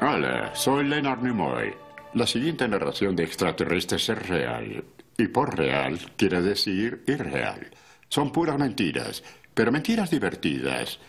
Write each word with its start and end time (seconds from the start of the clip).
Hola, 0.00 0.54
soy 0.54 0.84
Leonard 0.84 1.22
Nimoy. 1.22 1.74
La 2.14 2.24
siguiente 2.24 2.68
narración 2.68 3.16
de 3.16 3.24
extraterrestres 3.24 4.08
es 4.08 4.28
real. 4.28 4.84
Y 5.16 5.26
por 5.26 5.56
real 5.56 5.98
quiere 6.16 6.40
decir 6.40 7.02
irreal. 7.08 7.68
Son 8.08 8.30
puras 8.30 8.56
mentiras, 8.58 9.24
pero 9.52 9.72
mentiras 9.72 10.08
divertidas. 10.08 11.00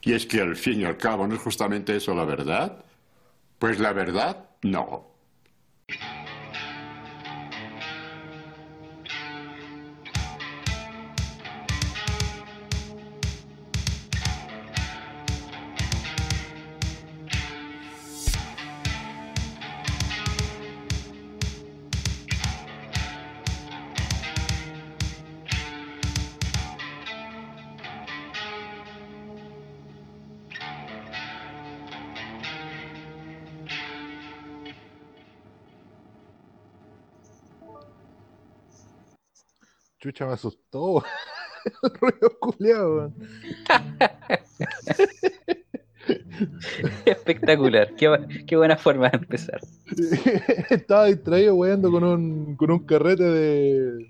Y 0.00 0.14
es 0.14 0.26
que 0.26 0.40
al 0.40 0.56
fin 0.56 0.80
y 0.80 0.84
al 0.84 0.96
cabo 0.96 1.24
no 1.28 1.36
es 1.36 1.40
justamente 1.40 1.94
eso 1.94 2.16
la 2.16 2.24
verdad. 2.24 2.84
Pues 3.60 3.78
la 3.78 3.92
verdad, 3.92 4.50
no. 4.62 5.11
Chucha, 40.02 40.26
me 40.26 40.32
asustó. 40.32 41.04
El 41.84 41.90
ruido 42.00 42.36
culiado. 42.40 43.12
Espectacular. 47.06 47.94
Qué, 47.94 48.44
qué, 48.48 48.56
buena 48.56 48.76
forma 48.76 49.10
de 49.10 49.18
empezar. 49.18 49.60
Estaba 50.70 51.04
distraído, 51.04 51.54
weando 51.54 51.92
con 51.92 52.02
un, 52.02 52.56
con 52.56 52.72
un 52.72 52.80
carrete 52.80 53.22
de. 53.22 54.08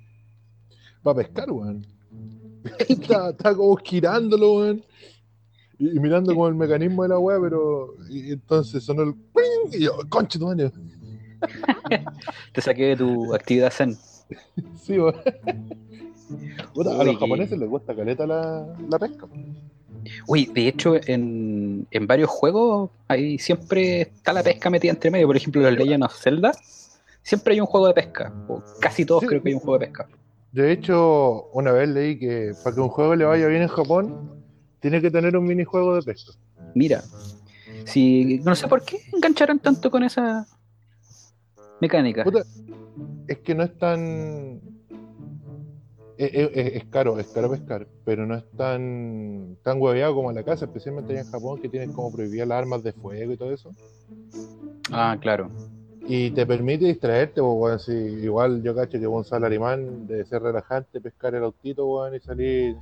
para 1.02 1.18
pescar, 1.18 1.50
weón. 1.50 1.86
Estaba, 2.88 3.34
como 3.54 3.76
girándolo, 3.76 4.54
weón. 4.54 4.82
Y, 5.78 6.00
mirando 6.00 6.32
como 6.32 6.48
el 6.48 6.54
mecanismo 6.54 7.02
de 7.02 7.10
la 7.10 7.18
weá, 7.18 7.38
pero. 7.38 7.96
Y, 8.08 8.32
entonces 8.32 8.82
sonó 8.82 9.02
el. 9.02 9.14
Y 9.72 9.84
yo, 9.84 9.98
concha 10.08 10.38
tu. 10.38 10.50
Te 12.54 12.62
saqué 12.62 12.86
de 12.86 12.96
tu 12.96 13.34
actividad 13.34 13.70
zen. 13.70 13.98
Sí, 14.82 14.98
weón. 14.98 15.14
a 16.98 17.04
los 17.04 17.18
japoneses 17.18 17.58
les 17.58 17.68
gusta 17.68 17.94
caleta 17.94 18.26
la, 18.26 18.66
la 18.88 18.98
pesca. 18.98 19.26
Uy, 20.26 20.46
de 20.46 20.68
hecho, 20.68 20.96
en, 21.06 21.86
en, 21.90 22.06
varios 22.06 22.28
juegos 22.28 22.90
ahí 23.08 23.38
siempre 23.38 24.02
está 24.02 24.32
la 24.32 24.42
pesca 24.42 24.70
metida 24.70 24.92
entre 24.92 25.10
medio. 25.10 25.26
Por 25.26 25.36
ejemplo, 25.36 25.62
los 25.62 25.72
Legend 25.72 26.04
of 26.04 26.16
Zelda, 26.18 26.52
siempre 27.22 27.54
hay 27.54 27.60
un 27.60 27.66
juego 27.66 27.88
de 27.88 27.94
pesca. 27.94 28.32
O 28.48 28.62
casi 28.80 29.04
todos 29.04 29.24
creo 29.26 29.42
que 29.42 29.50
hay 29.50 29.54
un 29.54 29.60
juego 29.60 29.78
de 29.78 29.86
pesca. 29.86 30.08
De 30.52 30.72
hecho, 30.72 31.48
una 31.52 31.72
vez 31.72 31.88
leí 31.88 32.18
que 32.18 32.52
para 32.62 32.74
que 32.74 32.80
un 32.80 32.88
juego 32.88 33.14
le 33.14 33.24
vaya 33.24 33.46
bien 33.46 33.62
en 33.62 33.68
Japón, 33.68 34.42
tiene 34.80 35.00
que 35.00 35.10
tener 35.10 35.36
un 35.36 35.44
minijuego 35.44 35.94
de 35.94 36.02
pesca. 36.02 36.32
Mira, 36.74 37.02
si 37.84 38.40
no 38.44 38.54
sé 38.54 38.68
por 38.68 38.82
qué 38.84 38.98
engancharon 39.12 39.58
tanto 39.58 39.90
con 39.90 40.02
esa 40.02 40.46
mecánica. 41.80 42.24
Puta, 42.24 42.44
es 43.32 43.38
que 43.38 43.54
no 43.54 43.62
es 43.64 43.76
tan 43.78 44.60
es, 46.16 46.84
caro, 46.84 47.18
es 47.18 47.26
caro 47.28 47.50
pescar, 47.50 47.86
pero 48.04 48.26
no 48.26 48.36
es 48.36 48.44
tan, 48.56 49.56
tan 49.62 49.80
hueveado 49.80 50.14
como 50.14 50.30
en 50.30 50.36
la 50.36 50.42
casa, 50.42 50.66
especialmente 50.66 51.12
allá 51.12 51.22
en 51.22 51.30
Japón, 51.30 51.58
que 51.60 51.68
tienen 51.68 51.92
como 51.92 52.12
prohibidas 52.12 52.48
las 52.48 52.58
armas 52.58 52.82
de 52.82 52.92
fuego 52.92 53.32
y 53.32 53.36
todo 53.36 53.52
eso. 53.52 53.70
Ah, 54.90 55.16
claro. 55.20 55.50
Y 56.04 56.30
te 56.30 56.46
permite 56.46 56.84
distraerte, 56.86 57.40
pues, 57.40 57.82
si 57.82 57.92
igual 57.92 58.62
yo 58.62 58.74
cacho 58.74 58.98
que 58.98 59.06
un 59.06 59.24
salarimán 59.24 60.06
debe 60.06 60.24
ser 60.24 60.42
relajante 60.42 61.00
pescar 61.00 61.34
el 61.34 61.44
autito, 61.44 61.86
bueno, 61.86 62.16
y 62.16 62.20
salir. 62.20 62.76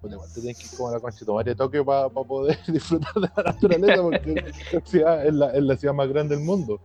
Pues 0.00 0.12
igual 0.12 0.28
te 0.34 0.40
tienes 0.40 0.58
que 0.58 0.66
ir 0.66 0.76
como 0.76 0.88
a 0.88 0.92
la 0.92 1.00
concha 1.00 1.20
de 1.20 1.26
tomar 1.26 1.44
de 1.44 1.54
Tokio 1.54 1.84
para 1.84 2.08
poder 2.08 2.58
disfrutar 2.66 3.14
de 3.14 3.28
la 3.36 3.42
naturaleza, 3.44 4.02
porque 4.02 4.44
es, 4.72 5.34
la, 5.34 5.52
es 5.52 5.62
la 5.62 5.76
ciudad 5.76 5.94
más 5.94 6.08
grande 6.08 6.34
del 6.34 6.44
mundo. 6.44 6.80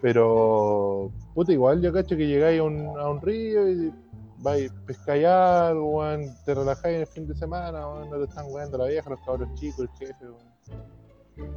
Pero, 0.00 1.10
puta, 1.34 1.52
igual 1.52 1.80
yo 1.80 1.92
cacho 1.92 2.16
que 2.16 2.26
llegáis 2.26 2.60
a 2.60 2.64
un, 2.64 2.86
a 2.98 3.08
un 3.08 3.20
río 3.20 3.68
y 3.68 3.92
vais, 4.38 4.70
pescáis 4.86 5.24
algo, 5.24 6.04
te 6.44 6.54
relajáis 6.54 6.96
en 6.96 7.00
el 7.02 7.06
fin 7.06 7.26
de 7.26 7.34
semana, 7.34 7.80
no 7.80 8.18
te 8.18 8.24
están 8.24 8.46
weando 8.48 8.78
la 8.78 8.86
vieja, 8.86 9.08
los 9.10 9.20
cabros 9.20 9.48
chicos, 9.54 9.80
el 9.80 9.88
jefe, 9.98 10.24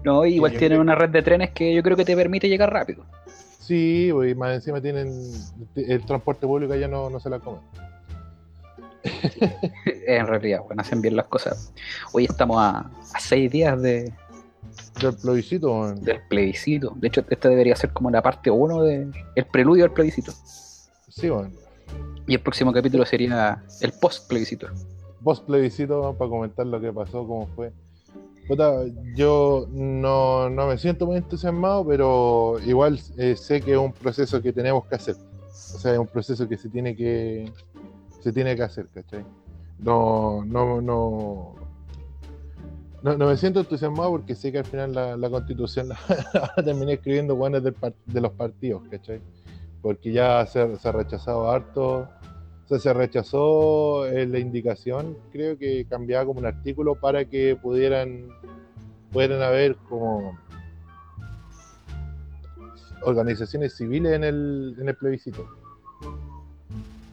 No, 0.04 0.26
igual 0.26 0.58
tienen 0.58 0.80
una 0.80 0.96
red 0.96 1.10
de 1.10 1.22
trenes 1.22 1.52
que 1.52 1.74
yo 1.74 1.84
creo 1.84 1.98
que 1.98 2.06
te 2.06 2.16
permite 2.16 2.48
llegar 2.48 2.72
rápido. 2.72 3.06
Sí, 3.60 4.10
y 4.10 4.36
más 4.36 4.56
encima 4.56 4.82
tienen 4.82 5.14
el 5.76 6.06
transporte 6.06 6.48
público 6.48 6.74
allá 6.74 6.88
no, 6.88 7.10
no 7.10 7.20
se 7.20 7.30
la 7.30 7.40
comen. 7.40 7.62
en 9.86 10.28
realidad, 10.28 10.62
bueno, 10.66 10.82
hacen 10.82 11.02
bien 11.02 11.16
las 11.16 11.28
cosas. 11.28 11.74
Hoy 12.12 12.26
estamos 12.26 12.58
a, 12.60 12.90
seis 13.20 13.52
días 13.52 13.80
de, 13.82 14.12
del 15.02 15.16
plebiscito. 15.16 15.94
Del 15.96 16.22
plebiscito. 16.28 16.94
De 16.96 17.08
hecho, 17.08 17.24
esta 17.30 17.50
debería 17.50 17.76
ser 17.76 17.92
como 17.92 18.10
la 18.10 18.22
parte 18.22 18.50
uno 18.52 18.84
del 18.84 19.12
el 19.36 19.46
preludio 19.46 19.84
del 19.84 19.92
plebiscito. 19.92 20.32
Sí, 21.08 21.30
bueno. 21.30 21.52
Y 22.28 22.36
el 22.36 22.42
próximo 22.42 22.72
capítulo 22.72 23.06
sería 23.06 23.64
el 23.82 23.92
post 23.94 24.28
plebiscito. 24.28 24.68
Post 25.24 25.46
plebiscito, 25.46 26.16
para 26.18 26.30
comentar 26.30 26.66
lo 26.66 26.80
que 26.80 26.94
pasó, 26.94 27.28
cómo 27.28 27.48
fue. 27.56 27.72
yo 29.16 29.68
no, 29.72 30.50
me 30.50 30.78
siento 30.78 31.06
muy 31.06 31.18
entusiasmado, 31.18 31.86
pero 31.86 32.58
igual 32.66 33.00
eh, 33.18 33.36
sé 33.36 33.62
que 33.62 33.72
es 33.74 33.78
un 33.78 33.94
proceso 33.94 34.42
que 34.42 34.54
tenemos 34.54 34.86
que 34.86 34.96
hacer. 34.96 35.16
O 35.16 35.80
sea, 35.80 35.94
es 35.94 36.00
un 36.00 36.08
proceso 36.08 36.48
que 36.48 36.58
se 36.58 36.70
tiene 36.70 36.96
que 36.96 37.52
se 38.22 38.34
tiene 38.34 38.56
que 38.56 38.64
hacer, 38.64 38.88
¿cachai? 38.94 39.26
No, 39.80 40.44
no, 40.46 40.82
no, 40.82 41.56
no, 43.02 43.18
me 43.18 43.38
siento 43.38 43.62
entusiasmado 43.62 44.12
porque 44.12 44.36
sé 44.36 44.52
que 44.52 44.60
al 44.60 44.66
final 44.66 44.94
la, 44.94 45.30
constitución 45.30 45.90
la, 45.90 45.98
terminar 46.64 46.96
escribiendo 46.96 47.36
buenas 47.36 47.64
de 47.64 48.22
los 48.22 48.32
partidos, 48.34 48.84
¿cachai? 48.90 49.22
Porque 49.82 50.12
ya 50.12 50.46
se, 50.46 50.76
se 50.76 50.88
ha 50.90 50.92
rechazado 50.92 51.50
harto 51.50 52.08
se 52.78 52.94
rechazó 52.94 54.06
eh, 54.06 54.28
la 54.28 54.38
indicación, 54.38 55.18
creo 55.32 55.58
que 55.58 55.86
cambiaba 55.86 56.26
como 56.26 56.40
un 56.40 56.46
artículo 56.46 56.94
para 56.94 57.26
que 57.26 57.56
pudieran, 57.56 58.28
pudieran 59.12 59.42
haber 59.42 59.76
como 59.88 60.38
organizaciones 63.02 63.76
civiles 63.76 64.14
en 64.14 64.24
el, 64.24 64.76
en 64.80 64.90
el 64.90 64.96
plebiscito. 64.96 65.48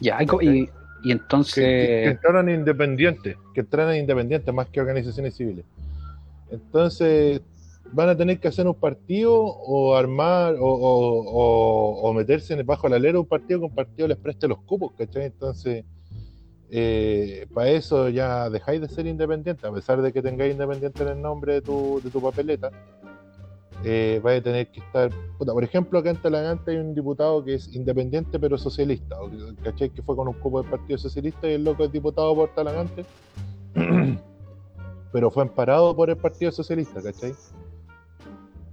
Ya, 0.00 0.18
y, 0.22 0.68
y 1.06 1.12
entonces... 1.12 1.54
Que, 1.54 2.02
que, 2.02 2.08
entraran 2.08 2.48
independientes, 2.48 3.36
que 3.54 3.60
entraran 3.60 3.94
independientes 3.94 4.52
más 4.52 4.68
que 4.70 4.80
organizaciones 4.80 5.36
civiles. 5.36 5.64
Entonces, 6.50 7.42
van 7.92 8.08
a 8.08 8.16
tener 8.16 8.40
que 8.40 8.48
hacer 8.48 8.66
un 8.66 8.74
partido 8.74 9.32
o 9.36 9.94
armar 9.94 10.56
o, 10.58 12.02
o, 12.02 12.12
meterse 12.12 12.60
bajo 12.64 12.88
la 12.88 12.96
alero 12.96 13.20
un 13.20 13.26
partido 13.26 13.60
que 13.60 13.66
un 13.66 13.74
partido 13.74 14.08
les 14.08 14.16
preste 14.16 14.48
los 14.48 14.58
cupos, 14.62 14.94
¿cachai? 14.98 15.26
Entonces, 15.26 15.84
eh, 16.70 17.46
para 17.54 17.70
eso 17.70 18.08
ya 18.08 18.50
dejáis 18.50 18.80
de 18.80 18.88
ser 18.88 19.06
independiente, 19.06 19.64
a 19.64 19.70
pesar 19.70 20.02
de 20.02 20.12
que 20.12 20.22
tengáis 20.22 20.54
independiente 20.54 21.04
en 21.04 21.10
el 21.10 21.22
nombre 21.22 21.54
de 21.54 21.62
tu, 21.62 22.00
de 22.02 22.10
tu 22.10 22.20
papeleta, 22.20 22.72
eh, 23.84 24.20
vais 24.22 24.40
a 24.40 24.42
tener 24.42 24.68
que 24.68 24.80
estar. 24.80 25.10
por 25.38 25.64
ejemplo, 25.64 25.98
acá 25.98 26.10
en 26.10 26.16
Talagante 26.16 26.70
hay 26.70 26.78
un 26.78 26.94
diputado 26.94 27.44
que 27.44 27.54
es 27.54 27.74
independiente 27.74 28.38
pero 28.38 28.56
socialista, 28.58 29.16
¿cachai? 29.62 29.90
Que 29.90 30.02
fue 30.02 30.16
con 30.16 30.28
un 30.28 30.34
cupo 30.34 30.62
del 30.62 30.70
Partido 30.70 30.98
Socialista 30.98 31.48
y 31.48 31.54
el 31.54 31.64
loco 31.64 31.84
es 31.84 31.92
diputado 31.92 32.34
por 32.34 32.54
Talagante, 32.54 33.04
pero 35.12 35.30
fue 35.30 35.42
amparado 35.42 35.94
por 35.94 36.10
el 36.10 36.16
Partido 36.16 36.50
Socialista, 36.52 37.02
¿cachai? 37.02 37.34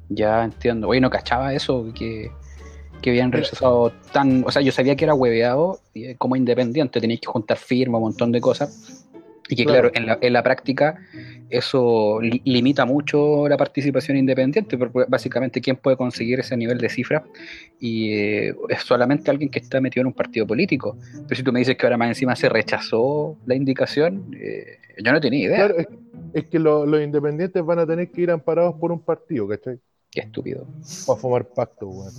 Ya 0.10 0.44
entiendo. 0.44 0.88
Oye, 0.88 1.02
no 1.02 1.10
cachaba 1.10 1.54
eso, 1.54 1.86
que, 1.94 2.32
que 3.02 3.10
habían 3.10 3.32
rechazado 3.32 3.92
tan. 4.12 4.44
O 4.46 4.52
sea, 4.52 4.62
yo 4.62 4.72
sabía 4.72 4.96
que 4.96 5.06
era 5.06 5.14
hueveado 5.14 5.80
eh, 5.94 6.16
como 6.18 6.36
independiente, 6.36 7.02
tenéis 7.02 7.22
que 7.22 7.28
juntar 7.28 7.58
firma, 7.58 7.98
un 7.98 8.06
montón 8.06 8.32
de 8.32 8.42
cosas. 8.42 9.06
Y 9.50 9.56
que, 9.56 9.66
claro, 9.66 9.92
en, 9.94 10.06
la, 10.06 10.18
en, 10.22 10.34
la, 10.34 10.42
práctica 10.42 10.98
eso 11.50 12.20
limita 12.22 12.86
mucho 12.86 13.48
la 13.48 13.58
participación 13.58 14.18
independiente, 14.18 14.78
porque 14.78 15.06
básicamente 15.08 15.62
quién 15.62 15.76
puede 15.78 15.98
conseguir 15.98 16.40
ese 16.40 16.58
nivel 16.58 16.78
de 16.78 16.90
cifra 16.90 17.24
y 17.80 18.14
eh, 18.14 18.56
es 18.70 18.82
solamente 18.82 19.30
alguien 19.30 19.50
que 19.50 19.60
está 19.60 19.80
metido 19.82 20.02
en 20.02 20.08
un 20.08 20.14
partido 20.14 20.48
político. 20.48 20.98
Pero 21.28 21.36
si 21.36 21.44
tú 21.44 21.52
me 21.52 21.60
dices 21.60 21.78
que 21.78 21.86
ahora 21.86 21.98
más 21.98 22.10
encima 22.10 22.36
se 22.36 22.50
rechazó 22.50 23.38
la 23.46 23.56
indicación, 23.56 24.36
eh, 24.40 24.78
yo 25.04 25.12
no 25.12 25.20
tenía 25.20 25.46
idea. 25.46 25.58
Claro, 25.58 25.76
es, 26.34 26.46
que 26.46 26.60
los 26.60 27.02
independientes 27.02 27.64
van 27.64 27.80
a 27.80 27.86
tener 27.86 28.10
que 28.10 28.22
ir 28.22 28.32
amparados 28.32 28.76
por 28.76 28.92
un 28.92 29.00
partido, 29.00 29.48
¿cachai? 29.48 29.80
Qué 30.10 30.22
estúpido. 30.22 30.68
Para 31.08 31.20
fumar 31.20 31.48
pacto, 31.48 31.88
weón. 31.88 32.14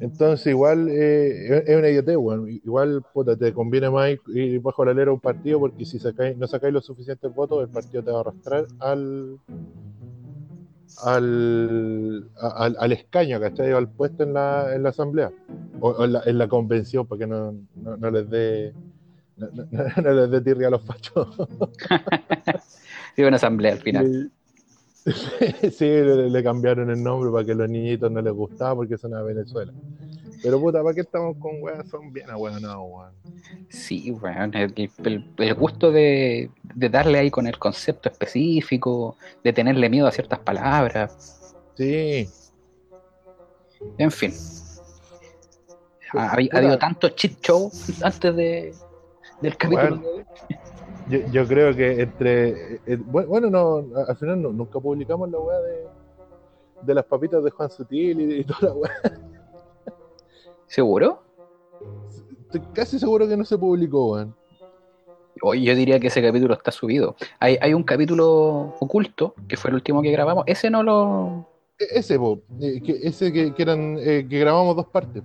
Entonces, 0.00 0.46
igual 0.48 0.88
eh, 0.90 1.64
es 1.66 1.76
una 1.76 1.88
idiotez, 1.88 2.16
weón. 2.16 2.48
Igual, 2.50 3.02
puta, 3.12 3.36
te 3.36 3.52
conviene 3.52 3.90
más 3.90 4.10
ir 4.28 4.60
bajo 4.60 4.84
la 4.84 4.94
lera 4.94 5.12
un 5.12 5.20
partido 5.20 5.58
porque 5.60 5.84
si 5.84 5.98
sacáis, 5.98 6.36
no 6.36 6.46
sacáis 6.46 6.72
los 6.72 6.84
suficientes 6.86 7.32
votos, 7.34 7.62
el 7.62 7.68
partido 7.68 8.02
te 8.04 8.10
va 8.12 8.18
a 8.18 8.20
arrastrar 8.20 8.68
al, 8.78 9.40
al, 10.96 12.30
al, 12.40 12.76
al 12.78 12.92
escaño, 12.92 13.40
¿cachai? 13.40 13.72
Al 13.72 13.90
puesto 13.90 14.22
en 14.24 14.32
la, 14.34 14.74
en 14.74 14.82
la 14.82 14.90
asamblea 14.90 15.32
o, 15.78 15.90
o 15.90 16.04
en, 16.04 16.12
la, 16.14 16.22
en 16.26 16.38
la 16.38 16.48
convención 16.48 17.06
para 17.06 17.20
que 17.20 17.26
no, 17.26 17.52
no, 17.80 17.96
no 17.96 18.10
les 18.10 18.28
dé 18.28 18.76
no, 19.36 19.48
no- 19.52 19.66
no 20.02 20.12
les 20.12 20.30
dé 20.30 20.40
tirria 20.42 20.68
a 20.68 20.70
los 20.72 20.84
fachos. 20.84 21.28
Sí, 23.16 23.22
una 23.22 23.36
asamblea 23.36 23.72
al 23.72 23.80
final. 23.80 24.12
sí, 25.72 25.84
le, 25.86 26.30
le 26.30 26.42
cambiaron 26.44 26.90
el 26.90 27.02
nombre 27.02 27.30
para 27.30 27.44
que 27.46 27.54
los 27.54 27.68
niñitos 27.68 28.10
no 28.10 28.20
les 28.20 28.32
gustaba 28.32 28.74
porque 28.76 28.98
son 28.98 29.14
a 29.14 29.22
Venezuela. 29.22 29.72
Pero 30.42 30.60
puta, 30.60 30.82
¿para 30.82 30.94
qué 30.94 31.02
estamos 31.02 31.36
con 31.38 31.62
weas? 31.62 31.86
Son 31.88 32.12
bien 32.12 32.30
ahueonados, 32.30 32.84
weón. 32.88 33.14
Sí, 33.68 34.10
weón, 34.10 34.54
el, 34.54 34.72
el- 35.04 35.24
el 35.36 35.54
gusto 35.54 35.90
de, 35.92 36.50
de 36.62 36.88
darle 36.88 37.18
ahí 37.18 37.30
con 37.30 37.46
el 37.46 37.58
concepto 37.58 38.08
específico, 38.08 39.16
de 39.44 39.52
tenerle 39.52 39.90
miedo 39.90 40.06
a 40.06 40.12
ciertas 40.12 40.38
palabras, 40.40 41.12
Sí, 41.76 42.28
en 43.98 44.10
fin. 44.10 44.32
Ha, 46.14 46.32
habido 46.32 46.78
tantos 46.78 47.14
cheat 47.14 47.40
show 47.40 47.70
antes 48.02 48.34
de, 48.34 48.74
del 49.40 49.56
capítulo. 49.56 49.96
Bueno. 50.00 50.24
yo, 51.10 51.18
yo 51.32 51.46
creo 51.46 51.74
que 51.74 52.02
entre. 52.02 52.48
eh, 52.74 52.80
eh, 52.86 52.98
bu- 52.98 53.26
bueno, 53.26 53.50
no, 53.50 53.84
al 54.06 54.16
final 54.16 54.42
no- 54.42 54.52
nunca 54.52 54.78
publicamos 54.80 55.30
la 55.30 55.38
wea 55.38 55.58
de, 55.60 55.86
de 56.82 56.94
las 56.94 57.04
papitas 57.04 57.42
de 57.42 57.50
Juan 57.50 57.70
Sutil 57.70 58.20
y, 58.20 58.40
y 58.40 58.44
toda 58.44 58.60
la 58.68 58.72
wea. 58.74 58.92
¿Seguro? 60.66 61.22
Estoy 62.42 62.60
casi 62.72 62.98
seguro 62.98 63.26
que 63.28 63.36
no 63.36 63.44
se 63.44 63.56
publicó, 63.58 64.12
weón. 64.12 64.34
Hoy 65.40 65.62
yo 65.64 65.74
diría 65.74 66.00
que 66.00 66.08
ese 66.08 66.20
capítulo 66.20 66.54
está 66.54 66.72
subido. 66.72 67.14
Hay, 67.38 67.56
hay 67.60 67.72
un 67.72 67.84
capítulo 67.84 68.74
oculto, 68.80 69.34
que 69.46 69.56
fue 69.56 69.70
el 69.70 69.76
último 69.76 70.02
que 70.02 70.10
grabamos. 70.10 70.44
Ese 70.46 70.68
no 70.68 70.82
lo. 70.82 71.46
E- 71.78 71.98
Ese, 72.00 72.18
po, 72.18 72.40
eh, 72.60 72.80
que, 72.82 72.98
ese 73.02 73.32
que, 73.32 73.54
que 73.54 73.62
eran, 73.62 73.96
eh, 74.00 74.26
que 74.28 74.38
grabamos 74.40 74.74
dos 74.76 74.86
partes. 74.88 75.22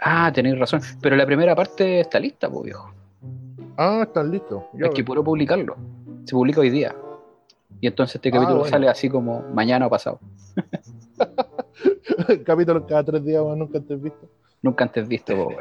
Ah, 0.00 0.32
tenéis 0.34 0.58
razón. 0.58 0.80
Pero 1.00 1.14
la 1.14 1.24
primera 1.26 1.54
parte 1.54 2.00
está 2.00 2.18
lista, 2.18 2.50
pues 2.50 2.64
viejo. 2.64 2.90
Ah, 3.78 4.00
están 4.02 4.30
listos. 4.30 4.64
Hay 4.82 4.90
que 4.90 5.04
puro 5.04 5.22
publicarlo. 5.22 5.76
Se 6.24 6.32
publica 6.34 6.60
hoy 6.60 6.68
día. 6.70 6.94
Y 7.80 7.86
entonces 7.86 8.16
este 8.16 8.28
Ah, 8.30 8.32
capítulo 8.32 8.58
bueno. 8.58 8.70
sale 8.70 8.88
así 8.88 9.08
como 9.08 9.40
mañana 9.54 9.86
o 9.86 9.90
pasado. 9.90 10.18
Capítulos 12.44 12.82
cada 12.88 13.04
tres 13.04 13.24
días, 13.24 13.40
weón, 13.42 13.58
nunca 13.60 13.78
antes 13.78 14.02
visto. 14.02 14.28
Nunca 14.62 14.84
antes 14.84 15.06
visto, 15.06 15.34
po, 15.36 15.52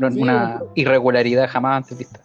no- 0.00 0.10
Sí, 0.10 0.20
Una 0.20 0.56
pero- 0.58 0.72
irregularidad 0.74 1.48
jamás 1.48 1.76
antes 1.84 1.96
vista. 1.98 2.20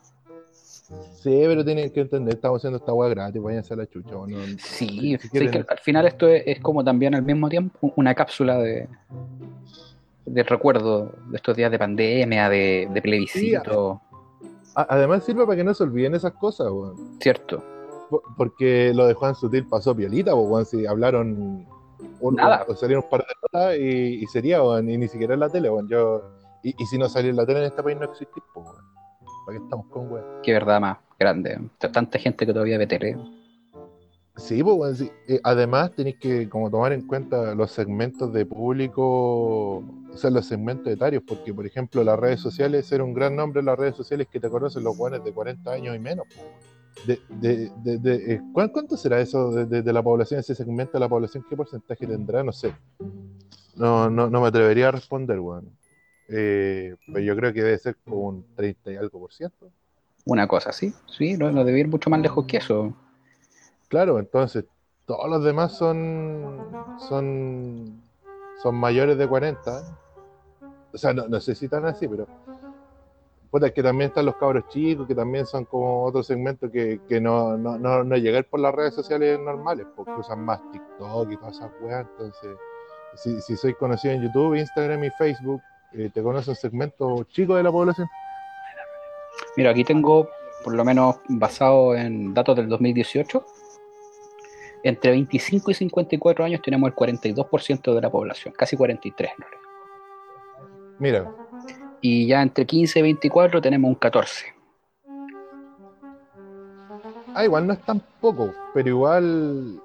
Sí, 1.22 1.44
pero 1.46 1.64
tienen 1.64 1.92
que 1.92 2.02
entender, 2.02 2.34
estamos 2.36 2.60
haciendo 2.60 2.78
esta 2.78 2.92
weá 2.94 3.10
gratis, 3.10 3.42
váyanse 3.42 3.74
a 3.74 3.78
la 3.78 3.86
chucha. 3.88 4.12
no- 4.16 4.28
Sí, 4.58 5.16
si 5.20 5.30
quieren- 5.30 5.52
que 5.52 5.66
al 5.68 5.78
final 5.80 6.08
esto 6.08 6.28
es, 6.28 6.44
es 6.48 6.60
como 6.60 6.84
también 6.84 7.14
al 7.16 7.22
mismo 7.24 7.48
tiempo 7.50 7.94
una 7.96 8.16
cápsula 8.16 8.58
de, 8.58 8.88
de 10.26 10.44
recuerdo 10.44 11.12
de 11.30 11.38
estos 11.38 11.56
días 11.56 11.70
de 11.72 11.78
pandemia, 11.80 12.50
de, 12.50 12.90
de 12.92 13.02
plebiscito, 13.02 14.02
Además 14.76 15.24
sirve 15.24 15.46
para 15.46 15.56
que 15.56 15.64
no 15.64 15.74
se 15.74 15.84
olviden 15.84 16.16
esas 16.16 16.34
cosas, 16.34 16.68
weón. 16.72 17.18
¿cierto? 17.22 17.64
Por- 18.10 18.24
Porque 18.38 18.92
lo 18.94 19.08
de 19.08 19.14
Juan 19.14 19.36
Sutil 19.36 19.66
pasó 19.68 19.96
piolita, 19.96 20.34
weón, 20.36 20.66
si 20.66 20.86
hablaron 20.86 21.66
un, 22.20 22.36
Nada. 22.36 22.66
o 22.68 22.76
salieron 22.76 23.04
un 23.04 23.10
par 23.10 23.22
de 23.22 23.34
notas 23.42 23.78
y, 23.78 24.24
y 24.24 24.26
sería, 24.28 24.62
weón, 24.64 24.90
y 24.90 24.98
ni 24.98 25.08
siquiera 25.08 25.34
en 25.36 25.40
la 25.42 25.50
tele, 25.50 25.70
weón. 25.70 25.88
Yo, 25.88 26.22
y, 26.64 26.70
y 26.82 26.86
si 26.88 26.98
no 26.98 27.08
salió 27.10 27.30
en 27.30 27.36
la 27.38 27.46
tele 27.46 27.60
en 27.60 27.66
este 27.66 27.84
país 27.84 27.98
no 27.98 28.06
existís, 28.06 28.44
weón. 28.56 28.76
¿Para 29.46 29.58
qué 29.58 29.64
estamos 29.64 29.86
con 29.88 30.12
weón? 30.12 30.26
Qué 30.42 30.54
verdad 30.54 30.80
más 30.80 30.98
grande. 31.20 31.60
Tanta 31.92 32.18
gente 32.20 32.46
que 32.46 32.54
todavía 32.54 32.78
ve 32.78 32.88
tele. 32.88 33.18
Sí, 34.36 34.64
pues, 34.64 34.76
weón, 34.78 34.96
sí. 34.96 35.12
Eh, 35.28 35.40
además 35.44 35.94
tenéis 35.96 36.18
que 36.18 36.50
como 36.50 36.70
tomar 36.70 36.92
en 36.94 37.02
cuenta 37.04 37.54
los 37.54 37.72
segmentos 37.72 38.34
de 38.34 38.46
público, 38.46 39.78
o 39.78 40.18
sea, 40.18 40.32
los 40.32 40.46
segmentos 40.46 40.92
etarios, 40.92 41.24
porque 41.26 41.54
por 41.54 41.66
ejemplo 41.66 42.04
las 42.04 42.20
redes 42.20 42.40
sociales, 42.40 42.86
ser 42.88 43.02
un 43.02 43.14
gran 43.14 43.36
nombre 43.36 43.60
en 43.60 43.68
las 43.68 43.78
redes 43.78 43.96
sociales 43.96 44.28
que 44.32 44.40
te 44.40 44.50
conocen 44.50 44.84
los 44.84 44.98
weones 44.98 45.24
de 45.24 45.32
40 45.32 45.72
años 45.72 45.96
y 45.96 46.00
menos. 46.00 46.26
pues. 46.34 46.48
De, 47.06 47.72
eh, 47.86 48.42
¿cuán- 48.54 48.70
¿Cuánto 48.70 48.96
será 48.96 49.20
eso 49.20 49.52
de, 49.52 49.94
la 49.94 50.02
población, 50.02 50.40
ese 50.40 50.56
segmento 50.56 50.94
de 50.94 51.00
la 51.02 51.10
población? 51.10 51.44
¿Qué 51.48 51.56
porcentaje 51.56 52.08
tendrá? 52.08 52.44
No 52.44 52.52
sé. 52.54 52.74
No, 53.76 54.10
no, 54.10 54.30
no 54.30 54.42
me 54.42 54.48
atrevería 54.48 54.88
a 54.88 54.92
responder, 54.92 55.40
weón. 55.40 55.70
Eh, 56.30 56.96
pero 57.08 57.20
yo 57.20 57.36
creo 57.36 57.54
que 57.54 57.62
debe 57.62 57.78
ser 57.78 57.98
como 58.06 58.30
un 58.30 58.46
30 58.56 58.92
y 58.92 58.96
algo 58.96 59.20
por 59.20 59.34
ciento. 59.34 59.70
Una 60.26 60.48
cosa 60.48 60.70
así. 60.70 60.94
Sí, 61.08 61.36
no, 61.38 61.52
no 61.52 61.66
debe 61.66 61.82
ir 61.82 61.88
mucho 61.90 62.10
más 62.10 62.22
lejos 62.22 62.46
que 62.46 62.58
eso. 62.58 62.94
Claro, 63.88 64.20
entonces 64.20 64.66
todos 65.06 65.30
los 65.30 65.44
demás 65.44 65.78
son 65.78 66.66
son 67.10 68.02
son 68.62 68.76
mayores 68.76 69.18
de 69.18 69.28
40. 69.28 69.84
O 70.94 70.98
sea, 70.98 71.14
no, 71.14 71.28
no 71.28 71.40
sé 71.42 71.56
si 71.56 71.68
tan 71.68 71.86
así, 71.86 72.08
pero 72.08 72.28
puta, 73.54 73.68
es 73.68 73.74
que 73.74 73.84
también 73.84 74.08
están 74.08 74.26
los 74.26 74.36
cabros 74.38 74.68
chicos, 74.70 75.06
que 75.06 75.14
también 75.14 75.46
son 75.46 75.66
como 75.66 76.06
otro 76.06 76.24
segmento 76.24 76.72
que, 76.72 77.02
que 77.08 77.22
no, 77.22 77.56
no, 77.56 77.78
no, 77.78 78.04
no 78.04 78.18
llegar 78.18 78.46
por 78.46 78.60
las 78.60 78.74
redes 78.74 78.96
sociales 78.96 79.40
normales, 79.40 79.86
porque 79.96 80.12
usan 80.12 80.44
más 80.44 80.60
TikTok 80.72 81.32
y 81.32 81.38
todas 81.38 81.58
esas 81.58 81.72
weas. 81.80 82.08
Entonces, 82.12 82.58
si, 83.16 83.40
si 83.42 83.56
soy 83.56 83.76
conocido 83.76 84.16
en 84.16 84.24
YouTube, 84.24 84.56
Instagram 84.56 85.04
y 85.04 85.10
Facebook, 85.12 85.62
eh, 85.92 86.10
te 86.12 86.24
conoce 86.24 86.50
un 86.50 86.56
segmento 86.56 87.24
chico 87.26 87.54
de 87.56 87.62
la 87.62 87.72
población. 87.72 88.08
Mira, 89.56 89.70
aquí 89.70 89.84
tengo, 89.84 90.30
por 90.64 90.74
lo 90.74 90.84
menos 90.84 91.18
basado 91.30 91.96
en 91.96 92.34
datos 92.34 92.56
del 92.56 92.68
2018, 92.68 93.46
entre 94.84 95.12
25 95.12 95.72
y 95.72 95.74
54 95.74 96.46
años 96.46 96.62
tenemos 96.62 96.88
el 96.90 96.96
42% 96.96 97.96
de 97.96 98.02
la 98.02 98.10
población, 98.12 98.54
casi 98.58 98.76
43 98.76 99.32
en 99.32 99.38
realidad. 99.38 99.62
Mira, 101.00 101.32
Y 102.02 102.28
ya 102.28 102.42
entre 102.42 102.66
15 102.66 103.00
y 103.00 103.02
24 103.02 103.62
tenemos 103.62 103.88
un 103.90 103.96
14. 103.96 104.54
Ah, 107.34 107.46
igual 107.46 107.66
no 107.66 107.74
es 107.74 107.80
tan 107.82 108.02
poco, 108.22 108.54
pero 108.74 108.90
igual 108.90 109.82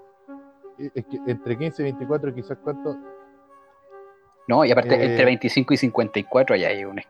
eh, 0.79 0.91
es 0.95 1.06
que 1.06 1.19
entre 1.27 1.56
15 1.56 1.83
y 1.83 1.85
24 1.85 2.35
quizás 2.35 2.59
cuánto. 2.62 2.97
¿no? 4.49 4.65
Y 4.65 4.73
aparte, 4.73 4.95
Eh. 4.95 5.05
entre 5.11 5.25
25 5.27 5.75
y 5.75 5.77
54 5.77 6.56
ya 6.56 6.69
hay, 6.69 6.85
un, 6.85 6.99
eh, 6.99 7.05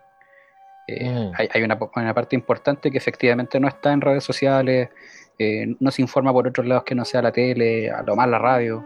Mm. 1.10 1.32
hay, 1.36 1.48
hay 1.52 1.62
una, 1.62 1.78
una 1.96 2.14
parte 2.14 2.34
importante 2.36 2.90
que 2.90 2.98
efectivamente 2.98 3.58
no 3.60 3.68
está 3.68 3.92
en 3.92 4.00
redes 4.00 4.24
sociales, 4.24 4.90
eh, 5.38 5.76
no 5.78 5.90
se 5.90 6.02
informa 6.02 6.32
por 6.32 6.48
otros 6.48 6.66
lados 6.66 6.84
que 6.84 6.94
no 6.94 7.04
sea 7.04 7.22
la 7.22 7.32
tele, 7.32 7.90
a 7.90 8.02
lo 8.02 8.16
más 8.16 8.28
la 8.28 8.38
radio. 8.38 8.84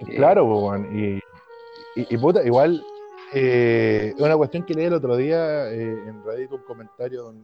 Eh. 0.00 0.16
Claro, 0.16 0.44
weón, 0.44 0.88
y, 0.96 1.14
y, 2.00 2.14
y 2.14 2.18
puta, 2.18 2.42
igual 2.44 2.84
eh, 3.34 4.14
una 4.18 4.36
cuestión 4.36 4.62
que 4.64 4.74
leí 4.74 4.84
el 4.84 4.92
otro 4.92 5.16
día 5.16 5.70
eh, 5.70 5.90
en 6.06 6.22
Reddit 6.22 6.52
un 6.52 6.62
comentario. 6.62 7.34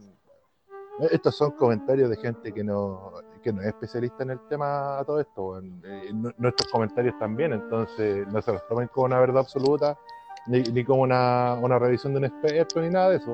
estos 1.11 1.35
son 1.35 1.51
comentarios 1.51 2.11
de 2.11 2.17
gente 2.17 2.51
que 2.51 2.63
no, 2.63 3.13
que 3.41 3.51
no 3.51 3.61
es 3.61 3.67
especialista 3.69 4.21
en 4.23 4.31
el 4.31 4.39
tema 4.47 4.99
a 4.99 5.03
todo 5.03 5.19
esto. 5.19 5.59
Eh, 5.59 6.11
nuestros 6.37 6.71
comentarios 6.71 7.17
también, 7.17 7.53
entonces 7.53 8.27
no 8.27 8.41
se 8.41 8.53
los 8.53 8.67
tomen 8.67 8.87
como 8.89 9.07
una 9.07 9.19
verdad 9.19 9.39
absoluta, 9.39 9.97
ni, 10.45 10.61
ni 10.61 10.83
como 10.83 11.01
una, 11.01 11.55
una 11.55 11.79
revisión 11.79 12.13
de 12.13 12.19
un 12.19 12.25
experto, 12.25 12.81
ni 12.81 12.89
nada 12.89 13.09
de 13.09 13.17
eso. 13.17 13.33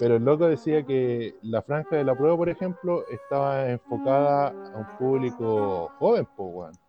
Pero 0.00 0.16
el 0.16 0.24
loco 0.24 0.48
decía 0.48 0.82
que 0.82 1.34
la 1.42 1.60
franja 1.60 1.96
de 1.96 2.04
la 2.04 2.14
prueba, 2.14 2.34
por 2.34 2.48
ejemplo, 2.48 3.04
estaba 3.10 3.68
enfocada 3.68 4.48
a 4.48 4.78
un 4.78 4.86
público 4.98 5.92
joven, 5.98 6.26
pues. 6.36 6.80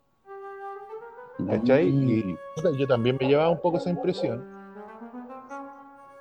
¿Cachai? 1.46 1.90
Y 1.90 2.38
puta, 2.56 2.70
yo 2.72 2.88
también 2.88 3.18
me 3.20 3.28
llevaba 3.28 3.50
un 3.50 3.60
poco 3.60 3.78
esa 3.78 3.90
impresión. 3.90 4.48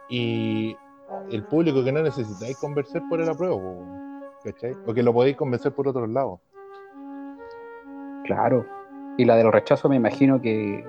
Y 0.08 0.76
el 1.30 1.44
público 1.44 1.84
que 1.84 1.92
no 1.92 2.02
necesitáis 2.02 2.58
convencer 2.58 3.02
por 3.08 3.20
el 3.20 3.28
apruebo, 3.28 3.86
¿cachai? 4.42 4.76
O 4.84 4.92
que 4.92 5.04
lo 5.04 5.14
podéis 5.14 5.36
convencer 5.36 5.72
por 5.72 5.86
otros 5.86 6.08
lados. 6.08 6.40
Claro. 8.24 8.66
Y 9.16 9.24
la 9.26 9.36
del 9.36 9.52
rechazo 9.52 9.88
me 9.88 9.94
imagino 9.94 10.40
que 10.40 10.84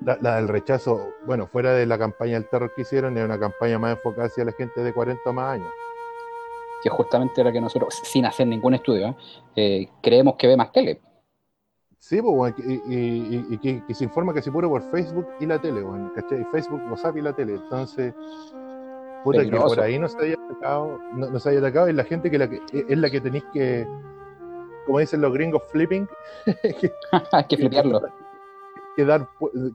La, 0.00 0.16
la 0.20 0.36
del 0.36 0.46
rechazo, 0.48 1.14
bueno, 1.26 1.46
fuera 1.48 1.72
de 1.72 1.84
la 1.86 1.98
campaña 1.98 2.34
del 2.34 2.48
terror 2.48 2.72
que 2.74 2.82
hicieron, 2.82 3.16
es 3.18 3.24
una 3.24 3.38
campaña 3.38 3.78
más 3.78 3.96
enfocada 3.96 4.28
hacia 4.28 4.44
la 4.44 4.52
gente 4.52 4.80
de 4.82 4.92
40 4.92 5.20
o 5.28 5.32
más 5.32 5.54
años. 5.54 5.68
que 6.82 6.88
justamente 6.90 7.40
era 7.40 7.50
que 7.50 7.60
nosotros, 7.60 8.00
sin 8.04 8.24
hacer 8.24 8.46
ningún 8.46 8.74
estudio, 8.74 9.08
¿eh? 9.08 9.16
Eh, 9.56 9.88
creemos 10.00 10.36
que 10.36 10.46
ve 10.46 10.56
más 10.56 10.70
tele. 10.70 11.00
Sí, 11.98 12.22
pues, 12.22 12.54
y, 12.58 12.74
y- 12.74 12.76
y- 12.94 13.46
y 13.54 13.58
que, 13.58 13.84
que 13.84 13.92
se 13.94 14.04
informa 14.04 14.32
casi 14.32 14.48
puro 14.52 14.68
por 14.68 14.82
Facebook 14.92 15.26
y 15.40 15.46
la 15.46 15.58
tele, 15.60 15.82
weón, 15.82 16.10
¿cachai? 16.14 16.44
Facebook, 16.52 16.80
WhatsApp 16.88 17.16
y 17.16 17.22
la 17.22 17.32
tele. 17.32 17.54
Entonces, 17.54 18.14
puta, 19.24 19.42
que 19.44 19.50
por 19.50 19.80
ahí 19.80 19.98
no 19.98 20.06
se 20.08 20.16
haya 20.24 20.36
atacado, 20.48 21.00
no, 21.14 21.28
no 21.28 21.38
se 21.40 21.50
haya 21.50 21.58
atacado, 21.58 21.88
y 21.88 21.92
la 21.94 22.04
gente 22.04 22.30
que, 22.30 22.38
la 22.38 22.48
que 22.48 22.60
es 22.72 22.96
la 22.98 23.10
que 23.10 23.20
tenéis 23.20 23.42
que, 23.52 23.84
como 24.86 25.00
dicen 25.00 25.20
los 25.20 25.32
gringos, 25.32 25.62
flipping, 25.72 26.08
que, 26.62 26.92
Hay 27.32 27.44
que 27.48 27.56
flipearlo. 27.56 28.00
Que 28.98 29.04
dar, 29.04 29.28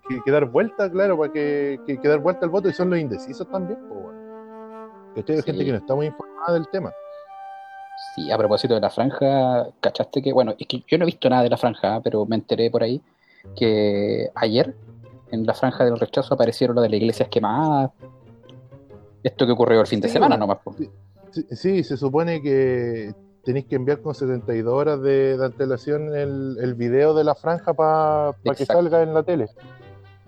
que, 0.10 0.20
que 0.22 0.32
dar 0.32 0.44
vuelta, 0.48 0.92
claro, 0.92 1.18
para 1.18 1.32
que, 1.32 1.80
que, 1.88 1.98
que 1.98 2.08
dar 2.10 2.20
vuelta 2.20 2.44
al 2.46 2.50
voto, 2.52 2.68
y 2.68 2.74
son 2.74 2.90
los 2.90 3.00
indecisos 3.00 3.50
también, 3.50 3.80
pues. 3.88 4.02
¿Cachai? 5.16 5.36
Hay 5.38 5.42
Sí. 5.42 5.46
gente 5.46 5.64
que 5.64 5.72
no 5.72 5.78
está 5.78 5.96
muy 5.96 6.08
informada 6.08 6.54
del 6.56 6.68
tema. 6.68 6.92
Sí, 8.16 8.30
a 8.30 8.38
propósito 8.38 8.74
de 8.74 8.82
la 8.82 8.90
franja, 8.90 9.68
¿cachaste 9.80 10.22
que? 10.22 10.34
Bueno, 10.34 10.54
es 10.60 10.68
que 10.68 10.84
yo 10.86 10.98
no 10.98 11.04
he 11.04 11.06
visto 11.06 11.30
nada 11.30 11.42
de 11.44 11.50
la 11.50 11.56
franja, 11.56 12.02
pero 12.02 12.26
me 12.26 12.36
enteré 12.36 12.70
por 12.70 12.84
ahí 12.84 13.02
que 13.56 14.30
ayer 14.36 14.76
en 15.32 15.46
la 15.46 15.54
franja 15.54 15.86
del 15.86 15.98
rechazo 15.98 16.34
aparecieron 16.34 16.76
lo 16.76 16.82
de 16.82 16.90
la 16.90 16.98
iglesia 16.98 17.24
esquemada. 17.24 17.94
Esto 19.24 19.46
que 19.46 19.54
ocurrió 19.54 19.80
el 19.80 19.88
fin 19.88 20.02
de 20.02 20.10
Sí, 20.10 20.14
semana 20.16 20.36
bueno, 20.36 20.58
nomás. 20.60 20.78
Sí, 21.32 21.46
sí, 21.56 21.84
se 21.86 21.96
supone 21.96 22.42
que 22.42 23.14
tenéis 23.44 23.66
que 23.66 23.76
enviar 23.76 24.02
con 24.02 24.16
72 24.16 24.74
horas 24.74 25.02
de, 25.02 25.38
de 25.38 25.46
antelación 25.46 26.16
el, 26.16 26.58
el 26.62 26.74
video 26.76 27.14
de 27.14 27.24
la 27.24 27.36
franja 27.36 27.74
para 27.74 28.36
que 28.58 28.66
salga 28.66 29.04
en 29.04 29.14
la 29.14 29.24
tele. 29.24 29.48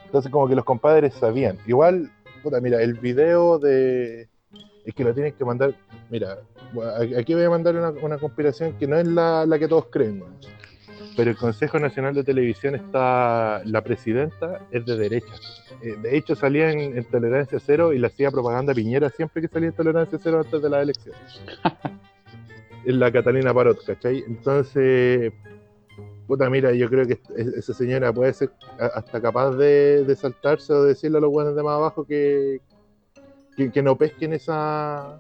Entonces 0.06 0.32
como 0.32 0.48
que 0.48 0.56
los 0.56 0.66
compadres 0.66 1.14
sabían. 1.16 1.58
Igual, 1.66 2.12
puta, 2.44 2.60
mira, 2.62 2.82
el 2.82 2.96
video 2.96 3.58
de... 3.60 4.30
Es 4.86 4.94
que 4.94 5.04
lo 5.04 5.14
tienen 5.14 5.34
que 5.34 5.46
mandar... 5.46 5.74
Mira, 6.10 6.38
aquí 7.18 7.34
voy 7.34 7.44
a 7.44 7.50
mandar 7.50 7.76
una, 7.76 7.90
una 7.90 8.18
conspiración 8.18 8.74
que 8.74 8.88
no 8.88 8.98
es 8.98 9.08
la, 9.08 9.46
la 9.46 9.58
que 9.58 9.68
todos 9.68 9.88
creen. 9.88 10.24
Pero 11.18 11.32
el 11.32 11.38
Consejo 11.38 11.80
Nacional 11.80 12.14
de 12.14 12.24
Televisión 12.24 12.76
está... 12.76 13.62
La 13.66 13.82
presidenta 13.82 14.62
es 14.72 14.86
de 14.86 14.98
derecha. 14.98 15.34
Eh, 15.82 15.96
de 16.02 16.18
hecho 16.18 16.36
salía 16.36 16.70
en, 16.70 16.98
en 16.98 17.04
Tolerancia 17.06 17.60
Cero 17.60 17.94
y 17.94 18.00
le 18.00 18.08
hacía 18.08 18.30
propaganda 18.30 18.74
a 18.74 18.76
Piñera 18.76 19.10
siempre 19.10 19.42
que 19.42 19.48
salía 19.48 19.70
en 19.70 19.76
Tolerancia 19.76 20.20
Cero 20.22 20.42
antes 20.44 20.62
de 20.62 20.70
las 20.70 20.84
elecciones. 20.84 21.42
es 22.86 22.96
la 22.96 23.12
Catalina 23.12 23.54
Parot, 23.54 23.84
¿cachai? 23.86 24.24
Entonces, 24.28 25.34
puta, 26.28 26.50
mira, 26.50 26.72
yo 26.74 26.90
creo 26.90 27.06
que 27.06 27.20
es- 27.36 27.48
esa 27.48 27.74
señora 27.74 28.14
puede 28.14 28.34
ser 28.34 28.52
hasta 28.78 29.22
capaz 29.22 29.52
de, 29.56 30.16
saltarse 30.16 30.74
o 30.74 30.84
decirle 30.84 31.18
a 31.18 31.22
los 31.22 31.32
buenos 31.32 31.56
de 31.56 31.64
más 31.64 31.74
abajo 31.76 32.06
que, 32.06 32.62
que, 33.56 33.72
que 33.72 33.82
no 33.82 33.98
pesquen 33.98 34.34
esa 34.34 35.20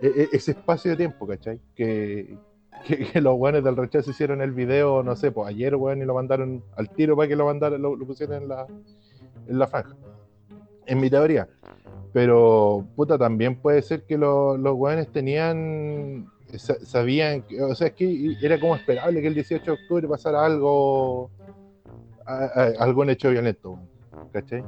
e- 0.00 0.06
e- 0.22 0.28
ese 0.32 0.52
espacio 0.52 0.92
de 0.92 0.96
tiempo, 0.96 1.26
¿cachai? 1.26 1.60
Que, 1.74 2.36
que, 2.86 3.20
los 3.20 3.36
buenos 3.36 3.64
del 3.64 3.76
rechazo 3.76 4.10
hicieron 4.10 4.40
el 4.40 4.52
video, 4.52 5.02
no 5.02 5.16
sé, 5.16 5.30
pues 5.32 5.48
ayer, 5.48 5.74
weón, 5.74 6.00
y 6.02 6.04
lo 6.04 6.14
mandaron 6.14 6.62
al 6.76 6.88
tiro 6.90 7.16
para 7.16 7.28
que 7.28 7.36
lo 7.36 7.46
mandaran, 7.46 7.82
lo, 7.82 7.96
lo 7.96 8.06
pusieran 8.06 8.42
en 8.42 8.48
la, 8.48 8.66
en 9.46 9.58
la 9.58 9.66
franja. 9.66 9.94
En 10.88 10.98
mi 11.00 11.08
teoría. 11.10 11.46
Pero, 12.12 12.84
puta, 12.96 13.18
también 13.18 13.56
puede 13.56 13.82
ser 13.82 14.02
que 14.04 14.16
lo- 14.16 14.56
los 14.56 14.74
weones 14.74 15.08
tenían, 15.12 16.26
sa- 16.56 16.78
sabían, 16.84 17.44
o 17.70 17.74
sea, 17.74 17.88
es 17.88 17.92
que 17.92 18.34
era 18.42 18.58
como 18.58 18.74
esperable 18.74 19.20
que 19.20 19.28
el 19.28 19.34
18 19.34 19.64
de 19.66 19.72
octubre 19.72 20.08
pasara 20.08 20.44
algo, 20.44 21.30
a- 22.26 22.72
algún 22.78 23.10
hecho 23.10 23.30
violento, 23.30 23.78
¿cachai? 24.32 24.62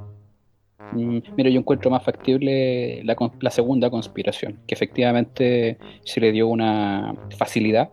Mira, 1.36 1.48
yo 1.50 1.60
encuentro 1.60 1.90
más 1.90 2.02
factible 2.04 3.02
la, 3.04 3.16
la 3.40 3.50
segunda 3.50 3.90
conspiración, 3.90 4.58
que 4.66 4.74
efectivamente 4.74 5.78
se 6.04 6.20
le 6.20 6.32
dio 6.32 6.48
una 6.48 7.14
facilidad 7.38 7.90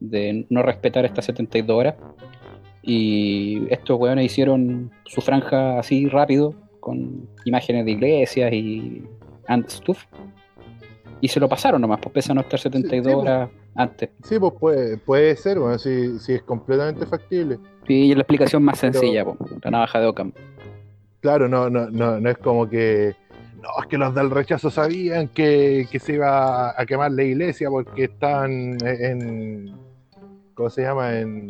de 0.00 0.46
no 0.50 0.62
respetar 0.62 1.04
estas 1.04 1.24
72 1.26 1.76
horas 1.78 1.94
y 2.82 3.66
estos 3.70 3.98
weones 4.00 4.24
hicieron 4.26 4.90
su 5.04 5.20
franja 5.20 5.78
así 5.78 6.06
rápido 6.08 6.54
con 6.80 7.28
imágenes 7.44 7.84
de 7.84 7.90
iglesias 7.92 8.52
y 8.52 9.04
and 9.46 9.68
stuff 9.68 10.04
y 11.20 11.28
se 11.28 11.38
lo 11.40 11.48
pasaron 11.48 11.80
nomás, 11.80 12.00
pues 12.00 12.12
pese 12.14 12.32
a 12.32 12.34
no 12.34 12.40
estar 12.40 12.58
72 12.58 13.04
sí, 13.04 13.12
pues. 13.14 13.16
horas 13.16 13.50
antes. 13.74 14.10
Sí, 14.24 14.38
pues 14.38 14.52
puede, 14.58 14.96
puede 14.98 15.36
ser, 15.36 15.58
bueno, 15.58 15.78
si, 15.78 16.18
si 16.18 16.34
es 16.34 16.42
completamente 16.42 17.06
factible. 17.06 17.58
Sí, 17.86 18.06
y 18.06 18.10
es 18.10 18.16
la 18.16 18.22
explicación 18.22 18.62
más 18.62 18.80
Pero- 18.80 18.92
sencilla, 18.94 19.24
po, 19.24 19.36
la 19.62 19.70
navaja 19.70 20.00
de 20.00 20.06
Ockham. 20.06 20.32
Claro, 21.20 21.48
no, 21.48 21.68
no, 21.68 21.90
no, 21.90 22.18
no 22.18 22.30
es 22.30 22.38
como 22.38 22.68
que. 22.68 23.14
No, 23.60 23.68
es 23.82 23.86
que 23.88 23.98
los 23.98 24.14
del 24.14 24.30
rechazo 24.30 24.70
sabían 24.70 25.28
que, 25.28 25.86
que 25.90 25.98
se 25.98 26.14
iba 26.14 26.70
a 26.80 26.86
quemar 26.86 27.12
la 27.12 27.22
iglesia 27.22 27.68
porque 27.68 28.04
estaban 28.04 28.78
en. 28.86 29.74
¿Cómo 30.54 30.70
se 30.70 30.82
llama? 30.82 31.18
En. 31.18 31.48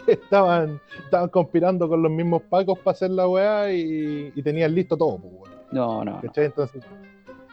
Estaban, 0.06 0.80
estaban 1.04 1.28
conspirando 1.28 1.88
con 1.88 2.02
los 2.02 2.10
mismos 2.10 2.42
pacos 2.42 2.78
para 2.78 2.92
hacer 2.94 3.10
la 3.10 3.28
weá 3.28 3.72
y, 3.72 4.32
y 4.34 4.42
tenían 4.42 4.74
listo 4.74 4.96
todo, 4.96 5.18
pues, 5.18 5.32
weón. 5.34 5.50
No, 5.72 6.04
no, 6.04 6.12
no. 6.14 6.20
¿Cachai? 6.20 6.46
Entonces, 6.46 6.82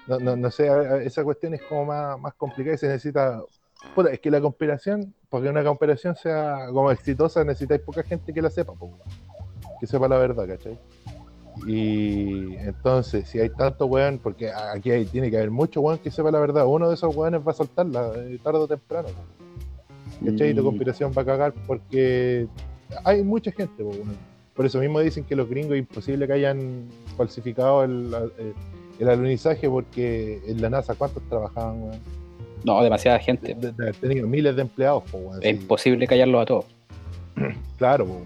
no, 0.08 0.20
no, 0.20 0.36
no 0.36 0.50
sé, 0.52 0.70
esa 1.06 1.24
cuestión 1.24 1.54
es 1.54 1.62
como 1.64 1.86
más, 1.86 2.20
más 2.20 2.34
complicada 2.34 2.76
y 2.76 2.78
se 2.78 2.88
necesita. 2.88 3.42
Puta, 3.94 4.10
es 4.12 4.20
que 4.20 4.32
la 4.32 4.42
conspiración, 4.42 5.14
porque 5.30 5.50
una 5.50 5.64
conspiración 5.64 6.16
sea 6.16 6.68
como 6.72 6.90
exitosa, 6.92 7.44
necesitáis 7.44 7.82
poca 7.82 8.02
gente 8.04 8.34
que 8.34 8.42
la 8.42 8.50
sepa, 8.50 8.74
pues, 8.74 8.92
weón. 8.92 9.04
que 9.80 9.86
sepa 9.88 10.08
la 10.08 10.18
verdad, 10.18 10.48
¿cachai? 10.48 10.80
Y 11.66 12.56
entonces, 12.58 13.28
si 13.28 13.40
hay 13.40 13.50
tanto 13.50 13.88
weón, 13.88 14.20
porque 14.20 14.52
aquí 14.52 14.92
hay- 14.92 15.06
tiene 15.06 15.30
que 15.32 15.38
haber 15.38 15.52
mucho 15.52 15.82
weón 15.82 15.98
que 16.00 16.12
sepa 16.12 16.32
la 16.32 16.40
verdad, 16.40 16.66
uno 16.68 16.88
de 16.88 16.94
esos 16.96 17.16
weones 17.16 17.42
va 17.46 17.52
a 17.52 17.56
soltarla 17.56 18.12
eh, 18.16 18.40
tarde 18.44 18.60
o 18.60 18.68
temprano, 18.68 19.08
pues, 19.10 19.47
¿cachai? 20.26 20.52
Y 20.52 20.54
tu 20.54 20.64
conspiración 20.64 21.12
va 21.18 21.22
a 21.22 21.26
cagar 21.26 21.54
porque 21.66 22.48
hay 23.04 23.24
mucha 23.24 23.52
gente. 23.52 23.84
Por 24.54 24.66
eso 24.66 24.80
mismo 24.80 25.00
dicen 25.00 25.24
que 25.24 25.36
los 25.36 25.50
gringos 25.50 25.74
es 25.74 25.80
imposible 25.80 26.26
que 26.28 26.34
hayan 26.34 26.86
falsificado 27.16 27.84
el, 27.84 28.12
el, 28.40 28.54
el 29.00 29.10
alunizaje 29.10 29.70
porque 29.70 30.42
en 30.48 30.62
la 30.62 30.70
NASA, 30.70 30.96
¿cuántos 30.96 31.22
trabajaban? 31.30 31.92
No, 32.64 32.82
demasiada 32.84 33.18
De, 33.20 33.24
gente. 33.24 33.54
de- 33.54 33.72
de 33.72 33.84
haber 33.84 33.96
tenido 33.96 34.28
miles 34.28 34.56
de 34.56 34.64
empleados. 34.64 35.04
Es 35.42 35.52
imposible 35.62 36.08
callarlo 36.08 36.40
a 36.40 36.46
todos. 36.46 36.66
Claro, 37.78 38.06
po. 38.08 38.22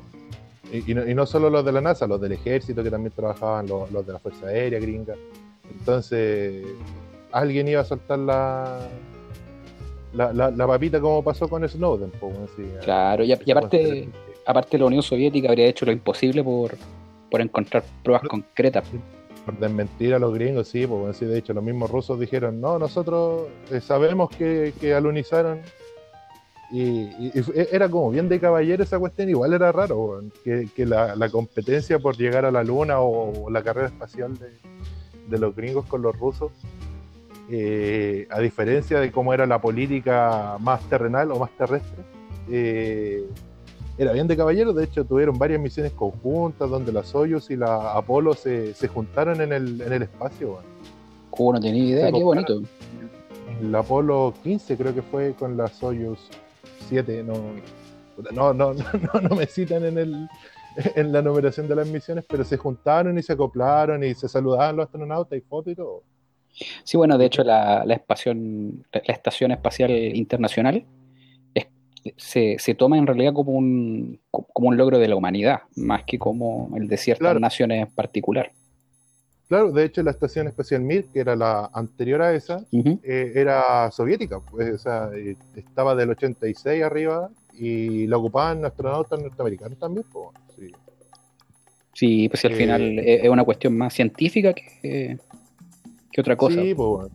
y, 0.72 0.90
y 0.90 0.96
no, 0.96 1.06
y 1.06 1.14
no 1.14 1.26
solo 1.26 1.50
los 1.50 1.66
de 1.66 1.74
la 1.74 1.82
NASA, 1.82 2.08
los 2.08 2.22
del 2.22 2.32
ejército 2.32 2.82
que 2.82 2.90
también 2.90 3.12
trabajaban, 3.14 3.68
los, 3.68 3.92
los 3.92 4.08
de 4.08 4.14
la 4.14 4.20
Fuerza 4.20 4.48
Aérea 4.48 4.80
gringa. 4.80 5.16
Entonces, 5.78 6.64
alguien 7.34 7.68
iba 7.68 7.82
a 7.82 7.84
soltar 7.84 8.20
la, 8.20 8.80
la, 10.14 10.34
la, 10.34 10.52
la 10.52 10.68
papita 10.68 11.00
como 11.00 11.24
pasó 11.24 11.48
con 11.48 11.68
Snowden. 11.68 12.12
Claro, 12.84 13.24
y, 13.24 13.32
a- 13.34 13.40
y 13.46 13.52
aparte, 13.52 14.10
aparte 14.46 14.78
la 14.78 14.86
Unión 14.86 15.04
Soviética 15.04 15.50
habría 15.50 15.68
hecho 15.68 15.86
lo 15.86 15.92
imposible 15.92 16.44
por, 16.44 16.76
por 17.30 17.42
encontrar 17.42 17.84
pruebas 18.04 18.24
concretas. 18.28 18.84
Por 19.46 19.58
desmentir 19.58 20.14
a 20.14 20.20
los 20.20 20.34
gringos, 20.34 20.68
sí, 20.68 20.86
pues 20.86 21.00
bueno, 21.00 21.14
sí, 21.14 21.26
de 21.26 21.38
hecho 21.40 21.54
los 21.54 21.64
mismos 21.64 21.90
rusos 21.90 22.20
dijeron, 22.20 22.62
no, 22.62 22.78
nosotros 22.78 23.48
eh, 23.72 23.82
sabemos 23.82 24.30
que, 24.30 24.74
que 24.80 24.94
alunizaron. 24.94 25.62
Y, 26.72 26.82
y- 26.82 27.32
y 27.34 27.42
fue- 27.42 27.68
era 27.72 27.90
como 27.90 28.12
bien 28.12 28.30
de 28.30 28.40
caballero 28.40 28.84
esa 28.84 28.98
cuestión, 29.00 29.28
igual 29.30 29.54
era 29.54 29.72
raro, 29.72 30.22
que, 30.44 30.68
que 30.76 30.86
la, 30.86 31.16
la 31.16 31.30
competencia 31.30 32.00
por 32.00 32.16
llegar 32.18 32.46
a 32.46 32.52
la 32.52 32.64
luna 32.64 33.00
o, 33.02 33.46
o 33.46 33.50
la 33.50 33.62
carrera 33.64 33.88
espacial 33.88 34.38
de, 34.38 34.52
de 35.28 35.38
los 35.40 35.54
gringos 35.56 35.86
con 35.88 36.02
los 36.02 36.18
rusos, 36.18 36.52
eh, 37.54 38.28
a 38.30 38.40
diferencia 38.40 39.00
de 39.02 39.12
cómo 39.12 39.34
era 39.34 39.46
la 39.46 39.60
política 39.60 40.56
más 40.60 40.82
terrenal 40.88 41.32
o 41.32 41.40
más 41.40 41.52
terrestre, 41.58 42.02
eh, 42.50 43.26
era 43.98 44.14
bien 44.14 44.26
de 44.28 44.38
caballero, 44.38 44.72
de 44.72 44.86
hecho 44.86 45.04
tuvieron 45.04 45.38
varias 45.38 45.60
misiones 45.60 45.92
conjuntas 45.92 46.70
donde 46.70 46.94
la 46.94 47.04
Soyuz 47.04 47.52
y 47.52 47.58
la 47.58 47.92
Apolo 47.92 48.36
se, 48.36 48.74
se 48.74 48.88
juntaron 48.88 49.42
en 49.42 49.52
el, 49.52 49.82
en 49.82 49.92
el 49.92 50.04
espacio. 50.04 50.52
weón. 50.52 50.64
Uh, 51.32 51.54
no 51.54 51.60
tenía 51.60 51.84
idea, 51.84 52.06
Se 52.08 52.14
qué 52.14 52.24
bonito. 52.24 52.62
La 53.62 53.80
Apolo 53.80 54.34
15 54.44 54.78
creo 54.78 54.96
que 54.96 55.02
fue 55.02 55.34
con 55.34 55.58
la 55.58 55.68
Soyuz 55.68 56.20
7, 56.88 57.24
no, 57.24 57.34
no, 58.32 58.54
no, 58.54 58.74
no, 58.74 59.22
no 59.22 59.36
me 59.36 59.46
citan 59.46 59.84
en, 59.84 59.98
el, 59.98 60.30
en 60.96 61.12
la 61.12 61.22
numeración 61.22 61.68
de 61.68 61.76
las 61.76 61.88
misiones, 61.88 62.24
pero 62.28 62.46
se 62.46 62.56
juntaron 62.56 63.18
y 63.18 63.24
se 63.24 63.34
acoplaron 63.34 64.06
y 64.06 64.14
se 64.16 64.30
saludaban 64.30 64.78
los 64.78 64.86
astronautas 64.86 65.38
y 65.38 65.42
fotos 65.42 65.74
y 65.74 65.76
todo. 65.76 66.04
Sí, 66.84 66.98
bueno, 66.98 67.18
de 67.18 67.26
hecho 67.26 67.44
la, 67.44 67.84
la, 67.86 67.94
espación- 67.96 68.86
la- 68.92 69.02
Estación 69.14 69.52
Espacial 69.52 69.92
Internacional 69.92 70.86
es- 71.54 71.68
se, 72.18 72.58
se 72.60 72.76
toma 72.76 72.98
en 72.98 73.08
realidad 73.08 73.34
como 73.34 73.54
un, 73.54 74.20
como 74.32 74.68
un 74.70 74.78
logro 74.78 75.00
de 75.00 75.08
la 75.08 75.16
humanidad, 75.16 75.62
más 75.76 76.04
que 76.04 76.18
como 76.20 76.70
el 76.78 76.88
de 76.88 76.98
ciertas 76.98 77.20
Claro. 77.22 77.40
naciones 77.40 77.88
en 77.88 77.94
particular. 77.96 78.52
Claro, 79.48 79.72
de 79.72 79.84
hecho 79.84 80.02
la 80.02 80.12
Estación 80.12 80.48
Espacial 80.48 80.82
Mir, 80.82 81.08
que 81.12 81.20
era 81.20 81.36
la 81.36 81.70
anterior 81.74 82.22
a 82.22 82.34
esa, 82.34 82.64
eh, 82.72 83.32
era 83.36 83.92
soviética, 83.92 84.40
pues, 84.40 84.76
o 84.76 84.78
sea, 84.78 85.10
eh, 85.16 85.36
estaba 85.58 85.94
del 85.94 86.12
86 86.12 86.82
arriba 86.84 87.30
y 87.54 88.08
la 88.08 88.16
ocupaban 88.18 88.64
astronautas 88.64 89.20
norteamericanos 89.22 89.78
también. 89.78 90.06
Pues, 90.12 90.28
sí. 90.58 90.72
Sí, 91.94 92.30
pues 92.30 92.46
al 92.46 92.54
Eh, 92.54 92.56
final 92.56 93.00
es 93.00 93.30
una 93.30 93.44
cuestión 93.44 93.78
más 93.78 93.94
científica 93.94 94.54
que, 94.54 95.18
que 96.12 96.22
otra 96.22 96.36
cosa. 96.36 96.62
Sí, 96.62 96.74
pues 96.76 97.12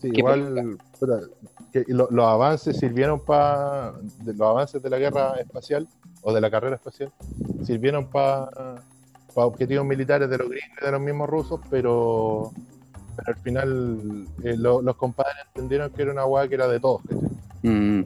sí. 0.00 0.10
Igual 0.14 0.78
puta, 0.98 1.20
que 1.72 1.84
lo- 1.88 2.08
los 2.10 2.24
avances 2.26 2.76
sirvieron 2.78 3.20
para. 3.20 3.92
Los 4.24 4.40
avances 4.40 4.82
de 4.82 4.90
la 4.90 4.98
guerra 4.98 5.34
espacial 5.40 5.86
o 6.22 6.32
de 6.32 6.40
la 6.40 6.50
carrera 6.50 6.76
espacial 6.76 7.12
sirvieron 7.64 8.06
para 8.06 8.48
objetivos 9.34 9.86
militares 9.86 10.28
de 10.28 10.36
los 10.38 10.48
gringos 10.48 10.78
y 10.82 10.84
de 10.84 10.92
los 10.92 11.00
mismos 11.00 11.28
rusos, 11.30 11.60
pero, 11.70 12.50
pero 13.16 13.28
al 13.28 13.36
final 13.36 14.26
eh, 14.42 14.56
lo- 14.56 14.82
los 14.82 14.96
compadres 14.96 15.36
entendieron 15.54 15.90
que 15.90 16.02
era 16.02 16.12
una 16.12 16.26
hueá 16.26 16.48
que 16.48 16.54
era 16.56 16.66
de 16.68 16.80
todos. 16.80 17.02
Mm. 17.62 18.02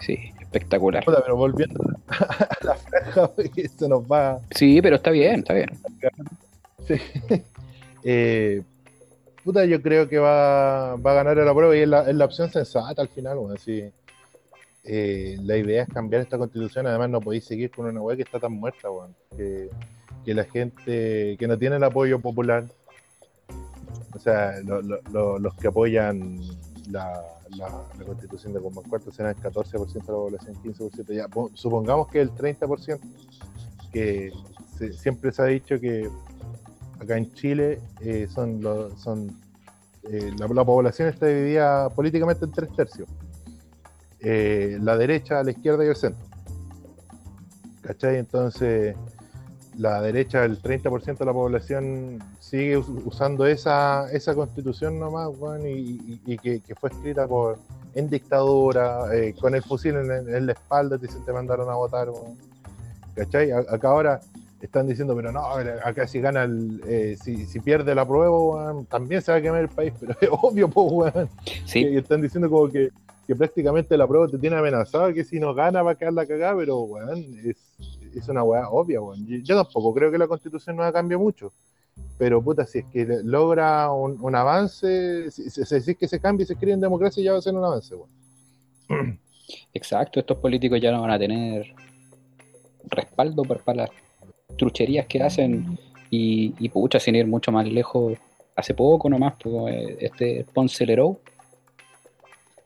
Sí, 0.00 0.18
espectacular. 0.40 1.04
Puta, 1.04 1.20
pero 1.22 1.36
volviendo 1.36 1.78
a 2.08 2.58
la 2.64 2.74
franja, 2.74 3.30
se 3.78 3.88
nos 3.88 4.02
va. 4.10 4.40
Sí, 4.50 4.80
pero 4.82 4.96
está 4.96 5.10
bien, 5.10 5.40
está 5.40 5.54
bien. 5.54 5.68
Sí. 6.96 7.42
Eh, 8.02 8.62
puta, 9.44 9.66
yo 9.66 9.82
creo 9.82 10.08
que 10.08 10.18
va, 10.18 10.96
va 10.96 11.10
a 11.10 11.14
ganar 11.16 11.36
la 11.36 11.52
prueba 11.54 11.76
y 11.76 11.80
es 11.80 11.88
la, 11.88 12.24
opción 12.24 12.50
sensata 12.50 13.02
al 13.02 13.08
final, 13.08 13.36
bueno, 13.36 13.56
así. 13.56 13.84
Eh, 14.84 15.36
la 15.42 15.58
idea 15.58 15.82
es 15.82 15.88
cambiar 15.90 16.22
esta 16.22 16.38
constitución, 16.38 16.86
además 16.86 17.10
no 17.10 17.20
podéis 17.20 17.44
seguir 17.44 17.70
con 17.70 17.84
una 17.84 18.00
web 18.00 18.16
que 18.16 18.22
está 18.22 18.40
tan 18.40 18.52
muerta, 18.52 18.90
weón. 18.90 19.14
Que, 19.36 19.68
la 20.32 20.44
gente 20.44 21.36
que 21.38 21.46
no 21.46 21.58
tiene 21.58 21.76
el 21.76 21.84
apoyo 21.84 22.18
popular, 22.20 22.64
o 24.14 24.18
sea, 24.18 24.54
lo- 24.64 24.80
lo- 24.80 25.00
lo- 25.12 25.38
los 25.38 25.54
que 25.56 25.68
apoyan 25.68 26.40
la, 26.90 27.22
constitución 28.06 28.54
de 28.54 28.60
Commonwealth 28.60 29.12
serán 29.12 29.36
el 29.36 29.42
14% 29.42 29.92
de 29.92 29.98
la 29.98 30.04
población, 30.06 30.54
15%, 30.62 31.12
ya, 31.12 31.28
po- 31.28 31.50
supongamos 31.52 32.08
que 32.08 32.22
el 32.22 32.30
30%, 32.30 32.98
que 33.92 34.32
siempre 34.96 35.32
se 35.32 35.42
ha 35.42 35.46
dicho 35.46 35.78
que 35.78 36.08
acá 37.00 37.16
en 37.16 37.32
Chile 37.32 37.80
eh, 38.00 38.28
son, 38.32 38.60
los 38.60 39.00
son 39.00 39.36
eh, 40.04 40.32
la, 40.38 40.46
la 40.48 40.64
población 40.64 41.08
está 41.08 41.26
dividida 41.26 41.88
políticamente 41.90 42.44
en 42.44 42.52
tres 42.52 42.70
tercios. 42.74 43.08
Eh, 44.20 44.78
la 44.80 44.96
derecha, 44.96 45.42
la 45.42 45.50
izquierda 45.50 45.84
y 45.84 45.88
el 45.88 45.96
centro. 45.96 46.24
¿Cachai? 47.82 48.16
Entonces, 48.18 48.94
la 49.78 50.00
derecha, 50.02 50.44
el 50.44 50.60
30% 50.60 51.18
de 51.18 51.24
la 51.24 51.32
población 51.32 52.18
sigue 52.38 52.76
us- 52.76 52.90
usando 53.04 53.46
esa, 53.46 54.06
constitución 54.34 54.98
nomás, 54.98 55.30
y, 55.64 56.36
que, 56.36 56.74
fue 56.78 56.90
escrita 56.90 57.26
por 57.26 57.58
en 57.94 58.08
dictadura, 58.08 59.14
eh, 59.14 59.34
con 59.40 59.54
el 59.54 59.62
fusil 59.62 59.96
en, 59.96 60.46
la 60.46 60.52
espalda, 60.52 60.98
te, 60.98 61.08
te 61.08 61.32
mandaron 61.32 61.68
a 61.70 61.74
votar. 61.74 62.08
¿cachai? 63.14 63.50
Acá 63.52 63.88
ahora 63.88 64.20
están 64.66 64.86
diciendo, 64.86 65.16
pero 65.16 65.32
no, 65.32 65.40
acá 65.84 66.06
si 66.06 66.20
gana, 66.20 66.44
el, 66.44 66.82
eh, 66.86 67.16
si, 67.22 67.46
si 67.46 67.60
pierde 67.60 67.94
la 67.94 68.06
prueba, 68.06 68.30
weón, 68.30 68.86
también 68.86 69.22
se 69.22 69.32
va 69.32 69.38
a 69.38 69.42
quemar 69.42 69.62
el 69.62 69.68
país, 69.68 69.92
pero 70.00 70.16
es 70.20 70.28
obvio, 70.30 70.68
pues, 70.68 70.92
weón. 70.92 71.28
Sí, 71.64 71.80
Y 71.80 71.96
están 71.96 72.20
diciendo 72.20 72.50
como 72.50 72.68
que, 72.68 72.90
que 73.26 73.34
prácticamente 73.34 73.96
la 73.96 74.06
prueba 74.06 74.28
te 74.28 74.38
tiene 74.38 74.56
amenazado, 74.56 75.12
que 75.14 75.24
si 75.24 75.40
no 75.40 75.54
gana 75.54 75.82
va 75.82 75.92
a 75.92 75.94
quedar 75.94 76.12
la 76.12 76.26
cagada, 76.26 76.56
pero 76.56 76.80
weón, 76.80 77.38
es, 77.44 77.56
es 78.14 78.28
una 78.28 78.42
weá 78.42 78.68
obvia, 78.68 79.00
weón. 79.00 79.26
Yo, 79.26 79.56
tampoco 79.56 79.94
creo 79.94 80.10
que 80.10 80.18
la 80.18 80.28
constitución 80.28 80.76
no 80.76 80.92
cambie 80.92 81.16
mucho. 81.16 81.52
Pero 82.18 82.42
puta, 82.42 82.66
si 82.66 82.78
es 82.78 82.84
que 82.86 83.06
logra 83.24 83.90
un, 83.92 84.18
un 84.20 84.34
avance, 84.34 85.30
si, 85.30 85.50
si, 85.50 85.64
si 85.64 85.90
es 85.90 85.96
que 85.96 86.08
se 86.08 86.20
cambia 86.20 86.44
y 86.44 86.46
se 86.46 86.52
escribe 86.54 86.72
en 86.72 86.80
democracia, 86.80 87.22
ya 87.22 87.32
va 87.32 87.38
a 87.38 87.42
ser 87.42 87.54
un 87.54 87.64
avance, 87.64 87.94
weón. 87.94 89.18
exacto. 89.72 90.20
Estos 90.20 90.38
políticos 90.38 90.80
ya 90.80 90.92
no 90.92 91.00
van 91.00 91.10
a 91.10 91.18
tener 91.18 91.66
respaldo 92.90 93.42
para 93.44 93.74
las 93.74 93.90
trucherías 94.56 95.06
que 95.06 95.22
hacen. 95.22 95.78
Y, 96.10 96.54
y 96.58 96.68
pucha, 96.68 96.98
sin 96.98 97.14
ir 97.14 97.26
mucho 97.26 97.52
más 97.52 97.66
lejos, 97.68 98.18
hace 98.56 98.74
poco 98.74 99.08
nomás, 99.08 99.34
pues, 99.42 99.74
eh, 99.74 99.96
este 100.00 100.44
Ponce 100.52 100.84
Lerou, 100.86 101.18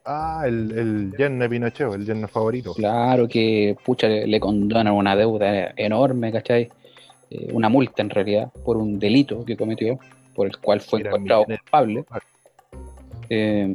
Ah, 0.07 0.43
el, 0.45 0.71
el 0.77 1.13
yerno 1.17 1.43
de 1.43 1.49
Pinochet, 1.49 1.91
el 1.91 2.05
yerno 2.05 2.27
favorito. 2.27 2.73
claro 2.75 3.27
que 3.27 3.75
pucha, 3.83 4.07
le, 4.07 4.27
le 4.27 4.39
condonan 4.39 4.93
una 4.93 5.15
deuda 5.15 5.73
enorme, 5.75 6.31
¿cachai? 6.31 6.69
Eh, 7.31 7.49
una 7.51 7.69
multa 7.69 8.03
en 8.03 8.11
realidad, 8.11 8.51
por 8.63 8.77
un 8.77 8.99
delito 8.99 9.43
que 9.43 9.57
cometió, 9.57 9.97
por 10.35 10.45
el 10.45 10.57
cual 10.57 10.81
fue 10.81 10.99
Era 10.99 11.09
encontrado 11.09 11.45
culpable. 11.45 12.05
Eh, 13.29 13.73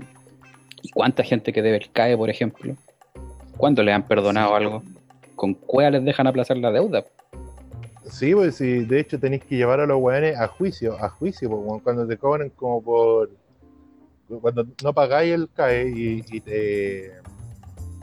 ¿Y 0.82 0.88
cuánta 0.90 1.24
gente 1.24 1.52
que 1.52 1.62
debe 1.62 1.78
el 1.78 1.90
CAE, 1.90 2.16
por 2.16 2.30
ejemplo? 2.30 2.76
¿Cuándo 3.56 3.82
le 3.82 3.92
han 3.92 4.06
perdonado 4.06 4.54
algo? 4.54 4.82
¿Con 5.34 5.54
cuál 5.54 5.94
les 5.94 6.04
dejan 6.04 6.28
aplazar 6.28 6.56
la 6.58 6.70
deuda? 6.70 7.04
Sí, 8.10 8.34
pues 8.34 8.56
sí, 8.56 8.84
de 8.84 9.00
hecho 9.00 9.18
tenéis 9.18 9.44
que 9.44 9.56
llevar 9.56 9.80
a 9.80 9.86
los 9.86 10.00
weones 10.00 10.36
a 10.36 10.48
juicio, 10.48 10.96
a 11.02 11.08
juicio, 11.08 11.48
pues, 11.48 11.82
cuando 11.82 12.06
te 12.06 12.16
cobran 12.16 12.50
como 12.50 12.82
por. 12.82 13.30
Cuando 14.40 14.66
no 14.82 14.92
pagáis 14.92 15.34
el 15.34 15.48
CAE 15.48 16.22
y, 16.28 16.40
te. 16.40 17.12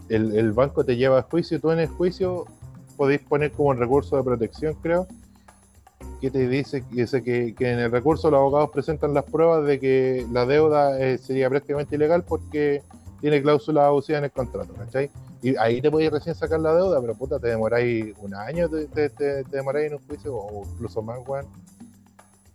El, 0.09 0.51
banco 0.53 0.85
te 0.85 0.95
lleva 0.95 1.19
a 1.19 1.21
juicio, 1.23 1.59
tú 1.59 1.71
en 1.71 1.79
el 1.79 1.87
juicio 1.87 2.45
podéis 2.95 3.21
poner 3.21 3.51
como 3.51 3.69
un 3.69 3.77
recurso 3.77 4.15
de 4.15 4.23
protección, 4.23 4.73
creo, 4.81 5.07
que 6.21 6.31
te 6.31 6.47
dice, 6.47 6.83
dice 6.89 7.21
que, 7.21 7.53
en 7.59 7.79
el 7.79 7.91
recurso 7.91 8.31
los 8.31 8.39
abogados 8.39 8.69
presentan 8.71 9.13
las 9.13 9.25
pruebas 9.25 9.65
de 9.65 9.79
que 9.79 10.25
la 10.31 10.45
deuda 10.45 10.99
eh, 10.99 11.17
sería 11.17 11.49
prácticamente 11.49 11.95
ilegal 11.95 12.23
porque 12.23 12.81
tiene 13.19 13.41
cláusula 13.41 13.87
abusiva 13.87 14.17
en 14.17 14.25
el 14.25 14.31
contrato, 14.31 14.73
¿cachai? 14.73 15.09
Y 15.47 15.55
ahí 15.55 15.81
te 15.81 15.89
podéis 15.89 16.11
recién 16.11 16.35
sacar 16.35 16.59
la 16.59 16.73
deuda, 16.75 16.99
pero 16.99 17.15
puta, 17.15 17.39
te 17.39 17.47
demoráis 17.47 18.13
un 18.21 18.35
año, 18.35 18.67
te, 18.67 18.87
te, 18.87 19.09
te- 19.11 19.45
te 19.45 19.55
demoráis 19.55 19.87
en 19.87 19.93
un 19.93 20.05
juicio, 20.05 20.35
o 20.35 20.67
incluso 20.73 21.01
más, 21.01 21.19
weón. 21.25 21.45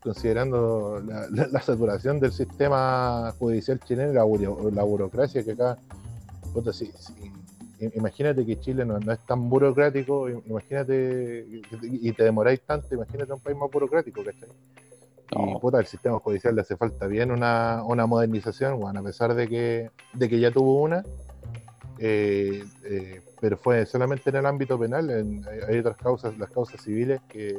Considerando 0.02 1.00
la, 1.07 1.26
la- 1.31 1.46
la 1.46 1.61
saturación 1.62 2.20
del 2.20 2.33
sistema 2.33 3.33
judicial 3.38 3.81
chileno 3.83 4.11
y 4.12 4.14
la, 4.14 4.24
buro- 4.24 4.70
la 4.70 4.83
burocracia 4.83 5.42
que 5.42 5.52
acá, 5.52 5.78
puta, 6.52 6.70
sí, 6.74 6.92
sí, 6.98 7.14
imagínate 7.94 8.44
que 8.44 8.61
Chile 8.61 8.85
no, 8.85 8.98
no 9.00 9.11
es 9.12 9.20
tan 9.20 9.48
burocrático, 9.48 10.28
imagínate, 10.28 11.46
y- 11.48 12.09
y 12.09 12.12
te 12.12 12.24
demoráis 12.24 12.61
tanto, 12.66 12.94
imagínate 12.94 13.33
un 13.33 13.40
país 13.40 13.57
más 13.57 13.70
burocrático, 13.72 14.22
¿cachai? 14.22 14.50
Y 15.31 15.52
No. 15.52 15.59
puta, 15.61 15.78
el 15.78 15.87
sistema 15.87 16.18
judicial 16.18 16.55
le 16.55 16.61
hace 16.61 16.76
falta 16.76 17.07
bien 17.07 17.31
una, 17.31 17.83
una 17.87 18.05
modernización, 18.05 18.78
bueno, 18.78 19.00
a 19.00 19.02
pesar 19.02 19.35
de 19.35 19.48
que, 19.48 19.90
de 20.12 20.28
que 20.28 20.38
ya 20.38 20.52
tuvo 20.52 20.83
una, 20.83 21.07
eh, 22.04 22.64
eh, 22.84 23.20
pero 23.40 23.56
fue 23.56 23.86
solamente 23.86 24.30
en 24.30 24.36
el 24.36 24.46
ámbito 24.46 24.76
penal, 24.78 25.08
en- 25.10 25.44
hay, 25.48 25.60
hay 25.68 25.78
otras 25.78 25.96
causas, 25.96 26.36
las 26.36 26.50
causas 26.50 26.80
civiles 26.82 27.20
que 27.28 27.56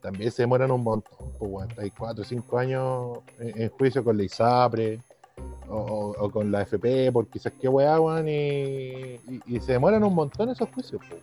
también 0.00 0.30
se 0.30 0.42
demoran 0.42 0.70
un 0.70 0.82
montón, 0.84 1.32
pues 1.38 1.68
hay 1.78 1.90
cuatro 1.90 2.22
o 2.22 2.24
cinco 2.24 2.58
años 2.58 3.18
en, 3.38 3.62
en 3.62 3.68
juicio 3.70 4.02
con 4.04 4.16
la 4.16 4.22
ISAPRE 4.24 5.00
o, 5.68 5.76
o- 5.76 6.24
o 6.26 6.30
con 6.30 6.50
la 6.52 6.62
FP, 6.62 7.10
por 7.12 7.26
quizás 7.28 7.52
qué 7.60 7.68
weá, 7.68 7.98
y, 8.28 8.30
y, 8.30 9.42
y 9.46 9.60
se 9.60 9.72
demoran 9.72 10.04
un 10.04 10.14
montón 10.14 10.50
esos 10.50 10.68
juicios, 10.70 11.00
pues, 11.08 11.20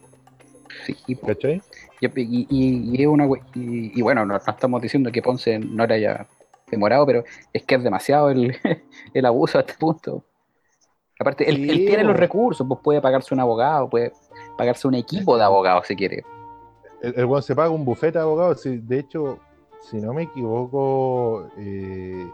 Sí. 0.86 0.96
Y, 2.00 2.08
y- 2.22 3.02
y- 3.02 3.06
una 3.06 3.28
y, 3.56 4.02
bueno, 4.02 4.26
no, 4.26 4.34
no 4.34 4.38
estamos 4.38 4.82
diciendo 4.82 5.12
que 5.12 5.22
Ponce 5.22 5.60
no 5.60 5.84
era 5.84 5.98
ya 5.98 6.28
demorado, 6.70 7.06
pero 7.06 7.24
es 7.52 7.64
que 7.64 7.76
es 7.76 7.84
demasiado 7.84 8.30
el, 8.30 8.56
el 9.14 9.26
abuso 9.26 9.58
a 9.58 9.62
este 9.62 9.74
punto. 9.80 10.24
Aparte, 11.20 11.50
él, 11.50 11.58
Sí, 11.58 11.70
él 11.70 11.78
tiene 11.86 12.04
los 12.06 12.16
recursos, 12.16 12.66
pues 12.66 12.80
puede 12.82 13.02
pagarse 13.02 13.34
un 13.34 13.42
abogado, 13.42 13.90
puede 13.90 14.14
pagarse 14.58 14.88
un 14.88 14.94
equipo 14.96 15.36
de 15.38 15.44
abogados 15.44 15.86
si 15.88 15.96
quiere. 15.96 16.24
el, 17.02 17.14
el 17.18 17.44
se 17.44 17.56
paga 17.56 17.70
un 17.70 17.84
bufete 17.84 18.18
de 18.18 18.24
abogados. 18.24 18.62
si- 18.62 18.78
de 18.78 19.00
hecho, 19.00 19.38
si 19.82 19.98
no 19.98 20.14
me 20.14 20.24
equivoco, 20.24 21.50
eh, 21.58 22.26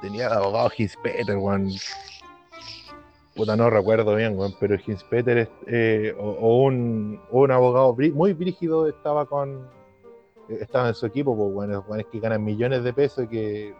tenía 0.00 0.28
de 0.28 0.34
abogado 0.34 0.70
Hinspeter, 0.76 1.36
weón. 1.36 1.68
Puta, 3.36 3.56
no 3.56 3.70
recuerdo 3.70 4.14
bien, 4.16 4.36
weón, 4.36 4.54
pero 4.60 4.74
Hinspeter 4.84 5.38
es, 5.38 5.48
eh, 5.68 6.14
o, 6.18 6.24
o 6.28 6.62
un, 6.64 7.20
o 7.30 7.40
un 7.42 7.50
abogado 7.52 7.96
muy 8.14 8.32
brígido 8.32 8.88
estaba 8.88 9.26
con 9.26 9.68
estaba 10.48 10.88
en 10.88 10.94
su 10.94 11.06
equipo, 11.06 11.36
pues 11.36 11.52
bueno, 11.54 11.84
weones 11.88 12.06
que 12.12 12.18
ganan 12.20 12.44
millones 12.44 12.82
de 12.84 12.92
pesos 12.92 13.24
y 13.24 13.28
que 13.28 13.74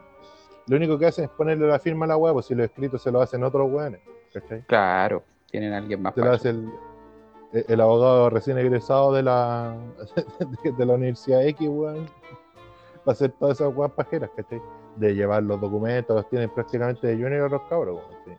lo 0.68 0.76
único 0.76 0.96
que 0.96 1.06
hacen 1.06 1.24
es 1.24 1.30
ponerle 1.30 1.66
la 1.66 1.78
firma 1.80 2.04
a 2.06 2.08
la 2.08 2.16
web, 2.16 2.32
pues 2.34 2.46
si 2.46 2.54
los 2.54 2.64
escritos 2.64 3.02
se 3.02 3.10
lo 3.10 3.20
hacen 3.20 3.42
otros 3.44 3.70
weones, 3.70 4.00
¿cachai? 4.32 4.62
Claro, 4.62 5.22
tienen 5.50 5.72
a 5.72 5.78
alguien 5.78 6.02
más. 6.02 6.12
Para 6.14 6.34
el, 6.36 6.68
el- 7.68 7.80
abogado 7.80 8.30
recién 8.30 8.58
egresado 8.58 9.12
de 9.12 9.22
la, 9.22 9.76
de, 10.64 10.72
de 10.72 10.86
la 10.86 10.94
Universidad 10.94 11.46
X, 11.46 11.68
weón. 11.68 12.06
Va 12.98 13.08
a 13.08 13.12
hacer 13.12 13.32
todas 13.32 13.60
esas 13.60 13.74
weas 13.74 13.92
pajeras, 13.92 14.30
¿cachai? 14.36 14.60
De 14.96 15.14
llevar 15.14 15.42
los 15.42 15.60
documentos, 15.60 16.14
los 16.14 16.28
tienen 16.28 16.50
prácticamente 16.50 17.06
de 17.06 17.14
junior 17.14 17.50
los 17.50 17.62
cabros, 17.62 18.00
weón. 18.26 18.38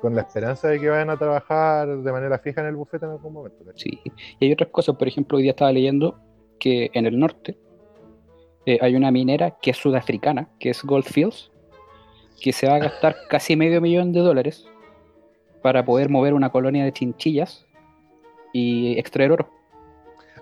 Con 0.00 0.14
la 0.14 0.22
esperanza 0.22 0.68
de 0.68 0.78
que 0.78 0.88
vayan 0.90 1.10
a 1.10 1.16
trabajar 1.16 1.88
de 1.88 2.12
manera 2.12 2.38
fija 2.38 2.60
en 2.60 2.68
el 2.68 2.76
bufete 2.76 3.06
en 3.06 3.12
algún 3.12 3.32
momento, 3.32 3.64
¿cachai? 3.64 3.90
Sí, 4.04 4.12
y 4.38 4.46
hay 4.46 4.52
otras 4.52 4.70
cosas, 4.70 4.94
por 4.96 5.08
ejemplo, 5.08 5.36
hoy 5.36 5.42
día 5.42 5.52
estaba 5.52 5.72
leyendo 5.72 6.18
que 6.58 6.90
en 6.94 7.06
el 7.06 7.18
norte 7.18 7.58
eh, 8.66 8.78
hay 8.80 8.94
una 8.94 9.10
minera 9.10 9.56
que 9.60 9.70
es 9.70 9.76
sudafricana, 9.78 10.48
que 10.58 10.70
es 10.70 10.82
Goldfields, 10.84 11.50
que 12.40 12.52
se 12.52 12.66
va 12.68 12.76
a 12.76 12.78
gastar 12.78 13.16
casi 13.30 13.56
medio 13.56 13.80
millón 13.80 14.12
de 14.12 14.20
dólares 14.20 14.66
para 15.66 15.84
poder 15.84 16.08
mover 16.08 16.32
una 16.32 16.50
colonia 16.50 16.84
de 16.84 16.92
chinchillas 16.92 17.66
y 18.52 18.96
extraer 19.00 19.32
oro. 19.32 19.48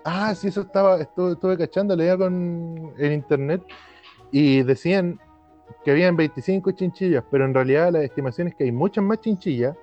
Ah, 0.04 0.34
sí, 0.34 0.48
eso 0.48 0.60
estaba, 0.60 1.00
estuve, 1.00 1.32
estuve 1.32 1.56
cachando, 1.56 1.96
leía 1.96 2.14
con 2.18 2.92
en 2.98 3.12
internet 3.12 3.62
y 4.30 4.62
decían 4.64 5.18
que 5.82 5.92
habían 5.92 6.14
25 6.14 6.72
chinchillas, 6.72 7.24
pero 7.30 7.46
en 7.46 7.54
realidad 7.54 7.90
la 7.90 8.02
estimación 8.02 8.48
es 8.48 8.54
que 8.54 8.64
hay 8.64 8.72
muchas 8.72 9.02
más 9.02 9.18
chinchillas 9.22 9.74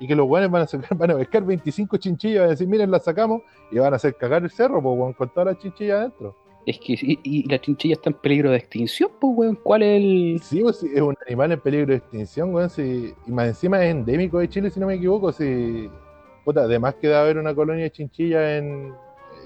y 0.00 0.08
que 0.08 0.16
los 0.16 0.26
guanes 0.26 0.50
van 0.50 0.62
a 0.62 0.66
sacar, 0.66 0.88
van 0.98 1.12
a 1.12 1.16
pescar 1.16 1.44
25 1.44 1.96
chinchillas, 1.98 2.40
van 2.40 2.48
a 2.48 2.50
decir, 2.50 2.66
miren, 2.66 2.90
las 2.90 3.04
sacamos 3.04 3.42
y 3.70 3.78
van 3.78 3.92
a 3.92 3.96
hacer 3.96 4.16
cagar 4.16 4.42
el 4.42 4.50
cerro, 4.50 4.82
pues, 4.82 5.14
con 5.14 5.28
todas 5.28 5.46
las 5.46 5.58
chinchillas 5.58 6.00
adentro. 6.00 6.34
Es 6.64 6.78
que 6.78 6.92
y, 6.92 7.18
y 7.24 7.48
la 7.50 7.60
chinchilla 7.60 7.94
está 7.94 8.10
en 8.10 8.14
peligro 8.16 8.50
de 8.50 8.56
extinción, 8.58 9.10
pues, 9.20 9.32
weón. 9.36 9.56
¿Cuál 9.56 9.82
es 9.82 9.96
el...? 10.00 10.40
Sí, 10.44 10.60
pues, 10.62 10.82
es 10.84 11.00
un 11.00 11.16
animal 11.26 11.52
en 11.52 11.60
peligro 11.60 11.88
de 11.88 11.96
extinción, 11.96 12.54
weón, 12.54 12.70
sí, 12.70 13.12
y 13.26 13.30
más 13.32 13.48
encima 13.48 13.84
es 13.84 13.90
endémico 13.90 14.38
de 14.38 14.48
Chile, 14.48 14.70
si 14.70 14.78
no 14.78 14.86
me 14.86 14.94
equivoco, 14.94 15.32
si, 15.32 15.90
puta, 16.44 16.60
además 16.62 16.94
que 16.94 17.08
debe 17.08 17.18
haber 17.18 17.38
una 17.38 17.52
colonia 17.54 17.82
de 17.84 17.90
chinchillas 17.90 18.42
en, 18.62 18.94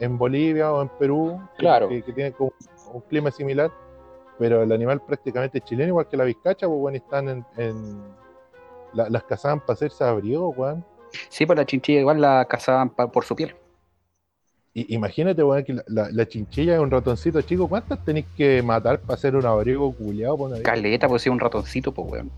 en 0.01 0.19
Bolivia 0.19 0.71
o 0.73 0.83
en 0.83 0.89
Perú, 0.99 1.41
Claro. 1.57 1.89
que, 1.89 2.03
que 2.03 2.13
tiene 2.13 2.33
como 2.33 2.53
un 2.93 3.01
clima 3.03 3.31
similar, 3.31 3.71
pero 4.39 4.63
el 4.63 4.71
animal 4.73 5.01
prácticamente 5.01 5.59
es 5.59 5.65
chileno, 5.65 5.89
igual 5.89 6.09
que 6.09 6.17
la 6.19 6.25
vizcacha, 6.25 6.67
pues, 6.67 6.79
weón, 6.79 6.97
están 6.97 7.29
en. 7.31 7.45
en- 7.57 8.03
la- 8.93 9.09
las 9.11 9.25
cazaban 9.25 9.61
para 9.61 9.73
hacerse 9.73 10.05
abrigo, 10.05 10.51
weón. 10.51 10.85
Sí, 11.31 11.45
pues 11.47 11.57
la 11.59 11.65
chinchilla 11.67 12.01
igual 12.01 12.21
la 12.21 12.47
cazaban 12.49 12.91
pa- 12.91 13.11
por 13.11 13.25
su 13.25 13.35
piel. 13.35 13.55
Y, 14.79 14.95
imagínate, 14.95 15.43
weón, 15.43 15.65
que 15.65 15.73
la, 15.73 15.83
la- 15.89 16.11
la 16.13 16.29
chinchilla 16.29 16.75
es 16.75 16.81
un 16.81 16.91
ratoncito 16.91 17.41
chico. 17.41 17.67
¿Cuántas 17.67 18.05
tenéis 18.05 18.27
que 18.37 18.63
matar 18.63 19.01
para 19.01 19.15
hacer 19.15 19.35
un 19.35 19.47
abrigo 19.47 19.91
culiado? 19.93 20.37
Caleta, 20.63 21.09
pues 21.09 21.23
sí, 21.23 21.31
un 21.31 21.41
ratoncito, 21.41 21.93
pues 21.93 22.13
weón. 22.13 22.31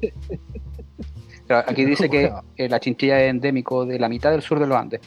Pero 1.48 1.58
aquí 1.66 1.84
dice 1.84 2.08
que 2.10 2.30
eh, 2.56 2.68
la 2.68 2.78
chinchilla 2.78 3.20
es 3.24 3.30
endémico 3.30 3.84
de 3.84 3.98
la 3.98 4.08
mitad 4.08 4.30
del 4.30 4.42
sur 4.42 4.60
de 4.60 4.68
los 4.68 4.76
Andes. 4.78 5.00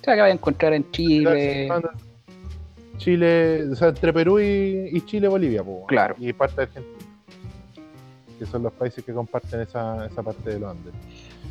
O 0.00 0.04
sea, 0.04 0.14
que 0.16 0.20
va 0.22 0.26
a 0.26 0.30
encontrar 0.30 0.72
en 0.72 0.90
Chile. 0.90 1.68
Chile, 2.98 3.64
o 3.70 3.76
sea, 3.76 3.88
entre 3.88 4.12
Perú 4.12 4.40
y, 4.40 4.88
y 4.92 5.00
Chile, 5.02 5.28
Bolivia, 5.28 5.62
pues, 5.62 5.76
weón. 5.76 5.86
Claro. 5.86 6.16
Y 6.18 6.32
parte 6.32 6.56
de 6.56 6.62
Argentina. 6.62 6.96
Que 8.40 8.46
son 8.46 8.64
los 8.64 8.72
países 8.72 9.04
que 9.04 9.12
comparten 9.12 9.60
esa, 9.60 10.06
esa 10.06 10.22
parte 10.22 10.50
de 10.50 10.58
los 10.58 10.70
Andes. 10.70 10.92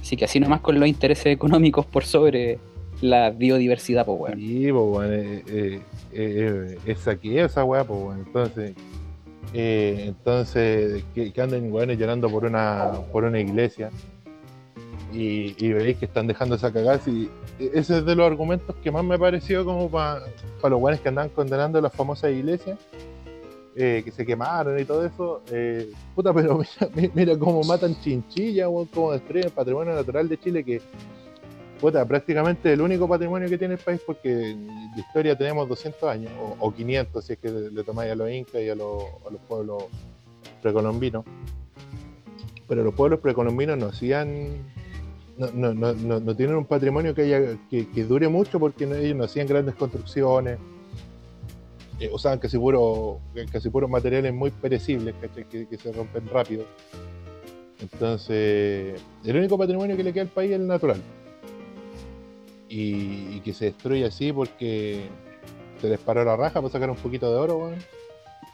Así 0.01 0.17
que 0.17 0.25
así 0.25 0.39
nomás 0.41 0.59
con 0.59 0.77
los 0.77 0.87
intereses 0.89 1.27
económicos 1.27 1.85
por 1.85 2.03
sobre 2.03 2.59
la 3.01 3.29
biodiversidad, 3.31 4.05
pues 4.05 4.19
weón. 4.19 4.35
Sí, 4.39 4.71
pues, 4.71 4.83
weón, 4.85 5.13
eh, 5.13 5.43
eh, 5.47 5.81
eh, 6.13 6.79
es 6.85 6.99
saqueo 6.99 7.45
esa 7.45 7.63
weá, 7.63 7.83
pues, 7.85 7.99
weón. 8.01 8.19
Entonces, 8.25 8.75
eh, 9.53 10.05
entonces 10.07 11.05
que, 11.13 11.31
que 11.33 11.41
anden 11.41 11.71
weones 11.71 11.97
llorando 11.99 12.29
por 12.29 12.45
una, 12.45 12.91
por 13.11 13.23
una 13.25 13.39
iglesia 13.39 13.91
y, 15.11 15.55
y 15.63 15.73
veis 15.73 15.97
que 15.97 16.05
están 16.05 16.27
dejando 16.27 16.55
esa 16.55 16.71
cagada. 16.73 17.01
Y 17.07 17.29
ese 17.59 17.99
es 17.99 18.05
de 18.05 18.15
los 18.15 18.27
argumentos 18.27 18.75
que 18.83 18.91
más 18.91 19.03
me 19.05 19.17
pareció 19.19 19.65
como 19.65 19.89
para 19.89 20.21
los 20.63 20.81
weones 20.81 21.01
que 21.01 21.09
andan 21.09 21.29
condenando 21.29 21.79
las 21.81 21.93
famosas 21.93 22.31
iglesias. 22.31 22.79
eh, 23.75 24.01
que 24.05 24.11
se 24.11 24.25
quemaron 24.25 24.79
y 24.79 24.85
todo 24.85 25.05
eso, 25.05 25.43
eh, 25.51 25.91
puta, 26.15 26.33
pero 26.33 26.57
mira, 26.95 27.11
mira 27.13 27.37
cómo 27.39 27.61
matan 27.63 27.95
chinchillas, 28.01 28.67
weón, 28.69 28.87
cómo 28.87 29.11
destruyen 29.13 29.47
el 29.47 29.51
patrimonio 29.53 29.93
natural 29.93 30.29
de 30.29 30.37
Chile, 30.39 30.63
que 30.63 30.81
puta, 31.79 32.05
prácticamente 32.05 32.73
el 32.73 32.81
único 32.81 33.07
patrimonio 33.07 33.49
que 33.49 33.57
tiene 33.57 33.75
el 33.75 33.79
país 33.79 34.01
porque 34.05 34.55
la 34.95 34.99
historia 34.99 35.37
tenemos 35.37 35.67
200 35.67 36.09
años, 36.09 36.31
o, 36.39 36.55
o 36.59 36.73
500 36.73 37.23
si 37.25 37.33
es 37.33 37.39
que 37.39 37.49
le 37.49 37.83
tomáis 37.83 38.11
a 38.11 38.15
los 38.15 38.29
incas 38.29 38.61
y 38.61 38.69
a 38.69 38.75
los, 38.75 39.03
a 39.27 39.31
los 39.31 39.41
pueblos 39.41 39.83
precolombinos. 40.61 41.25
Pero 42.67 42.83
los 42.83 42.93
pueblos 42.95 43.19
precolombinos 43.19 43.77
no 43.77 43.87
hacían, 43.87 44.63
no, 45.37 45.51
no, 45.51 45.73
no, 45.73 46.19
no, 46.19 46.35
tienen 46.35 46.55
un 46.55 46.65
patrimonio 46.65 47.13
que, 47.13 47.21
haya, 47.21 47.57
que, 47.69 47.89
que 47.89 48.03
dure 48.03 48.27
mucho 48.27 48.59
porque 48.59 48.85
ellos 48.85 49.15
no 49.15 49.25
hacían 49.25 49.45
grandes 49.45 49.75
construcciones, 49.75 50.57
eh, 51.99 52.09
usaban 52.11 52.39
casi, 52.39 52.57
puro, 52.57 53.19
casi 53.51 53.69
puros 53.69 53.89
materiales 53.89 54.33
muy 54.33 54.49
perecibles 54.49 55.13
que, 55.49 55.67
que 55.67 55.77
se 55.77 55.91
rompen 55.91 56.27
rápido. 56.27 56.65
Entonces, 57.79 58.99
el 59.23 59.35
único 59.35 59.57
patrimonio 59.57 59.95
que 59.95 60.03
le 60.03 60.13
queda 60.13 60.23
al 60.23 60.29
país 60.29 60.51
es 60.51 60.55
el 60.55 60.65
natural 60.65 61.01
y, 62.69 63.35
y 63.35 63.41
que 63.41 63.53
se 63.53 63.65
destruye 63.65 64.05
así 64.05 64.31
porque 64.33 65.07
se 65.81 65.89
les 65.89 65.99
paró 65.99 66.23
la 66.23 66.35
raja 66.35 66.61
para 66.61 66.71
sacar 66.71 66.89
un 66.89 66.95
poquito 66.95 67.29
de 67.31 67.37
oro, 67.37 67.57
weón. 67.57 67.75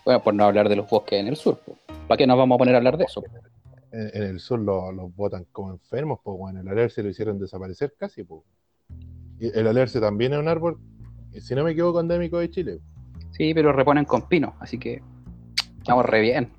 Bueno, 0.05 0.21
por 0.23 0.33
no 0.33 0.45
hablar 0.45 0.67
de 0.69 0.75
los 0.75 0.89
bosques 0.89 1.19
en 1.19 1.27
el 1.27 1.35
sur. 1.35 1.59
pues. 1.65 1.77
¿Para 2.07 2.17
qué 2.17 2.25
nos 2.27 2.37
vamos 2.37 2.55
a 2.55 2.59
poner 2.59 2.73
a 2.75 2.77
hablar 2.79 2.97
de 2.97 3.03
eso? 3.05 3.23
En, 3.91 4.09
en 4.13 4.23
el 4.23 4.39
sur 4.39 4.59
lo- 4.59 4.91
los 4.91 5.15
botan 5.15 5.45
como 5.51 5.71
enfermos, 5.71 6.19
pues, 6.23 6.35
weón. 6.39 6.57
El 6.57 6.67
alerce 6.67 7.03
lo 7.03 7.09
hicieron 7.09 7.39
desaparecer 7.39 7.93
casi, 7.97 8.23
pues. 8.23 8.41
Y 9.39 9.47
el 9.57 9.67
alerce 9.67 9.99
también 9.99 10.33
es 10.33 10.39
un 10.39 10.47
árbol, 10.47 10.77
si 11.39 11.55
no 11.55 11.63
me 11.63 11.71
equivoco, 11.71 11.99
endémico 11.99 12.37
de 12.39 12.49
Chile. 12.49 12.79
Sí, 13.31 13.53
pero 13.53 13.71
reponen 13.71 14.05
con 14.05 14.27
pino, 14.27 14.53
así 14.59 14.77
que 14.77 15.01
estamos 15.79 16.05
re 16.05 16.21
bien. 16.21 16.49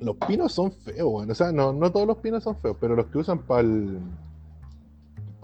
Los 0.00 0.16
pinos 0.16 0.52
son 0.52 0.70
feos, 0.72 1.08
weón. 1.10 1.30
O 1.30 1.34
sea, 1.34 1.50
no, 1.52 1.72
no 1.72 1.90
todos 1.90 2.06
los 2.06 2.18
pinos 2.18 2.42
son 2.44 2.56
feos, 2.60 2.76
pero 2.80 2.94
los 2.96 3.06
que 3.06 3.18
usan 3.18 3.38
para 3.38 3.60
el. 3.62 3.98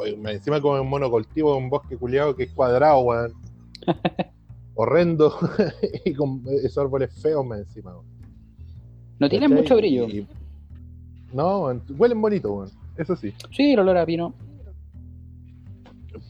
Encima 0.07 0.61
como 0.61 0.81
un 0.81 0.89
monocultivo, 0.89 1.57
un 1.57 1.71
bosque 1.71 1.97
culiado 1.97 2.35
que 2.37 2.45
es 2.45 2.53
cuadrado, 2.53 3.01
weón. 3.01 3.33
Horrendo. 4.75 5.33
y 6.05 6.15
con 6.15 6.43
esos 6.63 6.79
árboles 6.79 7.11
feos 7.21 7.45
más 7.45 7.59
encima, 7.61 7.93
weón. 7.93 8.07
No 9.19 9.29
tienen 9.29 9.51
¿Cachai? 9.51 9.63
mucho 9.63 9.77
brillo. 9.77 10.09
Y- 10.09 10.27
No, 11.33 11.65
weón, 11.65 11.83
huelen 11.99 12.21
bonito, 12.21 12.53
weón. 12.53 12.71
Eso 12.97 13.17
sí. 13.17 13.33
Sí, 13.51 13.73
el 13.73 13.79
olor 13.81 13.97
a 13.99 14.07
pino. 14.07 14.35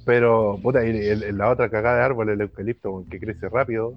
Pero, 0.04 0.58
puta, 0.62 0.84
y 0.84 0.90
el- 0.90 1.22
el- 1.22 1.38
la 1.38 1.50
otra 1.50 1.68
cagada 1.70 1.98
de 1.98 2.02
árbol, 2.04 2.28
el 2.30 2.40
eucalipto, 2.40 2.90
weón, 2.90 3.04
que 3.06 3.18
crece 3.20 3.48
rápido 3.48 3.94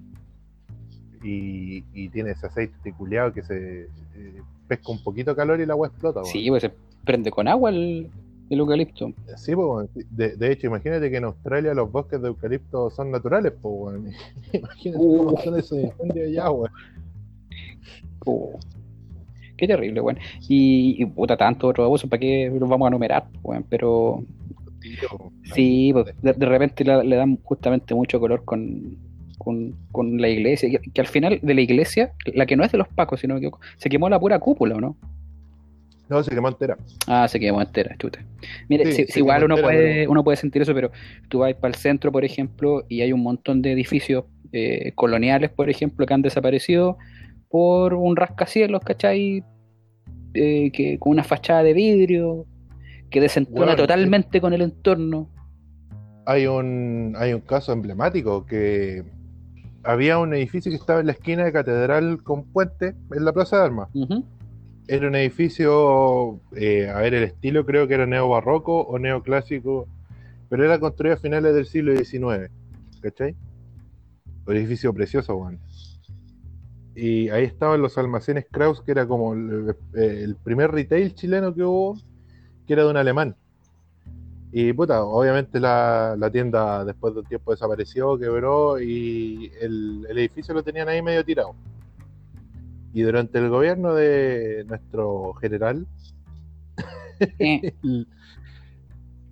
y, 1.24 1.84
y 1.94 2.10
tiene 2.10 2.32
ese 2.32 2.48
aceite 2.48 2.94
culiado 2.94 3.34
que 3.34 3.44
se 3.44 3.84
eh, 4.16 4.42
pesca 4.68 4.92
un 4.92 5.02
poquito 5.04 5.32
de 5.32 5.36
calor 5.38 5.60
y 5.60 5.66
la 5.66 5.74
agua 5.74 5.88
explota, 5.88 6.20
weón. 6.22 6.32
Sí, 6.32 6.48
pues 6.50 6.62
se 6.62 6.72
prende 7.04 7.32
con 7.32 7.48
agua 7.48 7.70
el, 7.70 8.10
el 8.54 8.60
eucalipto. 8.62 9.12
Sí, 9.38 9.56
pues, 9.56 9.90
de, 10.12 10.36
de 10.36 10.52
hecho, 10.52 10.68
imagínate 10.68 11.10
que 11.10 11.18
en 11.18 11.26
Australia 11.26 11.74
los 11.74 11.92
bosques 11.92 12.22
de 12.22 12.28
eucalipto 12.30 12.90
son 12.90 13.12
naturales, 13.12 13.54
pues. 13.62 13.98
Imagínate 14.54 15.04
Uh. 15.06 15.26
cómo 15.26 15.42
son 15.42 15.60
esos 15.60 15.80
incendios 15.80 16.28
allá, 16.30 16.50
weón. 16.52 16.72
Oh, 18.26 18.58
qué 19.58 19.68
terrible, 19.68 20.02
weón. 20.02 20.18
Y, 20.48 20.96
y 21.02 21.06
puta, 21.06 21.36
tanto 21.38 21.68
otro 21.68 21.84
abuso, 21.86 22.08
¿para 22.08 22.20
qué 22.20 22.52
los 22.58 22.70
vamos 22.70 22.86
a 22.86 22.90
enumerar, 22.90 23.26
weón? 23.44 23.66
Pero 23.70 24.24
sí, 25.54 25.92
pues, 25.94 26.06
de, 26.22 26.34
de 26.34 26.46
repente 26.46 26.84
la- 26.86 27.04
le 27.04 27.16
dan 27.16 27.38
justamente 27.44 27.94
mucho 27.94 28.20
color 28.20 28.44
con, 28.46 28.98
con, 29.38 29.74
con 29.92 30.20
la 30.22 30.30
iglesia. 30.30 30.70
Que, 30.70 30.80
que 30.92 31.02
al 31.02 31.08
final 31.08 31.40
de 31.42 31.54
la 31.54 31.62
iglesia, 31.62 32.14
la 32.34 32.46
que 32.46 32.56
no 32.56 32.64
es 32.64 32.72
de 32.72 32.78
los 32.78 32.88
pacos, 32.90 33.20
si 33.20 33.28
no 33.28 33.34
me 33.36 33.40
equivoco, 33.40 33.60
se 33.78 33.90
quemó 33.90 34.10
la 34.10 34.20
pura 34.20 34.40
cúpula, 34.40 34.76
¿o 34.76 34.82
no? 34.82 34.96
No, 36.10 36.22
se 36.24 36.32
quemó 36.32 36.50
entera. 36.50 36.78
Ah, 37.08 37.28
se 37.28 37.40
quemó 37.40 37.62
entera, 37.62 37.96
chuta. 37.98 38.20
Mire, 38.70 38.92
Sí, 38.92 39.06
si, 39.08 39.20
igual 39.20 39.44
uno 39.44 39.56
entera, 39.56 39.68
puede, 39.68 39.94
pero- 40.02 40.12
uno 40.12 40.24
puede 40.24 40.38
sentir 40.38 40.62
eso, 40.62 40.74
pero 40.74 40.92
tú 41.30 41.40
vas 41.40 41.54
para 41.56 41.70
el 41.70 41.76
centro, 41.76 42.12
por 42.12 42.26
ejemplo, 42.26 42.84
y 42.90 43.02
hay 43.02 43.14
un 43.14 43.22
montón 43.24 43.62
de 43.62 43.72
edificios 43.72 44.26
eh, 44.52 44.92
coloniales, 44.96 45.50
por 45.50 45.70
ejemplo, 45.70 46.06
que 46.06 46.14
han 46.14 46.22
desaparecido 46.22 46.98
por 47.50 47.94
un 47.96 48.16
rascacielos, 48.16 48.82
¿cachai? 48.82 49.44
Eh, 50.36 50.72
que, 50.72 51.00
con 51.00 51.12
una 51.12 51.24
fachada 51.24 51.64
de 51.64 51.74
vidrio, 51.74 52.46
que 53.10 53.22
desentona 53.22 53.76
totalmente 53.76 54.42
con 54.42 54.54
el 54.54 54.62
entorno. 54.62 55.30
Hay 56.26 56.48
un, 56.48 57.16
hay 57.18 57.34
un 57.34 57.42
caso 57.42 57.72
emblemático 57.74 58.46
que 58.46 59.04
había 59.84 60.18
un 60.18 60.34
edificio 60.34 60.72
que 60.72 60.78
estaba 60.78 61.00
en 61.02 61.08
la 61.08 61.12
esquina 61.12 61.44
de 61.44 61.52
Catedral 61.52 62.24
con 62.24 62.46
Puente, 62.46 62.96
en 63.16 63.26
la 63.26 63.34
Plaza 63.34 63.58
de 63.58 63.64
Armas. 63.66 63.90
Era 64.88 65.08
un 65.08 65.16
edificio, 65.16 66.42
eh, 66.56 66.90
a 66.90 66.98
ver, 67.00 67.14
el 67.14 67.24
estilo 67.24 67.66
creo 67.66 67.88
que 67.88 67.94
era 67.94 68.06
neobarroco 68.06 68.82
o 68.82 69.00
neoclásico, 69.00 69.88
pero 70.50 70.66
era 70.66 70.80
construido 70.80 71.16
a 71.16 71.20
finales 71.20 71.56
del 71.56 71.66
siglo 71.66 71.96
XIX, 71.96 72.52
¿cachai? 73.02 73.36
Un 74.46 74.56
edificio 74.58 74.94
precioso, 74.94 75.36
weón. 75.36 75.60
Y 76.96 77.30
ahí 77.30 77.46
estaban 77.46 77.82
los 77.82 77.98
almacenes 77.98 78.46
Kraus, 78.52 78.82
que 78.82 78.92
era 78.92 79.08
como 79.08 79.34
el, 79.34 79.76
eh, 79.96 80.22
el 80.24 80.36
primer 80.36 80.72
retail 80.72 81.16
chileno 81.16 81.56
que 81.56 81.64
hubo, 81.64 81.98
que 82.68 82.74
era 82.74 82.84
de 82.84 82.90
un 82.90 82.98
alemán. 82.98 83.36
Y 84.52 84.72
puta, 84.74 85.04
obviamente 85.04 85.60
la, 85.60 86.30
tienda 86.32 86.86
después 86.86 87.16
de 87.16 87.22
un 87.22 87.26
tiempo 87.26 87.52
desapareció, 87.52 88.20
quebró 88.20 88.80
y 88.80 89.52
el 89.60 90.06
edificio 90.12 90.54
lo 90.54 90.62
tenían 90.62 90.90
ahí 90.90 91.02
medio 91.02 91.26
tirado. 91.26 91.56
Y 92.94 93.02
durante 93.02 93.40
el 93.40 93.50
gobierno 93.50 93.94
de 93.94 94.64
nuestro 94.68 95.34
general, 95.36 95.86
Eh, 97.40 97.74
el- 97.84 98.08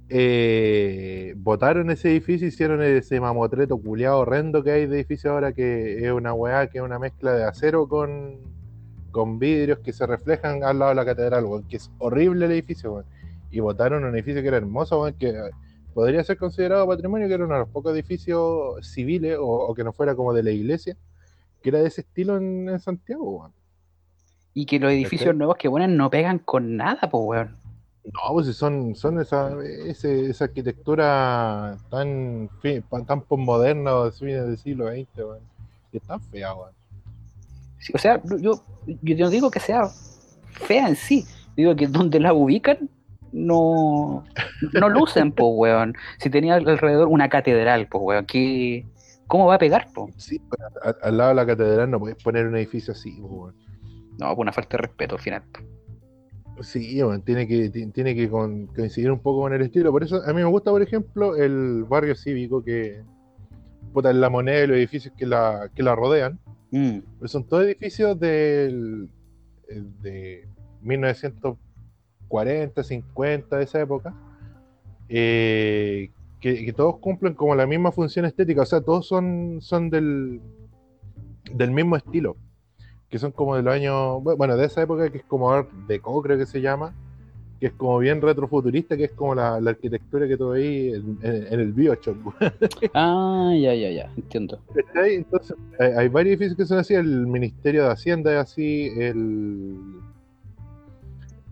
eh, 0.10 1.34
botaron 1.38 1.90
ese 1.90 2.10
edificio, 2.12 2.48
hicieron 2.48 2.82
ese 2.82 3.20
mamotreto 3.22 3.78
culiado 3.78 4.20
horrendo 4.20 4.64
que 4.64 4.72
hay 4.72 4.86
de 4.88 4.98
edificio 4.98 5.32
ahora, 5.32 5.54
que 5.54 6.06
es 6.06 6.12
una 6.12 6.34
weá, 6.34 6.68
que 6.68 6.80
es 6.80 6.84
una 6.84 7.00
mezcla 7.00 7.34
de 7.34 7.46
acero 7.46 7.88
con, 7.88 8.38
con 9.12 9.40
vidrios 9.40 9.80
que 9.80 9.94
se 9.94 10.06
reflejan 10.06 10.64
al 10.64 10.80
lado 10.80 10.90
de 10.90 10.96
la 10.96 11.06
catedral, 11.06 11.46
weón, 11.46 11.68
que 11.68 11.78
es 11.78 11.92
horrible 12.00 12.46
el 12.46 12.52
edificio, 12.52 12.94
weón. 12.94 13.06
Y 13.52 13.60
botaron 13.62 14.04
un 14.04 14.14
edificio 14.16 14.42
que 14.42 14.48
era 14.50 14.58
hermoso, 14.58 15.02
weón, 15.02 15.14
que 15.18 15.34
podría 15.94 16.24
ser 16.24 16.38
considerado 16.38 16.88
patrimonio, 16.88 17.28
que 17.28 17.34
era 17.36 17.46
uno 17.46 17.54
de 17.56 17.60
los 17.62 17.70
pocos 17.70 17.94
edificios 17.94 18.86
civiles, 18.88 19.38
o, 19.40 19.46
o 19.48 19.74
que 19.76 19.84
no 19.84 19.94
fuera 19.94 20.16
como 20.16 20.34
de 20.34 20.44
la 20.44 20.52
iglesia, 20.52 20.98
que 21.62 21.70
era 21.70 21.80
de 21.80 21.88
ese 21.88 22.02
estilo 22.02 22.38
en, 22.38 22.70
en 22.70 22.80
Santiago, 22.80 23.24
weón. 23.40 23.54
y 24.54 24.66
que 24.66 24.80
los 24.80 24.92
edificios 24.92 25.36
nuevos 25.36 25.56
que 25.58 25.70
ponen 25.70 25.96
no 25.98 26.10
pegan 26.10 26.40
con 26.40 26.76
nada, 26.78 27.10
pues, 27.10 27.24
weón. 27.26 27.56
No, 28.04 28.34
pues 28.34 28.48
si 28.48 28.54
son, 28.54 28.96
son 28.96 29.20
esa, 29.22 29.52
ese- 29.86 30.30
esa 30.30 30.46
arquitectura 30.46 31.78
tan, 31.90 32.50
tan 33.08 33.22
postmoderna 33.22 34.06
de 34.06 34.12
fines 34.12 34.44
del 34.48 34.58
siglo 34.58 34.88
XX, 34.88 35.08
weón. 35.18 35.40
Y 35.92 35.98
es 35.98 36.04
tan 36.04 36.20
fea, 36.22 36.54
weón. 36.54 36.72
Sí, 37.78 37.94
o 37.96 37.98
sea, 37.98 38.22
yo, 38.40 38.64
yo 39.02 39.18
no 39.26 39.30
digo 39.30 39.52
que 39.52 39.60
sea 39.60 39.84
fea 40.52 40.88
en 40.88 40.96
sí, 40.96 41.26
digo 41.56 41.76
que 41.76 41.88
donde 41.88 42.20
la 42.20 42.34
ubican 42.34 42.90
no, 43.32 44.24
no 44.74 44.90
lucen, 44.90 45.32
pues, 45.32 45.50
weón. 45.54 45.96
Si 46.20 46.30
tenía 46.30 46.56
alrededor 46.56 47.08
una 47.08 47.30
catedral, 47.30 47.88
pues, 47.88 48.02
weón, 48.04 48.26
¿qué, 48.26 48.86
¿cómo 49.32 49.46
va 49.48 49.56
a 49.56 49.60
pegar, 49.60 49.88
po? 49.94 50.10
Sí, 50.18 50.42
al 51.02 51.18
lado 51.18 51.30
de 51.30 51.36
la 51.36 51.46
catedral 51.46 51.90
no 51.90 52.00
puedes 52.00 52.22
poner 52.22 52.46
un 52.48 52.58
edificio 52.58 52.92
así, 52.92 53.14
po. 53.22 53.54
No, 54.20 54.28
pues 54.28 54.38
una 54.40 54.52
falta 54.52 54.76
de 54.76 54.82
respeto 54.84 55.16
al 55.16 55.22
final. 55.22 55.42
Sí, 56.60 57.00
tiene 57.24 57.48
que, 57.48 57.70
ti- 57.70 57.88
tiene 57.88 58.14
que 58.14 58.30
con- 58.30 58.68
coincidir 58.68 59.10
un 59.10 59.20
poco 59.20 59.44
con 59.44 59.54
el 59.54 59.62
estilo. 59.62 59.90
Por 59.94 60.04
eso 60.04 60.22
a 60.22 60.28
mí 60.34 60.42
me 60.42 60.50
gusta, 60.50 60.70
por 60.70 60.82
ejemplo, 60.82 61.38
el 61.38 61.86
barrio 61.86 62.14
cívico 62.14 62.62
que 62.62 63.04
puta, 63.94 64.12
en 64.12 64.20
la 64.20 64.30
moneda 64.30 64.60
de 64.60 64.68
los 64.68 64.76
edificios 64.78 65.14
que 65.18 65.26
la, 65.26 65.70
que 65.74 65.82
la 65.82 65.96
rodean. 65.96 66.38
Mm, 66.72 67.00
Pero 67.20 67.28
son 67.30 67.46
todos 67.46 67.64
edificios 67.64 68.20
del, 68.20 69.08
de 70.02 70.46
1940, 70.82 72.84
50, 72.84 73.58
de 73.58 73.64
esa 73.64 73.80
época, 73.82 74.14
eh, 75.10 76.12
que, 76.42 76.66
que 76.66 76.74
todos 76.74 76.98
cumplen 76.98 77.34
como 77.36 77.56
la 77.56 77.66
misma 77.68 77.92
función 77.92 78.26
estética, 78.26 78.64
o 78.64 78.66
sea, 78.66 78.82
todos 78.82 79.08
son, 79.08 79.60
son 79.62 79.90
del, 79.90 80.42
del 81.54 81.72
mismo 81.72 81.96
estilo, 81.96 82.36
que 83.10 83.20
son 83.20 83.32
como 83.32 83.56
de 83.56 83.62
los 83.62 83.74
años, 83.74 83.96
bu- 84.24 84.36
bueno, 84.36 84.58
de 84.58 84.66
esa 84.66 84.82
época 84.82 85.10
que 85.12 85.20
es 85.20 85.24
como 85.26 85.52
Art 85.52 85.70
Deco, 85.88 86.22
creo 86.22 86.38
que 86.38 86.46
se 86.48 86.60
llama, 86.62 86.94
que 87.60 87.68
es 87.68 87.74
como 87.74 88.00
bien 88.00 88.22
retrofuturista, 88.22 88.98
que 88.98 89.04
es 89.04 89.12
como 89.12 89.36
la, 89.36 89.62
la 89.62 89.70
arquitectura 89.70 90.28
que 90.28 90.36
tú 90.36 90.50
veis 90.50 90.96
en, 90.96 91.20
en- 91.22 91.54
en 91.54 91.60
el 91.60 91.72
Bioshock. 91.74 92.18
Ah, 92.96 93.54
ya, 93.56 93.76
ya, 93.76 93.92
ya, 93.92 94.12
entiendo. 94.18 94.60
Hay, 94.96 95.24
hay 95.80 96.08
varios 96.10 96.32
edificios 96.34 96.58
que 96.58 96.66
son 96.66 96.80
así, 96.80 96.96
el 96.96 97.28
Ministerio 97.28 97.84
de 97.84 97.92
Hacienda 97.92 98.32
es 98.34 98.40
así, 98.40 98.90
el... 98.98 99.78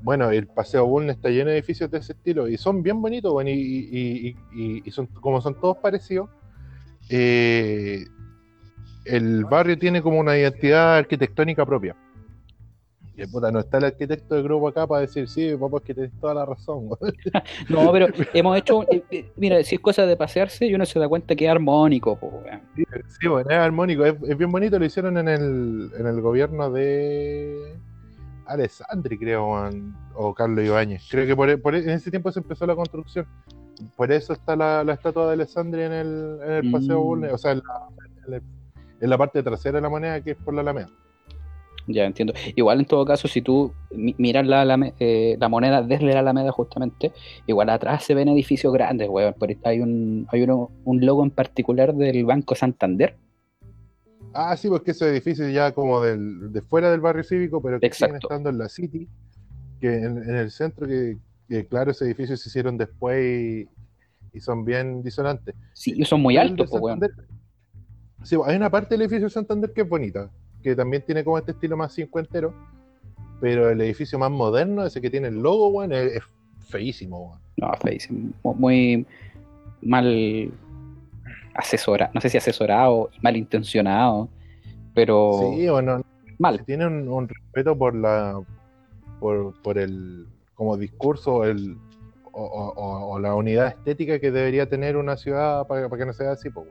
Bueno, 0.01 0.29
el 0.31 0.47
Paseo 0.47 0.85
Bulnes 0.85 1.17
está 1.17 1.29
lleno 1.29 1.49
de 1.49 1.57
edificios 1.57 1.91
de 1.91 1.97
ese 1.99 2.13
estilo 2.13 2.47
y 2.47 2.57
son 2.57 2.81
bien 2.81 3.01
bonitos, 3.01 3.31
bueno, 3.33 3.49
y, 3.49 3.53
y- 3.53 4.27
y- 4.29 4.35
y- 4.77 4.81
y 4.85 4.91
son, 4.91 5.07
como 5.07 5.41
son 5.41 5.55
todos 5.59 5.77
parecidos, 5.77 6.29
eh, 7.09 8.05
el 9.05 9.43
barrio 9.45 9.77
tiene 9.77 10.01
como 10.01 10.19
una 10.19 10.38
identidad 10.38 10.97
arquitectónica 10.97 11.65
propia. 11.65 11.95
Y 13.17 13.27
puta, 13.27 13.51
no 13.51 13.59
está 13.59 13.79
el 13.79 13.83
arquitecto 13.85 14.35
del 14.35 14.45
grupo 14.45 14.69
acá 14.69 14.88
para 14.88 15.01
decir, 15.01 15.27
sí, 15.27 15.53
papá, 15.59 15.77
es 15.79 15.83
que 15.83 15.93
tienes 15.93 16.13
toda 16.21 16.33
la 16.33 16.45
razón. 16.45 16.88
weón". 16.88 17.13
No, 17.69 17.91
pero 17.91 18.07
hemos 18.33 18.57
hecho. 18.57 18.83
eh, 18.89 19.03
eh, 19.12 19.31
Mira, 19.35 19.62
si 19.63 19.75
es 19.75 19.81
cosa 19.81 20.05
de 20.05 20.15
pasearse 20.15 20.65
y 20.65 20.73
uno 20.73 20.85
se 20.85 20.99
da 20.99 21.09
cuenta 21.09 21.35
que 21.35 21.43
es 21.45 21.51
armónico, 21.51 22.17
po, 22.17 22.43
sí, 23.19 23.27
bueno, 23.27 23.49
es 23.49 23.57
armónico, 23.57 24.05
es, 24.05 24.15
es 24.25 24.38
bien 24.38 24.49
bonito, 24.51 24.79
lo 24.79 24.85
hicieron 24.85 25.17
en 25.17 25.27
el, 25.27 25.91
en 25.99 26.07
el 26.07 26.21
gobierno 26.21 26.71
de 26.71 27.75
Alessandri, 28.49 29.17
creo, 29.17 29.47
o 30.15 30.33
Carlos 30.33 30.65
Ibáñez. 30.65 31.07
Creo 31.09 31.25
que 31.27 31.35
por, 31.35 31.62
por- 31.62 31.75
en 31.75 31.89
ese 31.89 32.09
tiempo 32.09 32.31
se 32.31 32.39
empezó 32.39 32.65
la 32.65 32.75
construcción. 32.75 33.25
Por 33.95 34.12
eso 34.12 34.33
está 34.33 34.55
la, 34.55 34.83
la 34.83 34.93
estatua 34.93 35.27
de 35.27 35.33
Alessandri 35.33 35.81
en 35.83 35.91
el, 35.93 36.39
en 36.45 36.51
el 36.51 36.71
Paseo 36.71 37.01
Mm. 37.15 37.23
O 37.33 37.38
sea, 37.38 37.51
en 37.53 37.59
la, 37.59 37.88
en 38.25 38.31
la- 39.01 39.07
la 39.07 39.17
parte 39.17 39.41
trasera 39.43 39.77
de 39.77 39.81
la 39.81 39.89
moneda, 39.89 40.21
que 40.21 40.31
es 40.31 40.38
por 40.38 40.53
la 40.53 40.62
Alameda. 40.62 40.89
Ya 41.88 42.05
entiendo. 42.05 42.33
Igual 42.55 42.79
en 42.81 42.85
todo 42.85 43.03
caso, 43.05 43.27
si 43.27 43.41
tú 43.41 43.71
mi- 43.89 44.13
miras 44.19 44.45
la, 44.45 44.62
Alame- 44.63 44.93
eh, 44.99 45.38
la 45.39 45.49
moneda 45.49 45.81
desde 45.81 46.05
la 46.13 46.19
Alameda 46.19 46.51
justamente, 46.51 47.13
igual 47.47 47.69
atrás 47.69 48.03
se 48.03 48.13
ven 48.13 48.27
edificios 48.27 48.71
grandes, 48.73 49.09
weón. 49.09 49.33
Por 49.33 49.49
ahí 49.49 49.57
hay 49.63 49.79
un, 49.79 50.27
hay 50.31 50.43
uno, 50.43 50.69
un 50.85 51.03
logo 51.05 51.23
en 51.23 51.31
particular 51.31 51.95
del 51.95 52.25
Banco 52.25 52.53
Santander. 52.55 53.15
Ah, 54.33 54.55
sí, 54.57 54.67
porque 54.69 54.91
esos 54.91 55.07
edificios 55.07 55.51
ya 55.51 55.71
como 55.73 56.01
del, 56.01 56.51
de 56.51 56.61
fuera 56.61 56.91
del 56.91 56.99
barrio 57.01 57.23
cívico, 57.23 57.61
pero 57.61 57.79
que 57.79 57.91
siguen 57.91 58.15
Exacto. 58.15 58.27
estando 58.27 58.49
en 58.49 58.57
la 58.57 58.69
City, 58.69 59.07
que 59.81 59.95
en, 59.97 60.17
en 60.17 60.35
el 60.35 60.51
centro, 60.51 60.87
que, 60.87 61.17
que 61.47 61.65
claro, 61.65 61.91
esos 61.91 62.03
edificios 62.07 62.39
se 62.41 62.49
hicieron 62.49 62.77
después 62.77 63.19
y, 63.23 63.67
y 64.37 64.39
son 64.39 64.63
bien 64.65 65.01
disonantes. 65.01 65.55
Sí, 65.73 65.93
y 65.97 66.05
son 66.05 66.21
muy 66.21 66.37
altos, 66.37 66.69
pues, 66.69 66.81
weón. 66.81 66.99
Santander- 66.99 67.25
Sí, 68.23 68.35
hay 68.45 68.57
una 68.57 68.69
parte 68.69 68.95
del 68.95 69.03
edificio 69.03 69.25
de 69.27 69.29
Santander 69.29 69.71
que 69.71 69.81
es 69.81 69.89
bonita, 69.89 70.29
que 70.61 70.75
también 70.75 71.03
tiene 71.05 71.23
como 71.23 71.37
este 71.37 71.51
estilo 71.51 71.77
más 71.77 71.93
cincuentero, 71.93 72.53
pero 73.39 73.69
el 73.69 73.79
edificio 73.79 74.19
más 74.19 74.29
moderno, 74.29 74.85
ese 74.85 74.99
que 74.99 75.09
tiene 75.09 75.29
el 75.29 75.41
logo, 75.41 75.69
weón, 75.69 75.93
es, 75.93 76.17
es 76.17 76.23
feísimo, 76.67 77.29
weón. 77.29 77.39
No, 77.55 77.71
feísimo. 77.81 78.31
Mu- 78.43 78.55
Muy 78.55 79.05
mal 79.81 80.51
asesorado, 81.53 82.12
no 82.13 82.21
sé 82.21 82.29
si 82.29 82.38
asesorado, 82.38 83.09
mal 83.21 83.35
intencionado, 83.38 84.29
pero 84.93 85.39
Sí, 85.55 85.67
bueno, 85.69 86.01
se 86.25 86.35
mal. 86.38 86.63
tiene 86.65 86.88
un, 86.88 87.07
un 87.07 87.27
respeto 87.27 87.77
por 87.77 87.95
la 87.95 88.39
por, 89.19 89.53
por 89.62 89.77
el 89.77 90.27
como 90.55 90.77
discurso 90.77 91.43
el 91.43 91.77
o, 92.31 92.43
o- 92.43 92.73
o- 92.73 93.09
o 93.13 93.19
la 93.19 93.35
unidad 93.35 93.67
estética 93.67 94.19
que 94.19 94.31
debería 94.31 94.69
tener 94.69 94.95
una 94.97 95.17
ciudad 95.17 95.67
para, 95.67 95.89
para 95.89 95.99
que 95.99 96.05
no 96.05 96.13
sea 96.13 96.31
así 96.31 96.49
pues, 96.49 96.67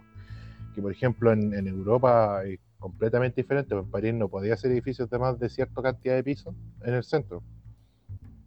que 0.74 0.80
por 0.80 0.92
ejemplo 0.92 1.32
en, 1.32 1.52
en 1.52 1.66
Europa 1.66 2.42
es 2.44 2.58
completamente 2.78 3.42
diferente. 3.42 3.74
En 3.74 3.90
París 3.90 4.14
no 4.14 4.28
podía 4.28 4.54
hacer 4.54 4.70
edificios 4.70 5.10
de 5.10 5.18
más 5.18 5.38
de 5.38 5.48
cierta 5.48 5.82
cantidad 5.82 6.14
de 6.14 6.22
pisos 6.24 6.54
en 6.84 6.94
el 6.94 7.02
centro. 7.04 7.42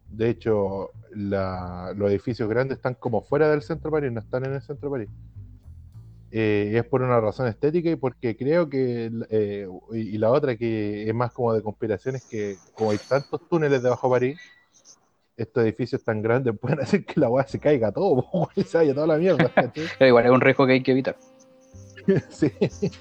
De 0.10 0.30
hecho 0.30 0.92
la- 1.14 1.94
los 1.96 2.10
edificios 2.10 2.48
grandes 2.50 2.78
están 2.78 2.96
como 2.96 3.22
fuera 3.22 3.50
del 3.50 3.62
centro 3.62 3.90
de 3.92 3.96
París 3.98 4.12
no 4.12 4.20
están 4.22 4.46
en 4.46 4.54
el 4.54 4.62
centro 4.62 4.90
de 4.90 4.92
París 4.94 5.10
eh, 6.34 6.72
es 6.78 6.86
por 6.86 7.02
una 7.02 7.20
razón 7.20 7.48
estética 7.48 7.90
y 7.90 7.98
porque 7.98 8.38
creo 8.38 8.70
que, 8.70 9.12
eh, 9.30 9.68
y, 9.92 10.18
la 10.18 10.30
otra 10.30 10.56
que 10.56 11.08
es 11.10 11.14
más 11.14 11.34
como 11.34 11.54
de 11.54 11.62
conspiraciones, 11.62 12.24
que 12.26 12.56
como 12.74 12.92
hay 12.92 12.98
tantos 12.98 13.50
túneles 13.50 13.84
debajo 13.84 14.08
de 14.08 14.12
París, 14.12 14.40
estos 15.36 15.64
edificios 15.64 16.02
tan 16.04 16.22
grandes 16.22 16.58
pueden 16.62 16.80
hacer 16.80 17.06
que 17.06 17.20
la 17.20 17.30
weá 17.30 17.46
se 17.46 17.60
caiga 17.60 17.92
todo, 17.92 18.26
y 18.56 18.64
se 18.64 18.78
vaya 18.78 18.94
toda 18.94 19.08
la 19.08 19.18
mierda. 19.18 19.52
Pero 19.54 20.08
igual 20.08 20.26
es 20.26 20.32
un 20.32 20.40
riesgo 20.40 20.66
que 20.66 20.74
hay 20.74 20.84
que 20.84 20.92
evitar, 20.92 21.18
sí. 22.30 22.50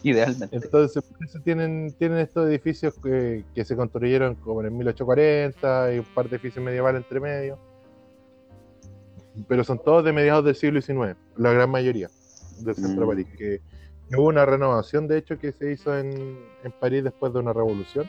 idealmente. 0.03 0.57
Entonces, 0.57 1.05
por 1.05 1.25
eso 1.25 1.39
tienen, 1.45 1.95
tienen 1.99 2.19
estos 2.19 2.49
edificios 2.49 2.99
que, 2.99 3.45
que 3.55 3.65
se 3.65 3.77
construyeron 3.77 4.35
como 4.35 4.61
en 4.61 4.67
el 4.67 4.73
1840 4.73 5.95
y 5.95 5.99
un 6.01 6.05
par 6.07 6.29
de 6.29 6.35
edificios 6.35 6.65
medievales 6.65 7.03
entre 7.05 7.21
medio. 7.21 7.61
Pero 9.47 9.63
son 9.63 9.79
todos 9.79 10.05
de 10.05 10.13
mediados 10.13 10.45
del 10.45 10.57
siglo 10.57 10.83
XIX, 10.83 11.17
la 11.37 11.53
gran 11.53 11.71
mayoría 11.71 12.11
del 12.65 12.75
centro 12.75 13.07
Mm. 13.07 13.09
de 13.09 13.15
París. 13.25 13.27
Que, 13.39 13.61
que 14.09 14.17
hubo 14.17 14.29
una 14.29 14.45
renovación, 14.47 15.07
de 15.09 15.19
hecho, 15.19 15.39
que 15.39 15.53
se 15.53 15.73
hizo 15.73 15.97
en, 15.97 16.39
en 16.65 16.73
París 16.81 17.05
después 17.05 17.33
de 17.33 17.39
una 17.41 17.53
revolución. 17.53 18.07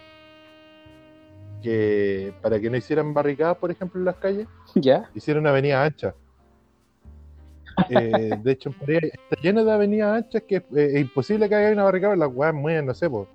Que 1.61 2.33
para 2.41 2.59
que 2.59 2.69
no 2.69 2.77
hicieran 2.77 3.13
barricadas, 3.13 3.57
por 3.57 3.69
ejemplo, 3.69 3.99
en 3.99 4.05
las 4.05 4.15
calles, 4.15 4.47
Ya, 4.75 5.09
hicieron 5.13 5.41
una 5.41 5.51
avenida 5.51 5.83
ancha. 5.83 6.15
Eh, 7.89 8.31
de 8.43 8.51
hecho, 8.51 8.69
en 8.69 8.75
París 8.79 8.99
está 9.13 9.41
lleno 9.41 9.63
de 9.63 9.71
avenidas 9.71 10.17
anchas 10.23 10.43
que 10.47 10.55
eh, 10.57 10.63
es 10.75 11.01
imposible 11.01 11.47
que 11.47 11.55
haya 11.55 11.71
una 11.71 11.83
barricada. 11.83 12.15
Las 12.15 12.29
weas 12.33 12.53
muy, 12.53 12.81
no 12.83 12.93
sé, 12.93 13.09
pues, 13.09 13.27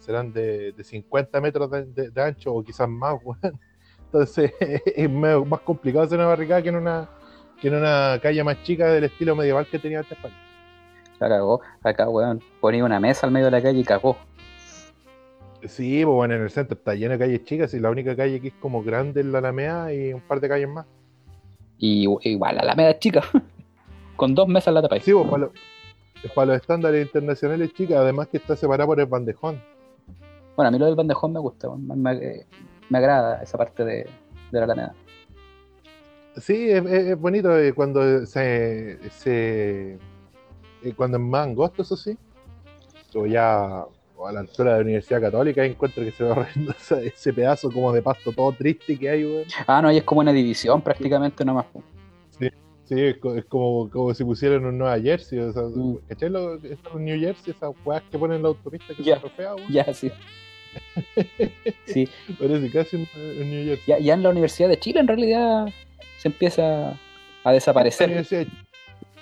serán 0.00 0.32
de, 0.32 0.72
de 0.72 0.84
50 0.84 1.40
metros 1.40 1.70
de, 1.70 1.84
de- 1.84 2.10
de 2.10 2.22
ancho 2.22 2.52
o 2.52 2.62
quizás 2.64 2.88
más, 2.88 3.14
weón. 3.24 3.38
Entonces 4.06 4.52
es 4.60 5.10
medio 5.10 5.44
más 5.44 5.60
complicado 5.60 6.04
hacer 6.04 6.18
una 6.18 6.28
barricada 6.28 6.62
que 6.62 6.68
en 6.70 6.76
una, 6.76 7.08
que 7.60 7.68
en 7.68 7.74
una 7.76 8.18
calle 8.22 8.42
más 8.44 8.62
chica 8.62 8.88
del 8.92 9.04
estilo 9.04 9.34
medieval 9.36 9.66
que 9.66 9.78
tenía 9.78 10.00
antes 10.00 10.16
París. 10.18 10.36
la 11.18 11.28
cagó. 11.28 11.60
Acá, 11.82 12.08
weón, 12.08 12.42
ponía 12.60 12.84
una 12.84 13.00
mesa 13.00 13.26
al 13.26 13.32
medio 13.32 13.46
de 13.46 13.52
la 13.52 13.62
calle 13.62 13.78
y 13.80 13.84
cagó. 13.84 14.16
Sí, 15.64 16.04
pues 16.04 16.14
bueno, 16.14 16.34
en 16.34 16.42
el 16.42 16.50
centro 16.50 16.76
está 16.76 16.94
lleno 16.94 17.12
de 17.12 17.18
calles 17.18 17.44
chicas 17.44 17.74
y 17.74 17.80
la 17.80 17.90
única 17.90 18.14
calle 18.14 18.40
que 18.40 18.48
es 18.48 18.54
como 18.60 18.82
grande 18.84 19.20
es 19.20 19.26
la 19.26 19.38
Alameda 19.38 19.92
y 19.92 20.12
un 20.12 20.20
par 20.20 20.38
de 20.40 20.48
calles 20.48 20.68
más. 20.68 20.86
Y 21.78 22.06
igual, 22.22 22.56
la 22.56 22.62
Alameda 22.62 22.90
es 22.90 22.98
chica. 23.00 23.22
Con 24.16 24.34
dos 24.34 24.46
mesas 24.48 24.72
la 24.72 24.82
tapáis. 24.82 25.02
Sí, 25.04 25.12
pues 25.12 25.26
para, 25.28 25.38
los- 25.38 25.52
para 26.34 26.46
los 26.46 26.56
estándares 26.56 27.04
internacionales 27.06 27.72
chicas, 27.74 27.98
además 27.98 28.28
que 28.28 28.36
está 28.38 28.54
separada 28.56 28.86
por 28.86 28.98
el 29.00 29.06
bandejón. 29.06 29.60
Bueno, 30.56 30.68
a 30.68 30.70
mí 30.70 30.78
lo 30.78 30.86
del 30.86 30.94
bandejón 30.94 31.32
me 31.32 31.40
gusta, 31.40 31.68
me, 31.76 31.94
me- 31.96 32.46
me 32.88 32.98
agrada 32.98 33.42
esa 33.42 33.58
parte 33.58 33.84
de, 33.84 33.94
de 34.52 34.58
la 34.58 34.64
Alameda. 34.64 34.94
Sí, 36.38 36.70
es, 36.70 36.84
es- 36.84 37.18
bonito 37.18 37.56
eh, 37.58 37.72
cuando 37.72 38.26
se, 38.26 38.98
se 39.10 39.98
eh, 40.82 40.92
cuando 40.96 41.16
es 41.16 41.22
más 41.22 41.46
angosto, 41.46 41.82
eso 41.82 41.96
sí. 41.96 42.16
O 43.14 43.26
ya 43.26 43.84
o 44.18 44.26
a 44.26 44.32
la 44.32 44.40
altura 44.40 44.72
de 44.72 44.76
la 44.78 44.82
Universidad 44.84 45.20
Católica 45.20 45.64
encuentro 45.64 46.04
que 46.04 46.10
se 46.12 46.24
va 46.24 46.32
arreglando 46.36 46.72
ese, 46.72 47.06
ese 47.06 47.32
pedazo 47.32 47.70
como 47.70 47.92
de 47.92 48.02
pasto 48.02 48.32
todo 48.32 48.52
triste 48.52 48.98
que 48.98 49.08
hay, 49.08 49.24
weón. 49.24 49.44
Ah, 49.66 49.80
no, 49.80 49.90
y 49.92 49.96
es 49.98 50.04
como 50.04 50.20
una 50.20 50.32
división 50.32 50.82
prácticamente 50.82 51.44
nomás. 51.44 51.66
po. 51.66 51.82
Sí, 52.88 53.00
es, 53.00 53.16
es 53.36 53.44
como, 53.46 53.90
como 53.90 54.14
si 54.14 54.22
pusieran 54.22 54.64
un 54.64 54.78
Nueva 54.78 55.00
Jersey, 55.00 55.40
o 55.40 55.52
sea, 55.52 55.62
Mm. 55.62 55.96
¿cachai? 56.08 56.30
Lo, 56.30 56.54
esto 56.54 56.90
en 56.98 57.04
New 57.04 57.18
Jersey, 57.18 57.52
esas 57.52 57.72
weas 57.84 58.02
que 58.10 58.16
ponen 58.18 58.36
en 58.36 58.42
la 58.44 58.48
autopista 58.50 58.94
que 58.94 59.02
Ya. 59.02 59.18
son 59.20 59.30
feas, 59.30 59.56
weón. 59.56 59.72
Ya, 59.72 59.92
sí. 59.92 60.10
Sí, 61.86 62.08
Parece 62.38 62.70
casi 62.70 62.96
un, 62.96 63.08
un 63.40 63.50
New 63.50 63.64
Jersey. 63.64 63.84
ya, 63.86 63.98
ya 63.98 64.14
en 64.14 64.22
la 64.22 64.30
Universidad 64.30 64.68
de 64.68 64.78
Chile 64.78 65.00
en 65.00 65.08
realidad 65.08 65.66
se 66.26 66.32
empieza 66.32 66.98
a 67.44 67.52
desaparecer. 67.52 68.10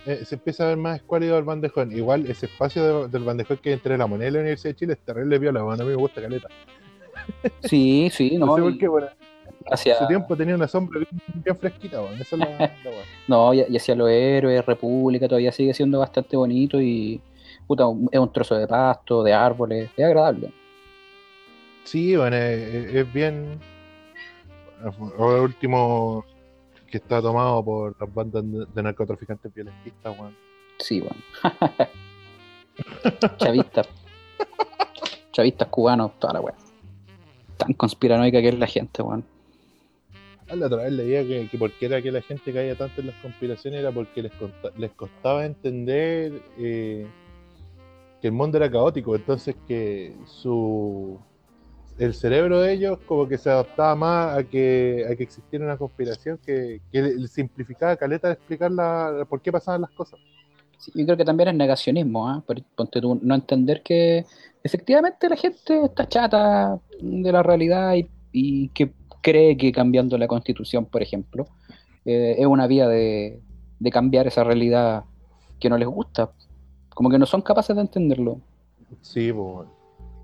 eh, 0.06 0.24
se 0.24 0.34
empieza 0.34 0.64
a 0.64 0.68
ver 0.68 0.76
más 0.78 0.96
escuálido 0.96 1.36
el 1.38 1.44
bandejón. 1.44 1.92
Igual 1.92 2.26
ese 2.30 2.46
espacio 2.46 3.02
de- 3.04 3.08
del 3.08 3.24
bandejón 3.24 3.58
que 3.58 3.68
hay 3.70 3.74
entre 3.74 3.96
la 3.98 4.06
moneda 4.06 4.28
y 4.28 4.32
la 4.32 4.40
Universidad 4.40 4.70
de 4.72 4.76
Chile 4.76 4.92
es 4.94 4.98
terrible 5.00 5.38
viola, 5.38 5.62
bueno, 5.62 5.82
a 5.82 5.84
mí 5.86 5.90
me 5.90 5.96
gusta 5.96 6.20
caleta. 6.22 6.48
Sí, 7.62 8.08
sí, 8.12 8.36
No, 8.38 8.46
no. 8.46 8.56
sé 8.56 8.62
por 8.62 8.72
y 8.72 8.78
qué, 8.78 8.88
bueno, 8.88 9.06
hacia, 9.70 9.96
su 9.98 10.06
tiempo 10.06 10.36
tenía 10.36 10.54
una 10.54 10.68
sombra 10.68 10.98
bien, 11.00 11.08
bien 11.42 11.56
fresquita, 11.56 12.00
bueno, 12.00 12.16
la, 12.32 12.58
la 12.58 12.70
no, 13.28 13.54
y, 13.54 13.64
y 13.68 13.76
hacia 13.76 13.94
los 13.94 14.08
héroes, 14.10 14.64
República 14.64 15.26
todavía 15.28 15.52
sigue 15.52 15.72
siendo 15.74 15.98
bastante 16.00 16.36
bonito 16.36 16.80
y 16.80 17.20
puta, 17.66 17.84
es 18.12 18.18
un 18.18 18.32
trozo 18.32 18.56
de 18.56 18.66
pasto, 18.66 19.22
de 19.22 19.32
árboles, 19.32 19.90
es 19.96 20.04
agradable. 20.04 20.50
Sí, 21.84 22.16
bueno, 22.16 22.36
es, 22.36 22.94
es 22.94 23.12
bien. 23.12 23.58
Ahora 25.18 25.40
último 25.40 26.24
que 26.94 26.98
está 26.98 27.20
tomado 27.20 27.64
por 27.64 27.96
las 28.00 28.14
bandas 28.14 28.44
de, 28.72 28.82
narcotraficantes 28.84 29.52
violentistas, 29.52 30.16
weón. 30.16 30.32
Sí, 30.78 31.00
bueno. 31.00 31.20
Chavistas. 33.36 33.88
Chavistas 35.32 35.66
cubanos, 35.70 36.12
toda 36.20 36.34
la 36.34 36.40
weá. 36.40 36.54
Tan 37.56 37.72
conspiranoica 37.72 38.40
que 38.40 38.50
es 38.50 38.58
la 38.60 38.68
gente, 38.68 39.02
weón. 39.02 39.24
Ah, 40.48 40.54
La 40.54 40.66
otra 40.66 40.84
vez 40.84 40.92
leía 40.92 41.26
que, 41.26 41.48
que 41.48 41.58
porque 41.58 41.86
era 41.86 42.00
que 42.00 42.12
la 42.12 42.22
gente 42.22 42.52
caía 42.52 42.76
tanto 42.78 43.00
en 43.00 43.08
las 43.08 43.16
conspiraciones 43.16 43.80
era 43.80 43.90
porque 43.90 44.22
les, 44.22 44.32
conta- 44.34 44.70
les 44.76 44.92
costaba 44.92 45.44
entender 45.44 46.40
eh, 46.58 47.08
que 48.20 48.28
el 48.28 48.32
mundo 48.34 48.56
era 48.58 48.70
caótico, 48.70 49.16
entonces 49.16 49.56
que 49.66 50.14
su 50.26 51.18
el 51.98 52.14
cerebro 52.14 52.60
de 52.60 52.72
ellos 52.72 52.98
como 53.06 53.28
que 53.28 53.38
se 53.38 53.50
adaptaba 53.50 53.94
más 53.94 54.38
a 54.38 54.44
que, 54.44 55.06
a 55.10 55.14
que 55.14 55.22
existiera 55.22 55.64
una 55.64 55.76
conspiración 55.76 56.38
que, 56.44 56.80
que 56.90 57.02
le 57.02 57.28
simplificaba 57.28 57.96
caleta 57.96 58.28
de 58.28 58.34
explicar 58.34 58.70
la, 58.72 59.26
por 59.28 59.40
qué 59.40 59.52
pasaban 59.52 59.82
las 59.82 59.90
cosas. 59.90 60.18
Sí, 60.78 60.90
yo 60.94 61.04
creo 61.04 61.16
que 61.16 61.24
también 61.24 61.50
es 61.50 61.54
negacionismo, 61.54 62.28
¿ah? 62.28 62.42
Por- 62.46 62.62
Ponte 62.76 63.00
tú, 63.00 63.18
no 63.22 63.34
entender 63.34 63.82
que 63.82 64.24
efectivamente 64.62 65.28
la 65.28 65.36
gente 65.36 65.84
está 65.84 66.08
chata 66.08 66.78
de 67.00 67.32
la 67.32 67.42
realidad 67.42 67.94
y, 67.94 68.08
y 68.32 68.68
que 68.70 68.92
cree 69.22 69.56
que 69.56 69.72
cambiando 69.72 70.18
la 70.18 70.26
constitución, 70.26 70.84
por 70.86 71.00
ejemplo, 71.00 71.46
eh, 72.04 72.36
es 72.38 72.46
una 72.46 72.66
vía 72.66 72.88
de, 72.88 73.40
de 73.78 73.90
cambiar 73.90 74.26
esa 74.26 74.44
realidad 74.44 75.04
que 75.60 75.70
no 75.70 75.78
les 75.78 75.88
gusta. 75.88 76.30
Como 76.90 77.08
que 77.08 77.18
no 77.18 77.26
son 77.26 77.40
capaces 77.40 77.74
de 77.74 77.82
entenderlo. 77.82 78.40
Sí, 79.00 79.32
pues, 79.32 79.44
bueno. 79.46 79.73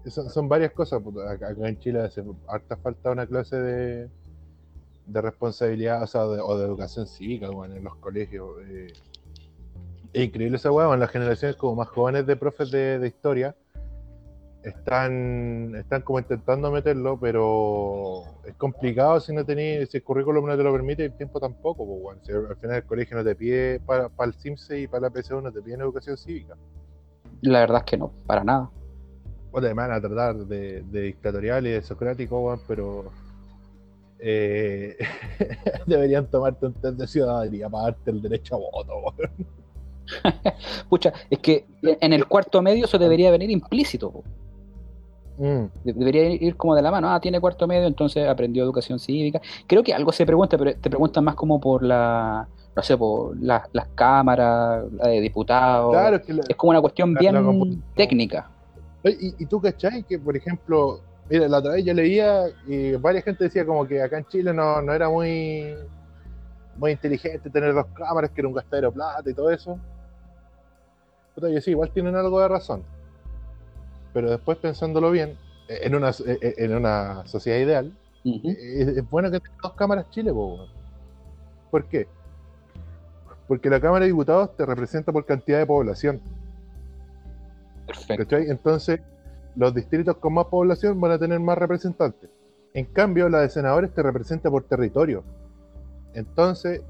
Son, 0.06 0.30
son 0.30 0.48
varias 0.48 0.72
cosas. 0.72 1.02
puta. 1.02 1.30
Acá, 1.30 1.50
en 1.50 1.78
Chile 1.78 2.00
hace 2.00 2.24
harta 2.48 2.76
falta 2.76 3.10
una 3.10 3.26
clase 3.26 3.56
de, 3.56 4.08
de 5.06 5.20
responsabilidad 5.20 6.02
o, 6.02 6.06
sea, 6.06 6.26
de, 6.26 6.40
o 6.40 6.58
de 6.58 6.64
educación 6.64 7.06
cívica 7.06 7.50
bueno, 7.50 7.74
en 7.76 7.84
los 7.84 7.96
colegios. 7.96 8.48
eh. 8.68 8.92
Increíble 10.12 10.56
esa 10.56 10.72
hueá, 10.72 10.88
bueno, 10.88 11.00
las 11.00 11.10
generaciones 11.10 11.56
como 11.56 11.76
más 11.76 11.88
jóvenes 11.88 12.26
de 12.26 12.34
profes 12.34 12.70
de, 12.72 12.98
de 12.98 13.06
historia 13.06 13.54
están, 14.62 15.74
están 15.76 16.02
como 16.02 16.18
intentando 16.18 16.70
meterlo, 16.70 17.18
pero 17.18 18.24
es 18.44 18.54
complicado 18.56 19.20
si 19.20 19.32
no 19.32 19.44
tenéis, 19.44 19.88
si 19.88 19.98
el 19.98 20.02
currículum 20.02 20.46
no 20.46 20.56
te 20.56 20.62
lo 20.62 20.72
permite 20.72 21.02
y 21.02 21.06
el 21.06 21.16
tiempo 21.16 21.40
tampoco. 21.40 21.86
Pues. 21.86 22.18
Si 22.24 22.32
al 22.32 22.56
final 22.56 22.76
el 22.76 22.84
colegio 22.84 23.16
no 23.16 23.24
te 23.24 23.34
pide, 23.34 23.80
para, 23.80 24.08
para 24.08 24.28
el 24.28 24.34
CIMSE 24.34 24.80
y 24.80 24.86
para 24.88 25.08
la 25.08 25.10
PSU 25.10 25.40
no 25.40 25.52
te 25.52 25.62
piden 25.62 25.80
educación 25.80 26.16
cívica. 26.16 26.56
La 27.42 27.60
verdad 27.60 27.78
es 27.78 27.84
que 27.84 27.96
no, 27.96 28.12
para 28.26 28.44
nada. 28.44 28.70
Bueno, 29.52 29.66
además 29.66 29.88
van 29.88 29.96
a 29.96 30.00
tratar 30.00 30.36
de, 30.46 30.82
de 30.82 31.00
dictatorial 31.02 31.66
y 31.66 31.70
de 31.70 31.82
socrático, 31.82 32.40
weón, 32.40 32.60
pero 32.68 33.10
eh, 34.18 34.96
deberían 35.86 36.26
tomarte 36.26 36.66
un 36.66 36.74
test 36.74 36.96
de 36.98 37.06
ciudadanía 37.06 37.68
para 37.68 37.84
darte 37.84 38.10
el 38.10 38.22
derecho 38.22 38.56
a 38.56 38.58
voto, 38.58 38.92
weón. 38.98 39.30
Pucha, 40.88 41.12
es 41.30 41.38
que 41.38 41.66
en 41.82 42.12
el 42.12 42.26
cuarto 42.26 42.62
medio 42.62 42.84
eso 42.84 42.98
debería 42.98 43.30
venir 43.30 43.50
implícito. 43.50 44.22
Mm, 45.38 45.64
De- 45.84 45.92
Debería 45.94 46.28
ir 46.30 46.56
como 46.56 46.74
de 46.74 46.82
la 46.82 46.90
mano. 46.90 47.10
Ah, 47.10 47.20
tiene 47.20 47.40
cuarto 47.40 47.66
medio, 47.66 47.86
entonces 47.86 48.28
aprendió 48.28 48.62
educación 48.64 48.98
cívica. 48.98 49.40
Creo 49.66 49.82
que 49.82 49.94
algo 49.94 50.12
se 50.12 50.26
pregunta, 50.26 50.58
pero 50.58 50.74
te 50.74 50.90
preguntan 50.90 51.24
más 51.24 51.34
como 51.34 51.60
por 51.60 51.82
la, 51.82 52.46
no 52.76 52.82
sé, 52.82 52.96
por 52.98 53.40
la- 53.40 53.68
las 53.72 53.86
cámaras, 53.94 54.84
la 54.92 55.08
de 55.08 55.20
diputados. 55.20 55.92
Claro, 55.92 56.16
es 56.16 56.22
que 56.22 56.34
la- 56.34 56.42
Es 56.48 56.56
como 56.56 56.70
una 56.70 56.80
cuestión 56.80 57.14
bien 57.14 57.82
técnica. 57.94 58.50
Y, 59.04 59.42
y 59.42 59.46
tú 59.46 59.60
cachai 59.60 60.02
que, 60.04 60.18
por 60.18 60.36
ejemplo, 60.36 61.00
mira, 61.28 61.48
la 61.48 61.58
otra 61.58 61.72
vez 61.72 61.84
yo 61.84 61.94
leía 61.94 62.44
y 62.66 62.92
varias 62.96 63.24
gente 63.24 63.44
decía 63.44 63.64
como 63.64 63.86
que 63.86 64.02
acá 64.02 64.18
en 64.18 64.26
Chile 64.26 64.52
no, 64.52 64.82
no 64.82 64.92
era 64.92 65.08
muy, 65.08 65.74
muy 66.76 66.92
inteligente 66.92 67.50
tener 67.50 67.72
dos 67.74 67.86
cámaras, 67.94 68.30
que 68.30 68.40
era 68.40 68.48
un 68.48 68.54
gastadero 68.54 68.88
de 68.88 68.94
plata 68.94 69.30
y 69.30 69.34
todo 69.34 69.50
eso. 69.50 69.78
Yo 71.36 71.60
sí, 71.60 71.70
igual 71.70 71.90
tienen 71.92 72.16
algo 72.16 72.40
de 72.40 72.48
razón. 72.48 72.82
Pero 74.12 74.30
después 74.30 74.58
pensándolo 74.58 75.10
bien, 75.10 75.38
eh, 75.68 75.80
en 75.82 75.94
una, 75.94 76.10
eh, 76.10 76.38
eh, 76.42 76.54
en 76.58 76.74
una 76.74 77.26
sociedad 77.26 77.58
ideal, 77.58 77.96
es, 78.24 78.88
es 78.88 79.10
bueno 79.10 79.30
que 79.30 79.40
tenga 79.40 79.56
dos 79.62 79.72
cámaras 79.74 80.10
Chile, 80.10 80.32
po. 80.32 80.66
¿Por 81.70 81.86
qué? 81.86 82.08
Porque 83.46 83.70
la 83.70 83.80
Cámara 83.80 84.04
de 84.04 84.10
Diputados 84.10 84.54
te 84.56 84.66
representa 84.66 85.12
por 85.12 85.24
cantidad 85.24 85.58
de 85.58 85.66
población. 85.66 86.20
Perfecto. 87.90 88.36
Entonces, 88.36 89.00
los 89.56 89.74
distritos 89.74 90.16
con 90.18 90.34
más 90.34 90.46
población 90.46 91.00
van 91.00 91.12
a 91.12 91.18
tener 91.18 91.40
más 91.40 91.58
representantes. 91.58 92.30
En 92.72 92.84
cambio, 92.86 93.28
la 93.28 93.40
de 93.40 93.50
senadores 93.50 93.92
te 93.92 94.02
representa 94.02 94.48
por 94.50 94.62
territorio. 94.64 95.24
Entonces, 96.14 96.82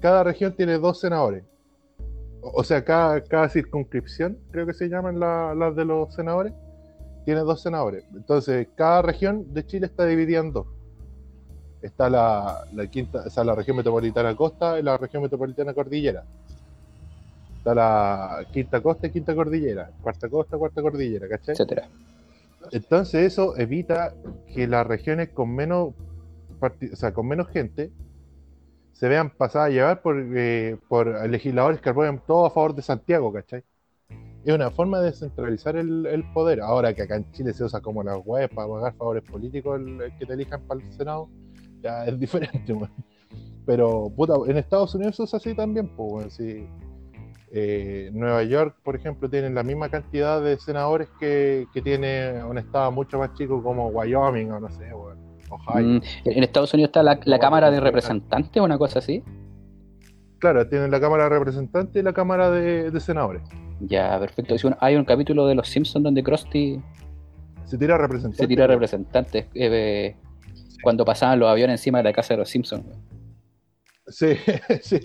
cada 0.00 0.22
región 0.22 0.54
tiene 0.54 0.78
dos 0.78 1.00
senadores. 1.00 1.44
O 2.42 2.62
sea, 2.62 2.84
cada, 2.84 3.48
circunscripción, 3.48 4.38
creo 4.50 4.66
que 4.66 4.74
se 4.74 4.88
llaman 4.88 5.18
la- 5.18 5.54
las 5.54 5.74
de 5.74 5.84
los 5.84 6.14
senadores, 6.14 6.52
tiene 7.24 7.40
dos 7.40 7.62
senadores. 7.62 8.04
Entonces, 8.14 8.68
cada 8.76 9.02
región 9.02 9.52
de 9.54 9.66
Chile 9.66 9.86
está 9.86 10.04
dividida 10.04 10.40
en 10.40 10.52
dos. 10.52 10.66
Está 11.80 12.08
la 12.08 12.64
quinta, 12.90 13.24
o 13.26 13.30
sea, 13.30 13.44
la 13.44 13.54
región 13.54 13.76
metropolitana 13.76 14.34
costa 14.36 14.78
y 14.78 14.82
la 14.82 14.96
región 14.96 15.22
metropolitana 15.22 15.74
cordillera. 15.74 16.24
Está 17.64 17.74
la 17.74 18.46
quinta 18.52 18.82
costa 18.82 19.06
y 19.06 19.10
quinta 19.10 19.34
cordillera. 19.34 19.90
Cuarta 20.02 20.28
costa, 20.28 20.58
cuarta 20.58 20.82
cordillera, 20.82 21.26
¿cachai? 21.26 21.54
Etcétera. 21.54 21.88
Entonces 22.72 23.24
eso 23.32 23.56
evita 23.56 24.12
que 24.54 24.66
las 24.66 24.86
regiones 24.86 25.30
con 25.30 25.54
menos, 25.54 25.94
parti- 26.60 26.92
o 26.92 26.96
sea, 26.96 27.14
con 27.14 27.26
menos 27.26 27.48
gente 27.48 27.90
se 28.92 29.08
vean 29.08 29.30
pasadas 29.30 29.68
a 29.68 29.70
llevar 29.70 30.02
por, 30.02 30.22
eh, 30.36 30.76
por 30.90 31.26
legisladores 31.26 31.80
que 31.80 31.88
apoyan 31.88 32.20
todo 32.26 32.44
a 32.44 32.50
favor 32.50 32.74
de 32.74 32.82
Santiago, 32.82 33.32
¿cachai? 33.32 33.64
Es 34.44 34.54
una 34.54 34.70
forma 34.70 35.00
de 35.00 35.06
descentralizar 35.06 35.74
el, 35.76 36.04
el 36.04 36.22
poder. 36.34 36.60
Ahora 36.60 36.92
que 36.92 37.00
acá 37.00 37.16
en 37.16 37.32
Chile 37.32 37.54
se 37.54 37.64
usa 37.64 37.80
como 37.80 38.02
las 38.02 38.18
webs 38.26 38.54
para 38.54 38.68
pagar 38.68 38.94
favores 38.94 39.22
políticos 39.22 39.80
el, 39.80 40.02
el 40.02 40.18
que 40.18 40.26
te 40.26 40.34
elijan 40.34 40.60
para 40.66 40.82
el 40.82 40.92
Senado, 40.92 41.30
ya 41.80 42.04
es 42.04 42.18
diferente, 42.20 42.74
weón. 42.74 42.92
Pero, 43.64 44.12
puta, 44.14 44.34
en 44.46 44.58
Estados 44.58 44.94
Unidos 44.94 45.16
se 45.16 45.22
usa 45.22 45.38
así 45.38 45.54
también, 45.54 45.88
pues, 45.96 46.12
weón, 46.12 46.30
sí. 46.30 46.68
Eh, 47.56 48.10
Nueva 48.12 48.42
York, 48.42 48.74
por 48.82 48.96
ejemplo, 48.96 49.30
tiene 49.30 49.48
la 49.48 49.62
misma 49.62 49.88
cantidad 49.88 50.42
de 50.42 50.58
senadores 50.58 51.08
que, 51.20 51.68
que 51.72 51.82
tiene 51.82 52.42
un 52.42 52.58
estado 52.58 52.90
mucho 52.90 53.16
más 53.16 53.32
chico 53.34 53.62
como 53.62 53.86
Wyoming 53.90 54.50
o 54.50 54.58
no 54.58 54.68
sé, 54.70 54.92
weón, 54.92 55.18
Ohio. 55.48 55.86
Mm, 55.86 56.02
en 56.24 56.42
Estados 56.42 56.74
Unidos 56.74 56.88
está 56.88 57.04
la, 57.04 57.38
Cámara 57.38 57.70
de. 57.70 57.78
Representantes, 57.78 58.60
una 58.60 58.76
cosa 58.76 58.98
así. 58.98 59.22
Claro, 60.40 60.68
tienen 60.68 60.90
la 60.90 60.98
Cámara 60.98 61.24
de 61.24 61.30
Representantes 61.30 61.94
y 61.94 62.04
la 62.04 62.12
Cámara 62.12 62.50
de, 62.50 62.90
de 62.90 63.00
Senadores. 63.00 63.42
Ya, 63.78 64.18
perfecto. 64.18 64.56
Bueno, 64.60 64.76
hay 64.80 64.96
un 64.96 65.04
capítulo 65.04 65.46
de 65.46 65.54
Los 65.54 65.68
Simpsons 65.68 66.02
donde 66.02 66.24
Krusty 66.24 66.82
Se 67.66 67.78
tira 67.78 67.96
representante. 67.96 68.42
se 68.42 68.48
tira 68.48 68.66
representantes 68.66 69.46
eh, 69.54 70.16
cuando 70.82 71.04
pasaban 71.04 71.38
los 71.38 71.48
aviones 71.48 71.80
encima 71.80 71.98
de 71.98 72.04
la 72.04 72.12
casa 72.12 72.34
de 72.34 72.38
los 72.38 72.48
Simpsons. 72.48 72.84
Sí, 74.08 74.34
sí. 74.82 74.98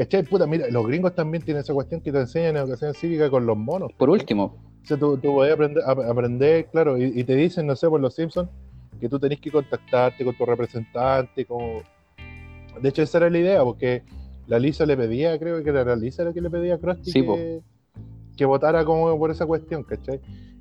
¿Cachai? 0.00 0.22
Puta, 0.22 0.46
mira, 0.46 0.66
los 0.70 0.86
gringos 0.86 1.14
también 1.14 1.44
tienen 1.44 1.60
esa 1.60 1.74
cuestión 1.74 2.00
que 2.00 2.10
te 2.10 2.20
enseñan 2.20 2.56
educación 2.56 2.94
cívica 2.94 3.28
con 3.28 3.44
los 3.44 3.54
monos. 3.54 3.92
Por 3.98 4.08
último, 4.08 4.44
O 4.82 4.86
sea, 4.86 4.96
tú, 4.96 5.18
tú 5.18 5.34
podés 5.34 5.52
aprender, 5.52 5.82
ap- 5.86 5.98
aprender 5.98 6.68
claro, 6.72 6.96
y, 6.96 7.12
y 7.14 7.22
te 7.22 7.34
dicen, 7.36 7.66
no 7.66 7.76
sé, 7.76 7.86
por 7.86 8.00
los 8.00 8.14
Simpsons, 8.14 8.48
que 8.98 9.10
tú 9.10 9.18
tenés 9.18 9.40
que 9.40 9.50
contactarte 9.50 10.24
con 10.24 10.34
tu 10.38 10.46
representante, 10.46 11.44
como... 11.44 11.82
De 12.80 12.88
hecho, 12.88 13.02
esa 13.02 13.18
era 13.18 13.28
la 13.28 13.38
idea, 13.40 13.62
porque 13.62 14.02
la 14.46 14.58
Lisa 14.58 14.86
le 14.86 14.96
pedía, 14.96 15.38
creo 15.38 15.62
que 15.62 15.68
era 15.68 15.84
la 15.84 15.96
Lisa 15.96 16.24
la 16.24 16.32
que 16.32 16.40
le 16.40 16.48
pedía 16.48 16.76
a 16.76 16.78
Krusty 16.78 17.10
Sí, 17.10 17.22
que, 17.22 17.60
que 18.38 18.44
votara 18.46 18.82
como 18.86 19.18
por 19.18 19.30
esa 19.30 19.44
cuestión, 19.44 19.82
¿cachai? 19.84 20.18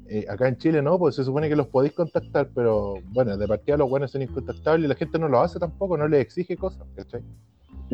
Eh, 0.09 0.25
acá 0.27 0.49
en 0.49 0.57
Chile 0.57 0.81
no, 0.81 0.99
pues 0.99 1.15
se 1.15 1.23
supone 1.23 1.47
que 1.47 1.55
los 1.55 1.67
podéis 1.67 1.93
contactar, 1.93 2.49
pero 2.53 2.95
bueno, 3.13 3.37
de 3.37 3.47
partida 3.47 3.77
los 3.77 3.89
buenos 3.89 4.11
son 4.11 4.21
incontactables 4.21 4.83
y 4.83 4.89
la 4.89 4.95
gente 4.95 5.17
no 5.17 5.29
lo 5.29 5.39
hace 5.39 5.59
tampoco, 5.59 5.95
no 5.97 6.09
les 6.09 6.19
exige 6.19 6.57
cosas, 6.57 6.85
¿cachai? 6.93 7.21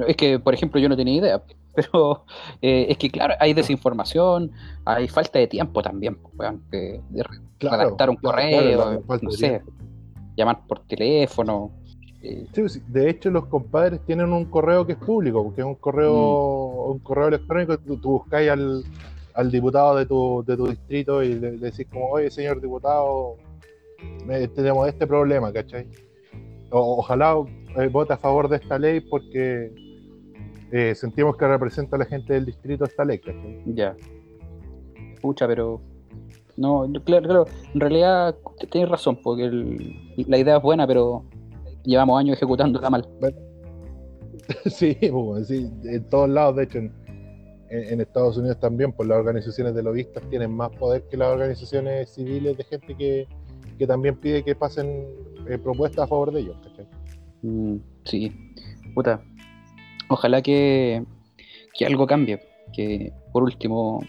Es 0.08 0.16
que, 0.16 0.40
por 0.40 0.54
ejemplo, 0.54 0.80
yo 0.80 0.90
no 0.90 0.98
tenía 0.98 1.16
idea, 1.16 1.44
pero 1.76 2.26
eh, 2.62 2.88
es 2.90 2.98
que, 2.98 3.10
claro, 3.10 3.36
hay 3.40 3.54
desinformación, 3.54 4.52
hay 4.86 5.08
falta 5.08 5.40
de 5.40 5.48
tiempo 5.48 5.82
también, 5.82 6.16
pues, 6.16 6.34
weón, 6.38 6.62
que- 6.72 7.02
redactar 7.60 8.10
un 8.10 8.18
claro, 8.18 8.36
correo, 8.36 8.78
claro, 8.78 8.92
la 8.94 9.02
falta 9.02 9.26
no 9.26 9.32
sé, 9.32 9.62
llamar 10.38 10.68
por 10.68 10.80
teléfono. 10.82 11.72
eh, 12.22 12.46
sí, 12.54 12.82
de 12.88 13.10
hecho 13.10 13.30
los 13.32 13.46
compadres 13.46 14.02
tienen 14.06 14.34
un 14.34 14.46
correo 14.46 14.86
que 14.86 14.94
es 14.94 14.98
público, 14.98 15.44
porque 15.44 15.62
es 15.62 15.68
un 15.68 15.76
correo, 15.76 16.14
Mm. 16.14 16.92
un 16.92 17.00
correo 17.00 17.28
electrónico, 17.30 17.78
tú, 17.78 17.98
tú 17.98 18.10
buscáis 18.12 18.50
al, 18.50 18.84
al 19.34 19.52
diputado 19.52 19.96
de 19.96 20.06
tu, 20.06 20.44
de 20.46 20.58
tu 20.58 20.68
distrito 20.68 21.24
y 21.24 21.36
le, 21.36 21.52
le 21.54 21.58
decís 21.58 21.88
como, 21.92 22.08
oye 22.10 22.30
señor 22.32 22.60
diputado, 22.62 23.36
me- 24.26 24.48
tenemos 24.50 24.88
este 24.88 25.06
problema, 25.08 25.52
¿cachai? 25.54 25.88
O- 26.72 26.98
ojalá 27.00 27.36
eh, 27.78 27.88
vote 27.88 28.14
a 28.14 28.18
favor 28.18 28.50
de 28.50 28.58
esta 28.58 28.78
ley 28.80 29.00
porque 29.02 29.72
eh, 30.78 30.94
sentimos 30.94 31.38
que 31.38 31.48
representa 31.48 31.96
a 31.96 32.00
la 32.00 32.06
gente 32.06 32.34
del 32.34 32.46
distrito 32.46 32.84
esta 32.84 33.06
ley, 33.06 33.20
¿cachai? 33.20 33.64
ya. 33.66 33.96
pucha, 35.22 35.48
pero. 35.48 35.80
No, 36.58 36.86
claro, 37.06 37.26
claro. 37.26 37.46
En 37.74 37.80
realidad 37.80 38.36
tienes 38.70 38.90
razón, 38.90 39.18
porque 39.24 39.50
la 40.18 40.38
idea 40.38 40.58
es 40.58 40.62
buena, 40.62 40.86
pero 40.86 41.24
llevamos 41.86 42.20
años 42.20 42.36
ejecutándola 42.36 42.90
mal. 42.90 43.08
Sí, 44.66 44.96
pues, 45.12 45.48
sí, 45.48 45.72
en 45.86 46.04
todos 46.10 46.30
lados, 46.30 46.58
de 46.58 46.64
hecho, 46.64 46.78
en, 46.78 48.02
Estados 48.02 48.38
Unidos 48.38 48.60
también, 48.60 48.92
pues 48.92 49.08
las 49.08 49.18
organizaciones 49.18 49.74
de 49.74 49.82
lobistas 49.82 50.22
tienen 50.30 50.52
más 50.52 50.70
poder 50.72 51.04
que 51.10 51.18
las 51.18 51.30
organizaciones 51.30 52.14
civiles 52.14 52.56
de 52.56 52.64
gente 52.66 52.96
que, 52.96 53.28
también 53.88 54.20
pide 54.20 54.44
que 54.44 54.54
pasen 54.54 55.08
eh, 55.48 55.58
propuestas 55.58 56.04
a 56.04 56.08
favor 56.08 56.32
de 56.32 56.42
ellos, 56.42 56.58
mm, 57.42 57.78
sí, 58.04 58.32
puta. 58.94 59.20
Ojalá 60.08 60.42
que, 60.42 61.04
que 61.74 61.86
algo 61.86 62.08
cambie, 62.08 62.40
que 62.74 63.12
por 63.32 63.44
último, 63.44 64.02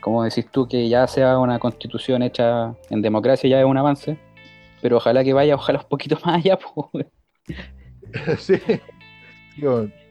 como 0.00 0.24
decís 0.24 0.46
tú, 0.50 0.68
que 0.68 0.88
ya 0.88 1.06
sea 1.06 1.38
una 1.38 1.58
constitución 1.58 2.22
hecha 2.22 2.74
en 2.90 3.02
democracia 3.02 3.50
ya 3.50 3.60
es 3.60 3.66
un 3.66 3.76
avance, 3.76 4.18
pero 4.80 4.96
ojalá 4.96 5.24
que 5.24 5.32
vaya, 5.32 5.54
ojalá 5.54 5.80
un 5.80 5.88
poquito 5.88 6.18
más 6.24 6.36
allá, 6.36 6.58
pues. 6.58 7.06
sí. 8.38 8.54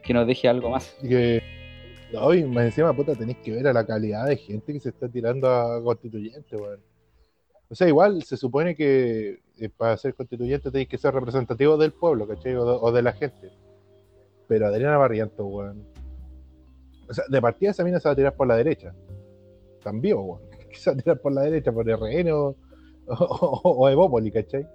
que 0.04 0.14
nos 0.14 0.28
deje 0.28 0.48
algo 0.48 0.70
más. 0.70 0.96
Que, 1.02 1.42
hoy 2.20 2.44
más 2.44 2.66
encima, 2.66 2.94
puta, 2.94 3.16
tenéis 3.16 3.38
que 3.40 3.52
ver 3.52 3.68
a 3.68 3.74
la 3.74 3.86
calidad 3.86 4.26
de 4.26 4.38
gente 4.38 4.74
que 4.74 4.80
se 4.80 4.90
está 4.90 5.10
tirando 5.10 5.50
a 5.50 5.82
constituyente, 5.84 6.56
weón. 6.56 6.80
O 7.70 7.76
sea, 7.76 7.88
igual 7.88 8.22
se 8.24 8.36
supone 8.36 8.76
que 8.76 9.40
eh, 9.58 9.70
para 9.70 9.96
ser 9.96 10.14
constituyente 10.14 10.72
tenéis 10.72 10.90
que 10.90 10.98
ser 10.98 11.14
representativo 11.14 11.78
del 11.78 11.94
pueblo, 11.94 12.28
¿cachai? 12.28 12.54
O 12.56 12.92
de, 12.92 13.02
la 13.02 13.14
gente. 13.14 13.50
Pero 14.52 14.68
Adriana 14.68 14.98
Barrientos, 14.98 15.48
weón. 15.50 15.82
O 17.08 17.14
sea, 17.14 17.24
de 17.30 17.42
partida 17.42 17.72
esa 17.72 17.86
mina 17.86 18.02
se 18.02 18.10
va 18.10 18.12
a 18.12 18.16
tirar 18.18 18.36
por 18.36 18.48
la 18.48 18.58
derecha. 18.58 18.94
También, 19.82 20.18
weón. 20.18 20.42
Se 20.74 20.90
va 20.90 20.94
a 20.94 20.98
tirar 20.98 21.22
por 21.22 21.32
la 21.32 21.44
derecha, 21.44 21.72
por 21.72 21.88
RN 21.88 22.32
o, 22.34 22.58
o, 23.08 23.62
o 23.64 23.90
Evópoli, 23.90 24.30
¿cachai? 24.30 24.68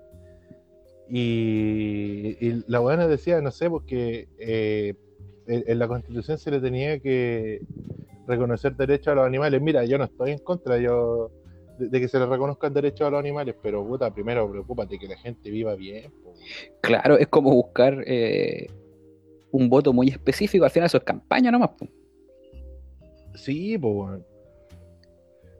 Y, 1.10 2.64
la 2.68 2.78
buena 2.78 3.06
decía, 3.06 3.42
no 3.42 3.50
sé, 3.50 3.68
porque 3.68 4.28
eh, 4.38 4.94
en, 5.46 5.78
la 5.78 5.88
constitución 5.88 6.38
se 6.38 6.50
le 6.50 6.60
tenía 6.60 6.98
que 6.98 7.60
reconocer 8.26 8.76
derechos 8.76 9.08
a 9.08 9.16
los 9.16 9.26
animales. 9.26 9.60
Mira, 9.60 9.84
yo 9.84 9.98
no 9.98 10.04
estoy 10.04 10.30
en 10.30 10.38
contra 10.38 10.76
de, 10.76 12.00
que 12.00 12.08
se 12.08 12.18
le 12.18 12.24
reconozcan 12.24 12.72
derechos 12.72 13.08
a 13.08 13.10
los 13.10 13.20
animales, 13.20 13.54
pero 13.62 13.86
puta, 13.86 14.10
primero 14.10 14.50
preocúpate 14.50 14.98
que 14.98 15.06
la 15.06 15.18
gente 15.18 15.50
viva 15.50 15.74
bien. 15.74 16.14
Claro, 16.80 17.18
es 17.18 17.28
como 17.28 17.50
buscar 17.50 18.02
eh, 18.06 18.68
un 19.52 19.68
voto 19.68 19.92
muy 19.92 20.08
específico, 20.08 20.64
al 20.64 20.70
final 20.70 20.86
eso 20.86 20.98
es 20.98 21.04
campaña 21.04 21.50
nomás. 21.50 21.70
Sí, 23.34 23.76
pues 23.78 24.20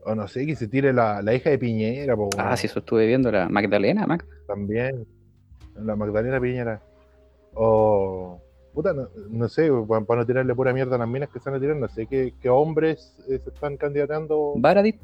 o 0.06 0.14
no 0.14 0.28
sé, 0.28 0.46
que 0.46 0.54
se 0.54 0.68
tire 0.68 0.92
la, 0.92 1.20
hija 1.34 1.50
de 1.50 1.58
Piñera. 1.58 2.16
Po, 2.16 2.30
ah, 2.38 2.56
sí, 2.56 2.68
eso 2.68 2.78
estuve 2.78 3.06
viendo, 3.06 3.30
la 3.32 3.48
Magdalena. 3.48 4.06
También 4.46 5.04
la 5.74 5.96
Magdalena 5.96 6.40
Piñera. 6.40 6.80
O, 7.54 8.40
puta, 8.72 8.94
no, 9.30 9.48
sé, 9.48 9.68
para 10.06 10.20
no 10.20 10.26
tirarle 10.26 10.54
pura 10.54 10.72
mierda 10.72 10.94
a 10.94 10.98
las 11.00 11.08
minas 11.08 11.28
que 11.28 11.38
están 11.38 11.54
a 11.54 11.60
tirar, 11.60 11.76
no 11.76 11.88
sé 11.88 12.06
qué, 12.06 12.32
hombres 12.48 13.16
eh, 13.28 13.40
se 13.42 13.50
están 13.50 13.76
candidatando. 13.76 14.54
Baradit. 14.56 14.96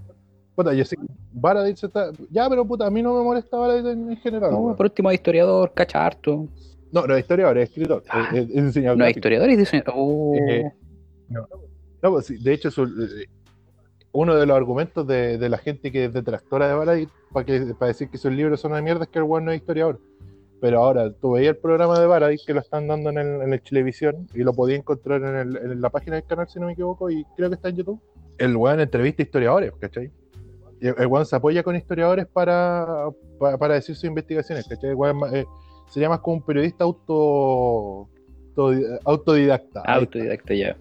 Puta, 0.54 0.72
yo 0.72 0.84
sé 0.84 0.96
Baradit 1.32 1.78
se 1.78 1.86
está. 1.86 2.12
Ya, 2.30 2.48
pero 2.48 2.64
puta, 2.64 2.86
a 2.86 2.90
mí 2.90 3.02
no 3.02 3.16
me 3.16 3.24
molesta 3.24 3.56
Baradit 3.56 3.86
en, 3.86 4.16
general. 4.18 4.52
No, 4.52 4.76
por 4.76 4.86
último, 4.86 5.10
historiador, 5.10 5.72
cacharto. 5.74 6.46
No, 6.92 7.06
no 7.06 7.14
es 7.14 7.20
historiador, 7.20 7.58
es 7.58 7.70
escritor. 7.70 8.04
Ah, 8.08 8.30
es, 8.34 8.48
diseñador. 8.48 8.98
No, 8.98 9.06
es 9.06 9.16
historiador, 9.16 9.48
es 9.48 9.58
diseñador. 9.58 9.94
Oh. 9.96 10.34
Eh, 10.34 10.70
no, 11.28 11.48
no 12.02 12.10
pues, 12.10 12.42
de 12.42 12.52
hecho, 12.52 12.68
eh, 12.68 13.26
uno 14.12 14.36
de 14.36 14.44
los 14.44 14.56
argumentos 14.56 15.06
de, 15.06 15.48
la 15.48 15.56
gente 15.56 15.90
que 15.90 16.04
es 16.04 16.12
detractora 16.12 16.68
de 16.68 16.74
Baradit 16.74 17.08
para, 17.32 17.46
que, 17.46 17.60
para 17.78 17.88
decir 17.88 18.10
que 18.10 18.18
sus 18.18 18.30
libros 18.30 18.60
son 18.60 18.72
una 18.72 18.82
mierda 18.82 19.04
es 19.04 19.08
que 19.08 19.18
el 19.18 19.24
bueno 19.24 19.46
no 19.46 19.52
es 19.52 19.60
historiador. 19.60 20.00
Pero 20.60 20.84
ahora, 20.84 21.10
tú 21.10 21.32
veías 21.32 21.56
el 21.56 21.60
programa 21.60 21.98
de 21.98 22.06
Paradis 22.06 22.44
que 22.46 22.52
lo 22.52 22.60
están 22.60 22.86
dando 22.86 23.08
en 23.10 23.18
el, 23.18 23.42
en 23.42 23.52
el 23.52 23.60
Televisión 23.62 24.28
y 24.34 24.40
lo 24.40 24.52
podías 24.52 24.78
encontrar 24.78 25.22
en, 25.22 25.80
la 25.80 25.90
página 25.90 26.16
del 26.16 26.26
canal, 26.26 26.46
si 26.48 26.60
no 26.60 26.66
me 26.66 26.74
equivoco, 26.74 27.10
y 27.10 27.24
creo 27.36 27.48
que 27.48 27.56
está 27.56 27.70
en 27.70 27.76
YouTube. 27.76 28.00
El 28.38 28.54
weón 28.56 28.80
entrevista 28.80 29.22
historiadores, 29.22 29.72
¿cachai? 29.80 30.10
el 30.80 31.06
weón 31.06 31.24
se 31.24 31.36
apoya 31.36 31.62
con 31.62 31.76
historiadores 31.76 32.26
para, 32.26 33.08
para, 33.38 33.74
decir 33.74 33.94
sus 33.94 34.04
investigaciones, 34.04 34.66
¿cachai? 34.68 34.90
El 34.90 34.96
weón 34.96 35.18
eh, 35.34 35.44
sería 35.92 36.08
más 36.08 36.20
como 36.20 36.36
un 36.36 36.42
periodista 36.42 36.84
auto, 36.84 38.08
autodidacta. 39.04 39.82
Autodidacta, 39.82 40.54
ya. 40.54 40.76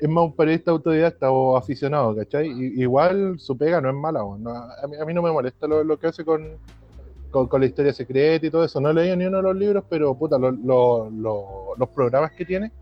Es, 0.00 0.08
más 0.08 0.24
un 0.24 0.36
periodista 0.36 0.70
autodidacta 0.70 1.30
o 1.30 1.56
aficionado, 1.56 2.14
¿cachai? 2.14 2.48
igual 2.48 3.40
su 3.40 3.56
pega 3.58 3.80
no 3.80 3.88
es 3.88 3.96
mala, 3.96 4.20
a, 4.20 4.86
mí, 4.86 4.96
a, 4.96 5.04
mí, 5.04 5.12
no 5.12 5.22
me 5.22 5.32
molesta 5.32 5.66
lo 5.66 5.98
que 5.98 6.06
hace 6.06 6.24
con 6.24 6.56
con, 7.30 7.60
la 7.60 7.66
historia 7.66 7.92
secreta 7.92 8.46
y 8.46 8.50
todo 8.50 8.64
eso. 8.64 8.80
No 8.80 8.90
he 8.90 8.94
leído 8.94 9.16
ni 9.16 9.26
uno 9.26 9.38
de 9.38 9.42
los 9.44 9.56
libros, 9.56 9.84
pero 9.88 10.14
puta, 10.14 10.38
los 10.38 11.88
programas 11.94 12.32
que 12.32 12.44
tiene 12.44 12.72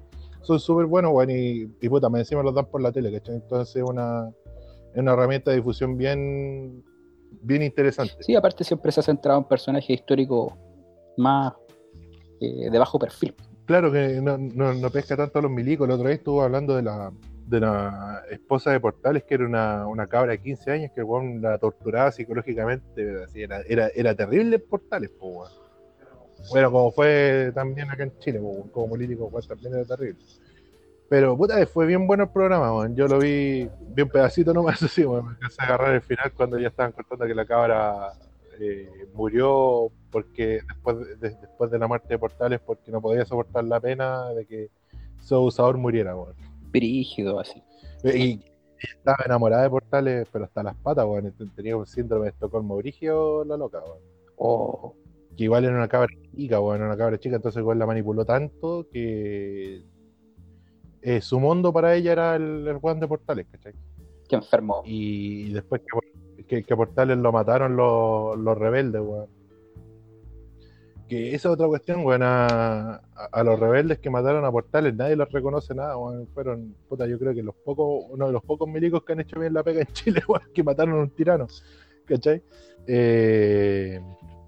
son 0.43 0.59
súper 0.59 0.86
buenos, 0.86 1.12
bueno, 1.12 1.32
y, 1.34 1.66
puta, 1.89 2.09
me 2.09 2.20
encima 2.20 2.43
los 2.43 2.55
dan 2.55 2.66
por 2.66 2.80
la 2.80 2.91
tele, 2.91 3.12
¿cachai? 3.12 3.36
Entonces 3.36 3.76
es 3.76 3.82
una, 3.82 4.30
una 4.95 5.12
herramienta 5.12 5.51
de 5.51 5.59
difusión 5.59 5.97
bien, 5.97 6.82
bien 7.43 7.62
interesante. 7.62 8.14
Sí, 8.20 8.34
aparte 8.34 8.64
siempre 8.64 8.91
se 8.93 9.01
ha 9.01 9.03
centrado 9.03 9.39
en 9.41 9.45
personajes 9.45 9.91
históricos 9.91 10.55
más 11.19 11.53
eh, 12.41 12.71
de 12.71 12.79
bajo 12.79 12.99
perfil. 12.99 13.35
Claro 13.66 13.93
que 13.93 14.21
no, 14.23 14.91
pesca 14.91 15.16
tanto 15.16 15.39
a 15.39 15.43
los 15.43 15.51
milicos. 15.51 15.87
La 15.87 15.95
otra 15.95 16.09
vez 16.09 16.19
estuvo 16.19 16.43
hablando 16.43 16.75
de 16.75 16.83
la, 16.83 17.12
de 17.47 17.61
la 17.61 18.23
esposa 18.31 18.71
de 18.71 18.81
Portales, 18.81 19.25
que 19.25 19.35
era 19.35 19.45
una, 19.45 19.87
una 19.87 20.07
cabra 20.07 20.33
de 20.33 20.41
15 20.41 20.71
años, 20.71 20.93
que 20.95 21.03
el 21.03 21.43
la 21.43 21.59
torturaba 21.59 22.11
psicológicamente, 22.11 23.27
era, 23.35 23.61
era, 23.69 23.89
era 23.89 24.14
terrible 24.14 24.59
Portales, 24.59 25.11
pues, 25.19 25.51
bueno. 26.51 26.71
como 26.71 26.93
fue 26.93 27.53
también 27.55 27.91
acá 27.91 28.05
en 28.05 28.19
Chile, 28.21 28.41
como 28.73 28.89
político, 28.89 29.31
también 29.47 29.75
era 29.75 29.85
terrible. 29.85 30.25
Pero 31.11 31.37
puta, 31.37 31.66
fue 31.66 31.87
bien 31.87 32.07
bueno 32.07 32.25
el 32.25 32.31
programa, 32.31 32.89
yo 32.95 33.07
lo 33.09 33.19
vi, 33.19 33.69
un 33.97 34.09
pedacito 34.09 34.55
nomás, 34.55 34.83
así, 34.83 35.07
me 35.07 35.19
empecé 35.19 35.62
a 35.62 35.64
agarrar 35.64 35.95
el 35.95 36.03
final 36.03 36.33
cuando 36.35 36.59
ya 36.59 36.69
estaban 36.69 36.93
contando 36.93 37.27
que 37.27 37.35
la 37.35 37.45
cabra 37.45 38.12
eh, 38.61 39.09
murió 39.14 39.90
porque 40.11 40.61
después 40.66 41.20
de, 41.20 41.30
después 41.30 41.70
de 41.70 41.78
la 41.78 41.86
muerte 41.86 42.09
de 42.09 42.18
Portales, 42.18 42.61
porque 42.61 42.90
no 42.90 43.00
podía 43.00 43.24
soportar 43.24 43.64
la 43.64 43.80
pena 43.80 44.28
de 44.30 44.46
que 44.46 44.70
su 45.20 45.34
abusador 45.34 45.76
muriera, 45.78 46.14
brígido 46.70 47.40
así. 47.40 47.62
Y, 48.04 48.40
estaba 48.80 49.18
enamorada 49.26 49.64
de 49.64 49.70
Portales, 49.70 50.28
pero 50.32 50.44
hasta 50.44 50.62
las 50.62 50.76
patas, 50.76 51.04
weón. 51.04 51.34
Tenía 51.56 51.76
un 51.76 51.86
síndrome 51.86 52.26
de 52.26 52.30
Estocolmo 52.30 52.76
brígido, 52.76 53.44
la 53.44 53.56
loca, 53.56 53.80
weón. 53.80 53.98
Oh. 54.36 54.94
Que 55.36 55.44
igual 55.44 55.64
era 55.64 55.74
una 55.74 55.88
cabra 55.88 56.12
chica, 56.34 56.61
weón, 56.61 56.82
una 56.82 56.96
cabra 56.96 57.18
chica, 57.18 57.36
entonces 57.36 57.61
igual 57.61 57.78
la 57.78 57.86
manipuló 57.86 58.24
tanto 58.24 58.86
que 58.92 59.84
eh, 61.02 61.20
su 61.20 61.40
mundo 61.40 61.72
para 61.72 61.94
ella 61.94 62.12
era 62.12 62.36
el, 62.36 62.66
el 62.66 63.00
de 63.00 63.09
Portales, 63.09 63.46
¿cachai? 63.50 63.72
Que 64.28 64.36
enfermó. 64.36 64.82
Y 64.84 65.52
después 65.52 65.80
que, 65.80 65.98
que, 66.49 66.76
Portales 66.76 67.18
lo 67.18 67.30
mataron 67.30 67.76
los, 67.76 68.38
los 68.38 68.59
rebeldes, 68.59 69.03
weón 69.03 69.38
que 71.09 71.34
esa 71.34 71.51
otra 71.51 71.66
cuestión, 71.66 72.05
bueno, 72.05 72.26
a, 72.26 73.42
los 73.42 73.59
rebeldes 73.59 73.99
que 73.99 74.11
mataron 74.11 74.44
a 74.44 74.53
Portales, 74.53 74.94
nadie 74.94 75.16
los 75.16 75.32
reconoce 75.32 75.74
nada, 75.74 75.96
bueno, 75.96 76.26
fueron, 76.34 76.76
puta, 76.88 77.07
yo 77.07 77.18
creo 77.18 77.34
que 77.34 77.42
los 77.42 77.55
pocos, 77.55 78.05
uno 78.11 78.26
de 78.26 78.32
los 78.32 78.44
pocos 78.44 78.68
milicos 78.68 79.03
que 79.03 79.14
han 79.14 79.20
hecho 79.20 79.40
bien 79.40 79.55
la 79.55 79.62
pega 79.62 79.80
en 79.80 79.86
Chile, 79.86 80.22
bueno, 80.28 80.46
que 80.53 80.62
mataron 80.62 80.99
a 80.99 81.03
un 81.03 81.11
tirano, 81.11 81.46
¿cachai? 82.05 82.42
Eh, 82.86 84.01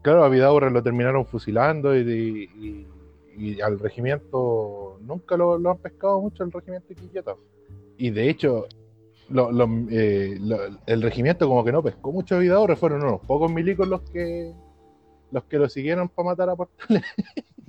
claro, 0.03 0.23
a 0.23 0.29
Vidaurre 0.29 0.71
lo 0.71 0.83
terminaron 0.83 1.27
fusilando 1.27 1.97
y, 1.97 2.87
al 3.65 3.79
regimiento 3.79 4.99
nunca 5.01 5.35
lo, 5.35 5.55
han 5.55 5.79
pescado 5.79 6.21
mucho 6.21 6.45
el 6.45 6.53
regimiento 6.53 6.89
de 6.89 6.95
Quillota. 6.95 7.37
Y 7.97 8.11
de 8.11 8.29
hecho, 8.29 8.67
eh, 9.91 10.39
el 10.87 11.03
regimiento 11.03 11.49
como 11.49 11.65
que 11.65 11.73
no 11.73 11.83
pescó 11.83 12.13
mucho 12.13 12.37
a 12.37 12.39
Vidaurre, 12.39 12.77
fueron 12.77 13.03
unos 13.03 13.21
pocos 13.21 13.51
milicos 13.51 13.87
los 13.87 14.01
que 14.03 14.53
los 15.31 15.45
que 15.45 15.59
lo 15.59 15.69
siguieron 15.69 16.09
para 16.09 16.31
matar 16.31 16.51
a 16.51 16.57
Portales. 16.57 17.05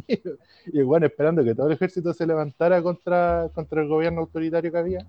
y 0.65 0.81
bueno, 0.81 1.05
esperando 1.05 1.43
que 1.43 1.55
todo 1.55 1.67
el 1.67 1.73
ejército 1.73 2.13
se 2.13 2.25
levantara 2.25 2.81
contra, 2.81 3.49
contra 3.53 3.81
el 3.81 3.87
gobierno 3.87 4.21
autoritario 4.21 4.71
que 4.71 4.77
había. 4.77 5.05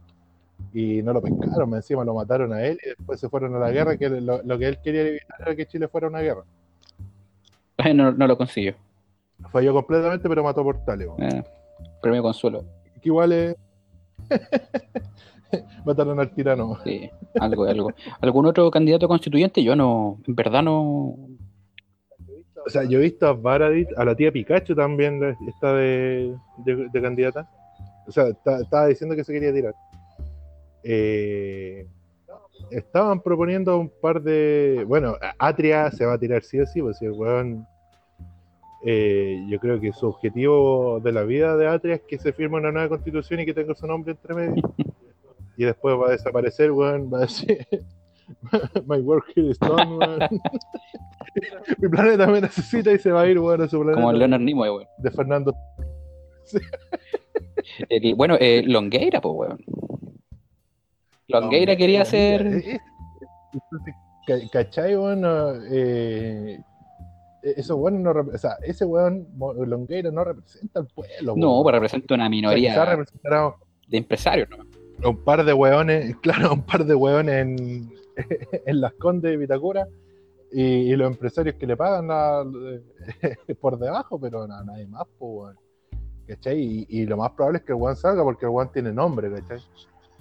Y 0.73 1.03
no 1.03 1.13
lo 1.13 1.21
pescaron, 1.21 1.75
encima 1.75 2.05
lo 2.05 2.15
mataron 2.15 2.53
a 2.53 2.63
él 2.63 2.79
y 2.85 2.91
después 2.91 3.19
se 3.19 3.29
fueron 3.29 3.57
a 3.57 3.59
la 3.59 3.71
guerra, 3.71 3.97
que 3.97 4.09
lo, 4.09 4.59
que 4.59 4.69
él 4.69 4.79
quería 4.83 5.03
evitar 5.03 5.41
era 5.41 5.57
que 5.57 5.67
Chile 5.67 5.89
fuera 5.89 6.09
una 6.09 6.21
guerra. 6.21 6.45
No, 7.95 8.13
no 8.13 8.27
lo 8.27 8.37
consiguió. 8.37 8.75
Falló 9.51 9.73
completamente, 9.73 10.29
pero 10.29 10.45
mató 10.45 10.61
a 10.61 10.65
Portales. 10.65 11.09
Eh, 11.19 11.43
premio 12.01 12.23
consuelo. 12.23 12.65
Que 13.01 13.09
igual 13.09 13.33
es... 13.33 13.57
Mataron 15.85 16.19
al 16.21 16.31
tirano. 16.31 16.79
Sí, 16.85 17.11
algo, 17.41 17.65
algo. 17.65 17.93
¿Algún 18.21 18.47
otro 18.47 18.71
candidato 18.71 19.09
constituyente? 19.09 19.63
Yo 19.63 19.77
no, 19.77 20.19
en 20.27 20.35
verdad 20.35 20.63
no, 20.63 21.17
o 22.65 22.71
sea, 22.71 22.85
yo 22.85 22.99
he 22.99 23.03
visto 23.03 23.27
a 23.27 23.33
Baradit, 23.33 23.89
a 23.97 24.05
la 24.05 24.15
tía 24.15 24.33
Pikachu 24.33 24.75
también 24.75 25.37
está 25.49 25.75
de, 25.75 26.35
candidata. 26.93 27.49
O 28.07 28.13
sea, 28.13 28.29
estaba 28.29 28.87
diciendo 28.87 29.17
que 29.17 29.25
se 29.25 29.33
quería 29.33 29.53
tirar. 29.53 29.75
Eh, 30.85 31.87
estaban 32.71 33.21
proponiendo 33.21 33.79
un 33.79 33.89
par 33.89 34.23
de. 34.23 34.85
Bueno, 34.87 35.17
Atria 35.39 35.91
se 35.91 36.05
va 36.07 36.15
a 36.15 36.19
tirar 36.19 36.43
sí 36.43 36.61
o 36.61 36.67
sí, 36.67 36.81
pues 36.81 36.99
si 36.99 37.07
el 37.07 37.13
weón. 37.13 37.67
eh, 38.85 39.45
yo 39.49 39.59
creo 39.61 39.81
que 39.81 39.93
su 39.93 40.07
objetivo 40.07 41.01
de 41.01 41.13
la 41.13 41.23
vida 41.23 41.57
de 41.57 41.69
Atria 41.69 41.97
es 41.97 42.03
que 42.03 42.19
se 42.19 42.33
firme 42.33 42.59
una 42.59 42.73
nueva 42.73 42.89
constitución 42.89 43.41
y 43.41 43.47
que 43.47 43.55
tenga 43.55 43.75
su 43.75 43.87
nombre 43.87 44.13
entre 44.13 44.35
medio. 44.35 44.75
y 45.57 45.65
después 45.65 45.97
va 45.99 46.09
a 46.09 46.11
desaparecer, 46.11 46.73
weón. 46.73 47.13
Va 47.13 47.19
a 47.19 47.21
decir. 47.23 47.67
My 48.87 48.99
work 49.01 49.25
here 49.35 49.51
is 49.51 49.59
done, 49.59 49.97
weón. 49.97 50.19
Mi 51.79 51.89
planeta 51.89 52.27
me 52.27 52.41
necesita 52.41 52.93
y 52.93 52.99
se 52.99 53.11
va 53.13 53.23
a 53.23 53.27
ir, 53.27 53.39
weón, 53.39 53.63
a 53.63 53.69
su 53.69 53.79
planeta. 53.79 54.01
Como 54.01 54.11
el 54.11 54.19
Leonard 54.19 54.41
Nimoy, 54.41 54.71
weón. 54.71 54.87
De 54.99 55.11
Fernando. 55.11 55.55
El- 57.89 58.15
bueno, 58.15 58.37
eh, 58.41 58.63
Longueira, 58.67 59.21
pues, 59.21 59.35
weón. 59.35 59.65
Longueira 61.29 61.77
quería 61.77 62.05
ser. 62.05 62.47
Eh, 62.47 62.81
eh, 64.29 64.49
¿Cachai, 64.53 64.97
weón? 64.97 65.21
No, 65.21 65.53
eh, 65.71 66.61
esos 67.43 67.77
weones 67.77 68.01
no 68.03 68.11
o 68.13 68.39
sea, 68.39 68.57
ese 68.63 68.85
weón 68.85 69.27
Longueira 69.39 70.11
no 70.11 70.25
representa 70.25 70.81
al 70.81 70.87
pueblo. 70.87 71.35
No, 71.37 71.53
weón. 71.53 71.63
pues 71.65 71.75
representa 71.75 72.15
una 72.15 72.25
O 72.25 72.27
sea, 72.27 72.31
minoría 72.31 73.07
de 73.89 73.99
empresarios, 73.99 74.49
¿no? 74.49 74.82
Un 75.05 75.17
par 75.25 75.45
de 75.45 75.53
weones, 75.53 76.17
claro, 76.23 76.53
un 76.55 76.63
par 76.63 76.85
de 76.85 76.95
weones 76.95 77.35
en, 77.35 77.93
en 78.67 78.81
las 78.81 78.93
Condes 78.95 79.33
de 79.33 79.37
Vitacura 79.37 79.87
y, 80.51 80.63
y 80.93 80.97
los 80.97 81.11
empresarios 81.11 81.57
que 81.57 81.67
le 81.67 81.77
pagan 81.77 82.09
la- 82.09 82.45
por 83.61 83.79
debajo, 83.79 84.21
pero 84.21 84.47
nada, 84.47 84.65
nadie 84.65 84.87
más, 84.87 85.05
pues, 85.19 85.31
weón. 85.33 85.57
¿Cachai? 86.27 86.61
Y, 86.61 86.87
y 86.89 87.07
lo 87.07 87.17
más 87.17 87.33
probable 87.33 87.59
es 87.59 87.65
que 87.65 87.73
el 87.73 87.79
weón 87.79 87.97
salga 87.97 88.23
porque 88.23 88.47
el 88.47 88.51
weón 88.51 88.71
tiene 88.73 88.93
nombre, 88.93 89.31
¿cachai? 89.33 89.59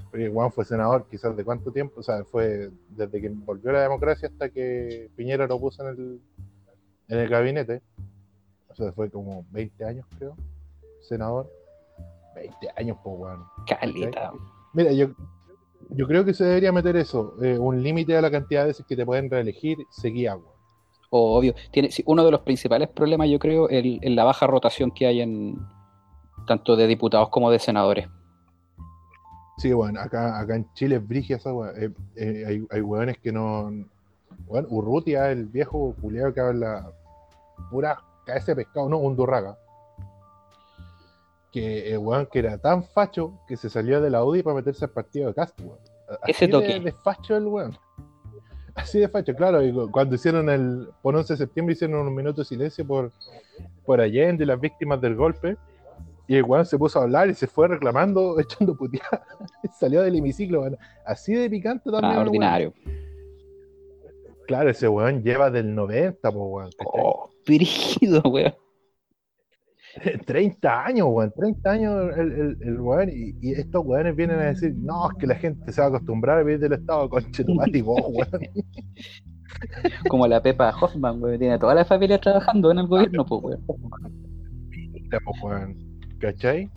Porque 0.09 0.25
el 0.25 0.31
weón 0.31 0.51
fue 0.51 0.65
senador 0.65 1.05
quizás 1.09 1.35
de 1.37 1.45
cuánto 1.45 1.71
tiempo, 1.71 1.99
o 1.99 2.03
sea, 2.03 2.23
fue 2.25 2.71
desde 2.89 3.21
que 3.21 3.29
volvió 3.29 3.71
la 3.71 3.81
democracia 3.83 4.27
hasta 4.29 4.49
que 4.49 5.09
Piñera 5.15 5.47
lo 5.47 5.59
puso 5.59 5.83
en 5.83 5.89
el, 5.89 6.21
en 7.07 7.19
el 7.19 7.29
gabinete. 7.29 7.81
O 8.69 8.73
sea, 8.75 8.91
fue 8.93 9.09
como 9.11 9.45
20 9.51 9.85
años, 9.85 10.05
creo, 10.17 10.35
senador. 11.01 11.49
20 12.35 12.55
años, 12.77 12.97
pues, 13.03 13.15
weón. 13.19 13.43
Caleta. 13.67 14.31
Mira, 14.73 14.91
yo, 14.91 15.07
yo 15.89 16.07
creo 16.07 16.23
que 16.23 16.33
se 16.33 16.45
debería 16.45 16.71
meter 16.71 16.95
eso, 16.95 17.35
eh, 17.41 17.57
un 17.57 17.81
límite 17.81 18.15
a 18.17 18.21
la 18.21 18.31
cantidad 18.31 18.61
de 18.61 18.67
veces 18.67 18.85
que 18.87 18.95
te 18.95 19.05
pueden 19.05 19.29
reelegir 19.29 19.77
seguía, 19.89 20.35
weón. 20.35 20.51
Obvio. 21.13 21.53
Tiene, 21.71 21.91
sí, 21.91 22.03
uno 22.05 22.23
de 22.23 22.31
los 22.31 22.41
principales 22.41 22.87
problemas, 22.87 23.27
yo 23.29 23.37
creo, 23.37 23.67
en 23.69 24.15
la 24.15 24.23
baja 24.23 24.47
rotación 24.47 24.91
que 24.91 25.07
hay 25.07 25.19
en 25.19 25.59
tanto 26.47 26.77
de 26.77 26.87
diputados 26.87 27.27
como 27.29 27.51
de 27.51 27.59
senadores. 27.59 28.07
Sí, 29.57 29.73
bueno, 29.73 29.99
acá, 29.99 30.39
acá 30.39 30.55
en 30.55 30.71
Chile 30.73 30.95
es 30.95 31.07
brigia 31.07 31.35
esa. 31.35 31.51
Eh, 31.77 31.91
eh, 32.15 32.43
hay, 32.47 32.65
hay 32.71 32.81
weones 32.81 33.17
que 33.19 33.31
no. 33.31 33.69
Bueno, 34.47 34.67
Urrutia, 34.71 35.31
el 35.31 35.47
viejo 35.47 35.93
culiado 36.01 36.33
que 36.33 36.39
habla 36.39 36.91
pura 37.69 37.99
cabeza 38.25 38.53
de 38.53 38.63
pescado, 38.63 38.89
no, 38.89 38.97
un 38.97 39.15
durraga. 39.15 39.57
Que 41.51 41.91
el 41.91 41.97
weón 41.97 42.27
que 42.31 42.39
era 42.39 42.57
tan 42.57 42.83
facho 42.83 43.33
que 43.47 43.57
se 43.57 43.69
salió 43.69 43.99
de 44.01 44.09
la 44.09 44.23
UDI 44.23 44.41
para 44.43 44.55
meterse 44.55 44.85
al 44.85 44.91
partido 44.91 45.27
de 45.27 45.33
Castro, 45.33 45.65
weón. 45.65 45.79
Así 46.21 46.31
Ese 46.31 46.45
de- 46.47 46.51
toque. 46.51 46.79
De, 46.79 46.91
facho 46.91 47.35
el 47.35 47.45
weón. 47.47 47.77
Así 48.73 48.99
de 48.99 49.09
facho, 49.09 49.35
claro. 49.35 49.61
y 49.61 49.73
cuando 49.91 50.15
hicieron 50.15 50.49
el. 50.49 50.87
Por 51.01 51.15
11 51.15 51.33
de 51.33 51.37
septiembre 51.37 51.73
hicieron 51.73 52.07
un 52.07 52.15
minuto 52.15 52.41
de 52.41 52.45
silencio 52.45 52.87
por, 52.87 53.11
por 53.85 53.99
Allende 53.99 54.43
y 54.45 54.47
las 54.47 54.59
víctimas 54.59 55.01
del 55.01 55.15
golpe. 55.15 55.57
Y 56.27 56.35
el 56.37 56.43
weón 56.43 56.65
se 56.65 56.77
puso 56.77 56.99
a 56.99 57.03
hablar 57.03 57.29
y 57.29 57.33
se 57.33 57.47
fue 57.47 57.67
reclamando, 57.67 58.39
echando 58.39 58.73
puteadas. 58.75 59.19
Salió 59.77 60.01
del 60.01 60.15
hemiciclo, 60.15 60.61
weón. 60.61 60.77
Así 61.05 61.33
de 61.33 61.49
picante 61.49 61.91
también. 61.91 62.05
Ah, 62.05 62.11
el 62.11 62.17
weón. 62.19 62.27
ordinario. 62.29 62.73
Claro, 64.47 64.69
ese 64.69 64.87
weón 64.87 65.21
lleva 65.23 65.49
del 65.49 65.73
90, 65.75 66.31
po, 66.31 66.45
weón. 66.45 66.69
Oh, 66.85 67.29
brígido, 67.45 68.21
weón. 68.23 68.53
30 70.25 70.85
años, 70.85 71.07
weón. 71.09 71.31
30 71.37 71.69
años 71.71 72.17
el, 72.17 72.31
el, 72.31 72.57
el 72.61 72.79
weón. 72.81 73.09
Y, 73.09 73.35
y 73.41 73.51
estos 73.53 73.85
weones 73.85 74.15
vienen 74.15 74.39
a 74.39 74.43
decir, 74.45 74.73
no, 74.77 75.09
es 75.11 75.17
que 75.17 75.27
la 75.27 75.35
gente 75.35 75.71
se 75.71 75.81
va 75.81 75.87
a 75.87 75.89
acostumbrar 75.89 76.39
a 76.39 76.43
vivir 76.43 76.59
del 76.59 76.73
Estado, 76.73 77.09
conche 77.09 77.43
tu 77.43 77.55
madre, 77.55 77.79
y 77.79 77.81
vos, 77.81 78.01
weón. 78.07 78.41
Como 80.09 80.27
la 80.27 80.41
Pepa 80.41 80.73
Hoffman, 80.79 81.21
weón. 81.21 81.39
Tiene 81.39 81.59
toda 81.59 81.75
la 81.75 81.85
familia 81.85 82.19
trabajando 82.19 82.71
en 82.71 82.79
el 82.79 82.87
gobierno, 82.87 83.25
pues, 83.25 83.41
weón. 83.43 83.61
Weón. 85.43 85.77
¿Cachai? 86.19 86.69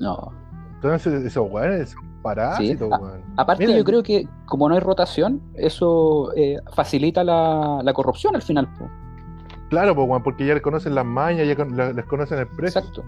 No. 0.00 0.32
Entonces, 0.76 1.24
esos 1.24 1.48
weones 1.50 1.90
son 1.90 2.22
parásitos, 2.22 2.88
Sí. 2.88 3.02
weón. 3.02 3.22
Aparte, 3.36 3.76
yo 3.76 3.84
creo 3.84 4.02
que 4.02 4.26
como 4.46 4.68
no 4.68 4.74
hay 4.74 4.80
rotación, 4.80 5.40
eso 5.54 6.32
eh, 6.34 6.56
facilita 6.74 7.22
la, 7.22 7.80
la 7.84 7.92
corrupción 7.92 8.34
al 8.34 8.42
final, 8.42 8.68
pues. 8.78 8.90
Claro, 9.72 9.94
weón, 9.94 10.22
porque 10.22 10.44
ya 10.44 10.52
les 10.52 10.62
conocen 10.62 10.94
las 10.94 11.06
mañas, 11.06 11.46
ya 11.48 11.56
con- 11.56 11.74
la- 11.74 11.92
les 11.94 12.04
conocen 12.04 12.38
el 12.40 12.46
precio. 12.46 12.78
Exacto. 12.82 13.02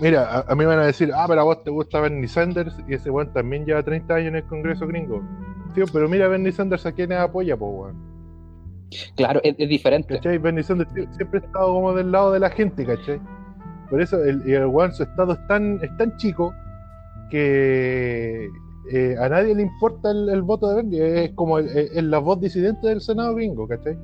Mira, 0.00 0.22
a, 0.26 0.40
a 0.48 0.54
mí 0.54 0.60
me 0.60 0.64
van 0.66 0.78
a 0.78 0.86
decir, 0.86 1.10
ah, 1.14 1.26
pero 1.28 1.42
a 1.42 1.44
vos 1.44 1.62
te 1.62 1.68
gusta 1.70 2.00
Bernie 2.00 2.26
Sanders 2.28 2.74
y 2.88 2.94
ese 2.94 3.10
weón 3.10 3.30
también 3.34 3.66
lleva 3.66 3.82
30 3.82 4.14
años 4.14 4.28
en 4.28 4.36
el 4.36 4.44
Congreso 4.44 4.86
gringo. 4.86 5.22
Tío, 5.74 5.84
pero 5.92 6.08
mira 6.08 6.28
Bernie 6.28 6.50
Sanders 6.50 6.86
a 6.86 6.92
quiénes 6.92 7.18
apoya, 7.18 7.58
po, 7.58 7.66
weón. 7.68 7.96
Claro, 9.16 9.40
es, 9.44 9.54
es 9.58 9.68
diferente. 9.68 10.14
¿Cachai? 10.16 10.38
Bernie 10.38 10.62
Sanders 10.62 10.90
sie- 10.94 11.06
siempre 11.14 11.40
ha 11.40 11.44
estado 11.44 11.74
como 11.74 11.92
del 11.92 12.10
lado 12.10 12.32
de 12.32 12.40
la 12.40 12.48
gente, 12.48 12.86
¿cachai? 12.86 13.20
Por 13.90 14.00
eso 14.00 14.24
el, 14.24 14.42
y 14.48 14.52
el 14.54 14.64
weón, 14.64 14.94
su 14.94 15.02
estado 15.02 15.34
es 15.34 15.46
tan, 15.46 15.78
es 15.82 15.94
tan 15.98 16.16
chico 16.16 16.54
que 17.30 18.48
eh, 18.92 19.16
a 19.20 19.28
nadie 19.28 19.54
le 19.54 19.62
importa 19.62 20.10
el, 20.10 20.28
el 20.30 20.40
voto 20.42 20.68
de 20.70 20.76
Bernie. 20.76 21.24
Es 21.26 21.32
como 21.34 21.58
el- 21.58 21.68
es 21.68 22.02
la 22.02 22.18
voz 22.18 22.40
disidente 22.40 22.88
del 22.88 23.02
Senado 23.02 23.34
gringo, 23.34 23.68
¿cachai? 23.68 23.98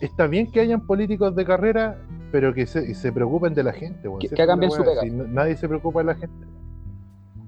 Está 0.00 0.26
bien 0.26 0.50
que 0.50 0.60
hayan 0.60 0.86
políticos 0.86 1.34
de 1.36 1.44
carrera, 1.44 1.98
pero 2.32 2.54
que 2.54 2.66
se, 2.66 2.94
se 2.94 3.12
preocupen 3.12 3.54
de 3.54 3.62
la 3.64 3.72
gente, 3.72 4.08
weón. 4.08 4.20
Que- 4.20 4.28
Si 4.28 4.34
que 4.34 4.42
esa 4.42 4.52
hagan 4.52 4.60
bien 4.60 4.70
su 4.72 4.82
pega. 4.84 5.00
si 5.02 5.10
no- 5.10 5.26
nadie 5.26 5.56
se 5.56 5.68
preocupa 5.68 6.00
de 6.00 6.06
la 6.06 6.14
gente. 6.14 6.46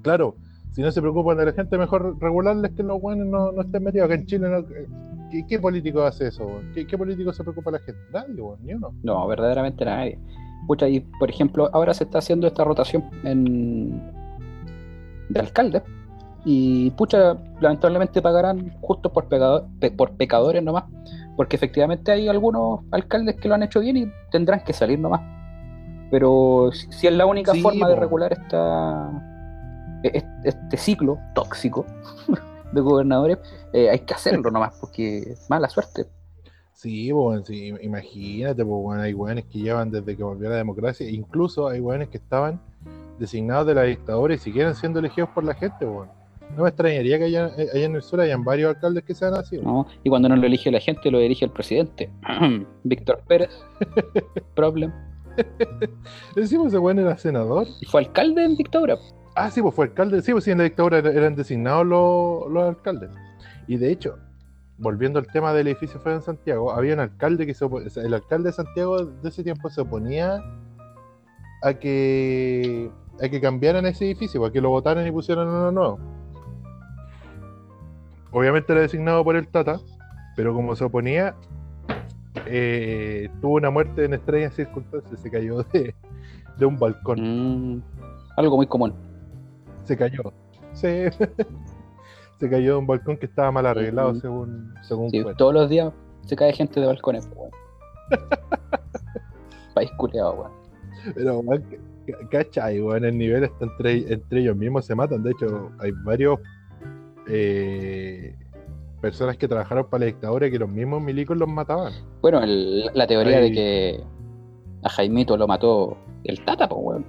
Claro, 0.02 0.36
si 0.72 0.82
no 0.82 0.90
se 0.90 1.00
preocupan 1.00 1.36
de 1.38 1.46
la 1.46 1.52
gente, 1.52 1.78
mejor 1.78 2.16
regularles 2.20 2.72
que 2.72 2.82
los 2.82 2.98
weones 3.00 3.26
no, 3.26 3.52
no 3.52 3.62
estén 3.62 3.82
metidos. 3.84 4.06
Acá 4.06 4.14
en 4.16 4.26
Chile, 4.26 4.48
no- 4.48 4.66
¿qué, 5.30 5.46
qué 5.48 5.58
político 5.58 6.02
hace 6.02 6.28
eso? 6.28 6.60
¿Qué, 6.74 6.86
qué 6.86 6.98
político 6.98 7.32
se 7.32 7.42
preocupa 7.42 7.70
de 7.70 7.78
la 7.78 7.84
gente? 7.84 8.00
Nadie, 8.12 8.42
ni 8.62 8.74
uno. 8.74 8.92
No, 9.02 9.26
verdaderamente 9.26 9.84
nadie. 9.84 10.18
Pucha, 10.66 10.88
y 10.88 11.00
por 11.00 11.30
ejemplo, 11.30 11.70
ahora 11.72 11.94
se 11.94 12.04
está 12.04 12.18
haciendo 12.18 12.46
esta 12.46 12.64
rotación 12.64 13.04
en... 13.24 14.00
de 15.28 15.40
alcaldes. 15.40 15.82
Y 16.44 16.90
pucha, 16.92 17.36
lamentablemente 17.60 18.20
pagarán 18.20 18.72
justo 18.80 19.12
por, 19.12 19.28
pecado- 19.28 19.68
pe- 19.80 19.90
por 19.92 20.12
pecadores 20.16 20.62
nomás. 20.62 20.84
Porque 21.36 21.56
efectivamente 21.56 22.12
hay 22.12 22.28
algunos 22.28 22.80
alcaldes 22.90 23.36
que 23.36 23.48
lo 23.48 23.54
han 23.54 23.62
hecho 23.62 23.80
bien 23.80 23.96
y 23.96 24.12
tendrán 24.30 24.62
que 24.64 24.72
salir 24.72 24.98
nomás. 24.98 25.20
Pero 26.10 26.70
si 26.72 27.06
es 27.06 27.12
la 27.14 27.24
única 27.24 27.52
Sí, 27.52 27.62
forma 27.62 27.88
de 27.88 27.96
regular 27.96 28.32
esta, 28.32 29.10
e- 30.02 30.18
e- 30.18 30.24
este 30.44 30.76
ciclo 30.76 31.18
tóxico 31.34 31.86
de 32.72 32.80
gobernadores, 32.80 33.38
eh, 33.72 33.88
hay 33.88 34.00
que 34.00 34.12
hacerlo 34.14 34.50
nomás, 34.50 34.76
porque 34.78 35.34
mala 35.48 35.68
suerte. 35.70 36.06
Sí, 36.74 37.12
weón, 37.12 37.44
sí, 37.44 37.72
imagínate, 37.80 38.64
pues, 38.64 38.76
weón, 38.82 39.00
hay 39.00 39.14
weones 39.14 39.44
que 39.46 39.58
llevan 39.60 39.90
desde 39.90 40.16
que 40.16 40.22
volvió 40.22 40.50
la 40.50 40.56
democracia, 40.56 41.08
incluso 41.08 41.68
hay 41.68 41.80
weones 41.80 42.08
que 42.08 42.18
estaban 42.18 42.60
designados 43.18 43.66
de 43.66 43.74
la 43.74 43.82
dictadura 43.82 44.34
y 44.34 44.38
siguen 44.38 44.74
siendo 44.74 44.98
elegidos 44.98 45.30
por 45.30 45.44
la 45.44 45.54
gente. 45.54 45.86
No 46.56 46.64
me 46.64 46.68
extrañaría 46.68 47.18
que 47.18 47.24
allá, 47.24 47.50
eh, 47.56 47.68
allá 47.74 47.84
en 47.86 47.96
el 47.96 48.02
sur 48.02 48.20
hayan 48.20 48.44
varios 48.44 48.74
alcaldes 48.74 49.04
que 49.04 49.14
sean 49.14 49.34
así. 49.34 49.58
¿no? 49.58 49.86
Y 50.04 50.10
cuando 50.10 50.28
no 50.28 50.36
lo 50.36 50.46
elige 50.46 50.70
la 50.70 50.80
gente, 50.80 51.10
lo 51.10 51.18
elige 51.18 51.44
el 51.44 51.50
presidente. 51.50 52.10
Víctor 52.84 53.22
Pérez, 53.26 53.50
problem. 54.54 54.92
Decimos 56.36 56.68
ese 56.68 56.78
weón 56.78 56.98
era 56.98 57.16
senador. 57.16 57.66
Y 57.80 57.86
fue 57.86 58.02
alcalde 58.02 58.44
en 58.44 58.56
dictadura. 58.56 58.98
Ah, 59.34 59.50
sí, 59.50 59.62
pues 59.62 59.74
fue 59.74 59.86
alcalde. 59.86 60.20
Sí, 60.22 60.32
pues 60.32 60.44
sí, 60.44 60.50
en 60.50 60.58
la 60.58 60.64
dictadura 60.64 60.98
er- 60.98 61.16
eran 61.16 61.34
designados 61.34 61.86
los, 61.86 62.50
los 62.52 62.64
alcaldes. 62.68 63.10
Y 63.66 63.76
de 63.76 63.90
hecho, 63.90 64.18
volviendo 64.76 65.18
al 65.18 65.26
tema 65.28 65.54
del 65.54 65.68
edificio 65.68 66.00
fue 66.00 66.12
en 66.12 66.20
Santiago, 66.22 66.72
había 66.72 66.92
un 66.94 67.00
alcalde 67.00 67.46
que 67.46 67.54
se 67.54 67.64
opo- 67.64 67.86
o 67.86 67.88
sea, 67.88 68.02
el 68.02 68.12
alcalde 68.12 68.50
de 68.50 68.52
Santiago 68.52 69.06
de 69.06 69.28
ese 69.28 69.42
tiempo 69.42 69.70
se 69.70 69.80
oponía 69.80 70.38
a 71.62 71.74
que 71.74 72.90
a 73.22 73.28
que 73.28 73.40
cambiaran 73.40 73.86
ese 73.86 74.04
edificio, 74.06 74.44
a 74.44 74.50
que 74.50 74.60
lo 74.60 74.70
votaran 74.70 75.06
y 75.06 75.10
pusieran 75.12 75.46
uno 75.48 75.70
nuevo. 75.70 75.98
Obviamente 78.32 78.72
era 78.72 78.82
designado 78.82 79.22
por 79.24 79.36
el 79.36 79.46
Tata, 79.48 79.78
pero 80.36 80.54
como 80.54 80.74
se 80.74 80.84
oponía, 80.84 81.34
eh, 82.46 83.28
tuvo 83.40 83.54
una 83.56 83.70
muerte 83.70 84.04
en 84.04 84.14
extrañas 84.14 84.54
circunstancias, 84.54 85.20
se 85.20 85.30
cayó 85.30 85.62
de, 85.64 85.94
de 86.58 86.66
un 86.66 86.78
balcón 86.78 87.76
Mm, 87.76 87.82
algo 88.36 88.56
muy 88.56 88.66
común. 88.66 88.94
se 89.84 89.96
cayó. 89.96 90.32
Se, 90.72 91.10
se 92.40 92.50
cayó 92.50 92.72
de 92.72 92.78
un 92.78 92.86
balcón 92.86 93.16
que 93.18 93.26
estaba 93.26 93.52
mal 93.52 93.66
arreglado 93.66 94.14
Mm. 94.14 94.20
según, 94.20 94.74
según 94.82 95.10
Sí, 95.10 95.22
todos 95.36 95.52
los 95.54 95.68
días 95.68 95.92
se 96.26 96.34
cae 96.36 96.52
gente 96.52 96.80
de 96.80 96.86
balcones. 96.86 97.26
pues, 97.28 97.38
weón. 97.38 97.50
País 99.74 99.90
culeado, 99.96 100.32
weón. 100.34 100.52
Pero, 101.14 101.38
weón, 101.40 101.64
ca- 102.06 102.28
cachai, 102.30 102.80
weón, 102.80 103.04
el 103.04 103.18
nivel 103.18 103.44
está 103.44 103.64
entre, 103.64 104.12
entre 104.12 104.40
ellos 104.40 104.56
mismos, 104.56 104.86
se 104.86 104.94
matan. 104.94 105.22
De 105.22 105.32
hecho, 105.32 105.70
hay 105.78 105.90
varios 106.04 106.38
eh, 107.28 108.34
personas 109.00 109.36
que 109.36 109.48
trabajaron 109.48 109.86
para 109.88 110.00
la 110.00 110.06
dictadura 110.06 110.50
que 110.50 110.58
los 110.58 110.68
mismos 110.68 111.02
milicos 111.02 111.36
los 111.36 111.48
mataban. 111.48 111.92
Bueno, 112.20 112.42
el- 112.42 112.86
la 112.94 113.06
teoría 113.06 113.38
Ahí- 113.38 113.50
de 113.50 113.52
que 113.52 114.00
a 114.82 114.88
Jaimito 114.88 115.36
lo 115.36 115.46
mató 115.46 115.96
el 116.24 116.44
Tata, 116.44 116.68
pues, 116.68 116.80
weón. 116.82 117.04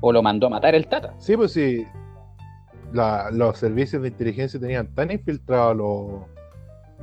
O 0.00 0.12
lo 0.12 0.22
mandó 0.22 0.48
a 0.48 0.50
matar 0.50 0.74
el 0.74 0.86
Tata. 0.88 1.14
Sí, 1.18 1.36
pues 1.36 1.52
sí. 1.52 1.84
la- 2.92 3.30
los 3.30 3.56
servicios 3.56 4.02
de 4.02 4.08
inteligencia 4.08 4.60
tenían 4.60 4.94
tan 4.94 5.10
infiltrados 5.10 5.70
a 5.70 5.74
los 5.74 6.22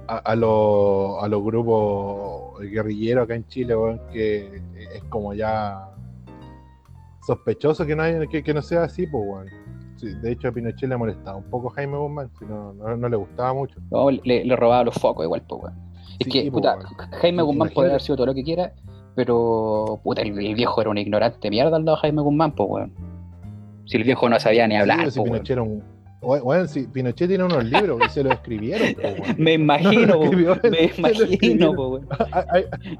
a, 0.07 0.17
a 0.17 0.35
los 0.35 1.23
a 1.23 1.27
los 1.27 1.43
grupos 1.43 2.59
guerrilleros 2.61 3.23
acá 3.23 3.33
en 3.35 3.47
Chile, 3.47 3.75
weón, 3.75 3.99
que 4.13 4.61
es 4.93 5.03
como 5.05 5.33
ya 5.33 5.89
sospechoso 7.25 7.85
que 7.87 7.95
no 7.95 8.03
haya- 8.03 8.27
que, 8.27 8.43
que 8.43 8.53
no 8.53 8.61
sea 8.61 8.83
así, 8.83 9.07
pues 9.07 9.23
weón. 9.25 9.47
Sí, 9.99 10.07
de 10.21 10.31
hecho 10.31 10.47
a 10.47 10.51
Pinochet 10.51 10.87
le 10.87 10.95
molestaba 10.97 11.37
un 11.37 11.43
poco 11.49 11.69
Jaime 11.71 11.97
Guzmán, 11.97 12.29
si 12.39 12.45
no, 12.45 12.73
no, 12.73 12.95
no 12.95 13.09
le 13.09 13.17
gustaba 13.17 13.53
mucho. 13.53 13.79
No, 13.91 14.09
le, 14.09 14.45
le 14.45 14.55
robaba 14.55 14.83
los 14.85 14.95
focos 14.95 15.25
igual, 15.25 15.41
pues, 15.47 15.63
weón. 15.63 15.75
Es 16.19 16.25
Sí, 16.25 16.29
que, 16.43 16.51
puta. 16.51 16.77
Jaime 17.21 17.43
Guzmán 17.43 17.69
podría 17.73 17.91
haber 17.91 18.01
sido 18.01 18.15
todo 18.15 18.27
lo 18.27 18.33
que 18.33 18.43
quiera, 18.43 18.71
pero, 19.15 19.99
puta, 20.03 20.21
el, 20.21 20.37
el 20.39 20.55
viejo 20.55 20.79
era 20.79 20.89
un 20.89 20.97
ignorante 20.97 21.49
mierda 21.49 21.75
al 21.75 21.83
lado 21.85 21.97
de 21.97 22.01
Jaime 22.01 22.21
Guzmán, 22.21 22.53
pues, 22.53 22.69
weón. 22.69 22.93
Si 23.85 23.97
el 23.97 24.03
viejo 24.03 24.29
no 24.29 24.39
sabía 24.39 24.67
ni 24.67 24.75
Sí, 24.75 24.81
hablar, 24.81 24.97
pero 24.99 25.11
si 25.11 25.19
weón. 25.19 25.31
Pinochet 25.31 25.51
era 25.51 25.63
un. 25.63 25.83
Weón, 26.21 26.67
si 26.67 26.87
Pinochet 26.87 27.27
tiene 27.27 27.43
unos 27.43 27.63
libros 27.65 27.99
que 27.99 28.09
se 28.09 28.23
lo 28.23 28.31
escribieron, 28.31 28.87
pues, 28.93 29.19
weón. 29.19 29.35
Me 29.37 29.53
imagino, 29.53 30.07
No, 30.07 30.17
po, 30.19 30.23
escribió 30.23 30.57
me 30.71 30.91
imagino, 30.97 31.73
po, 31.75 31.99
hay, 32.31 32.43
hay- 32.49 32.99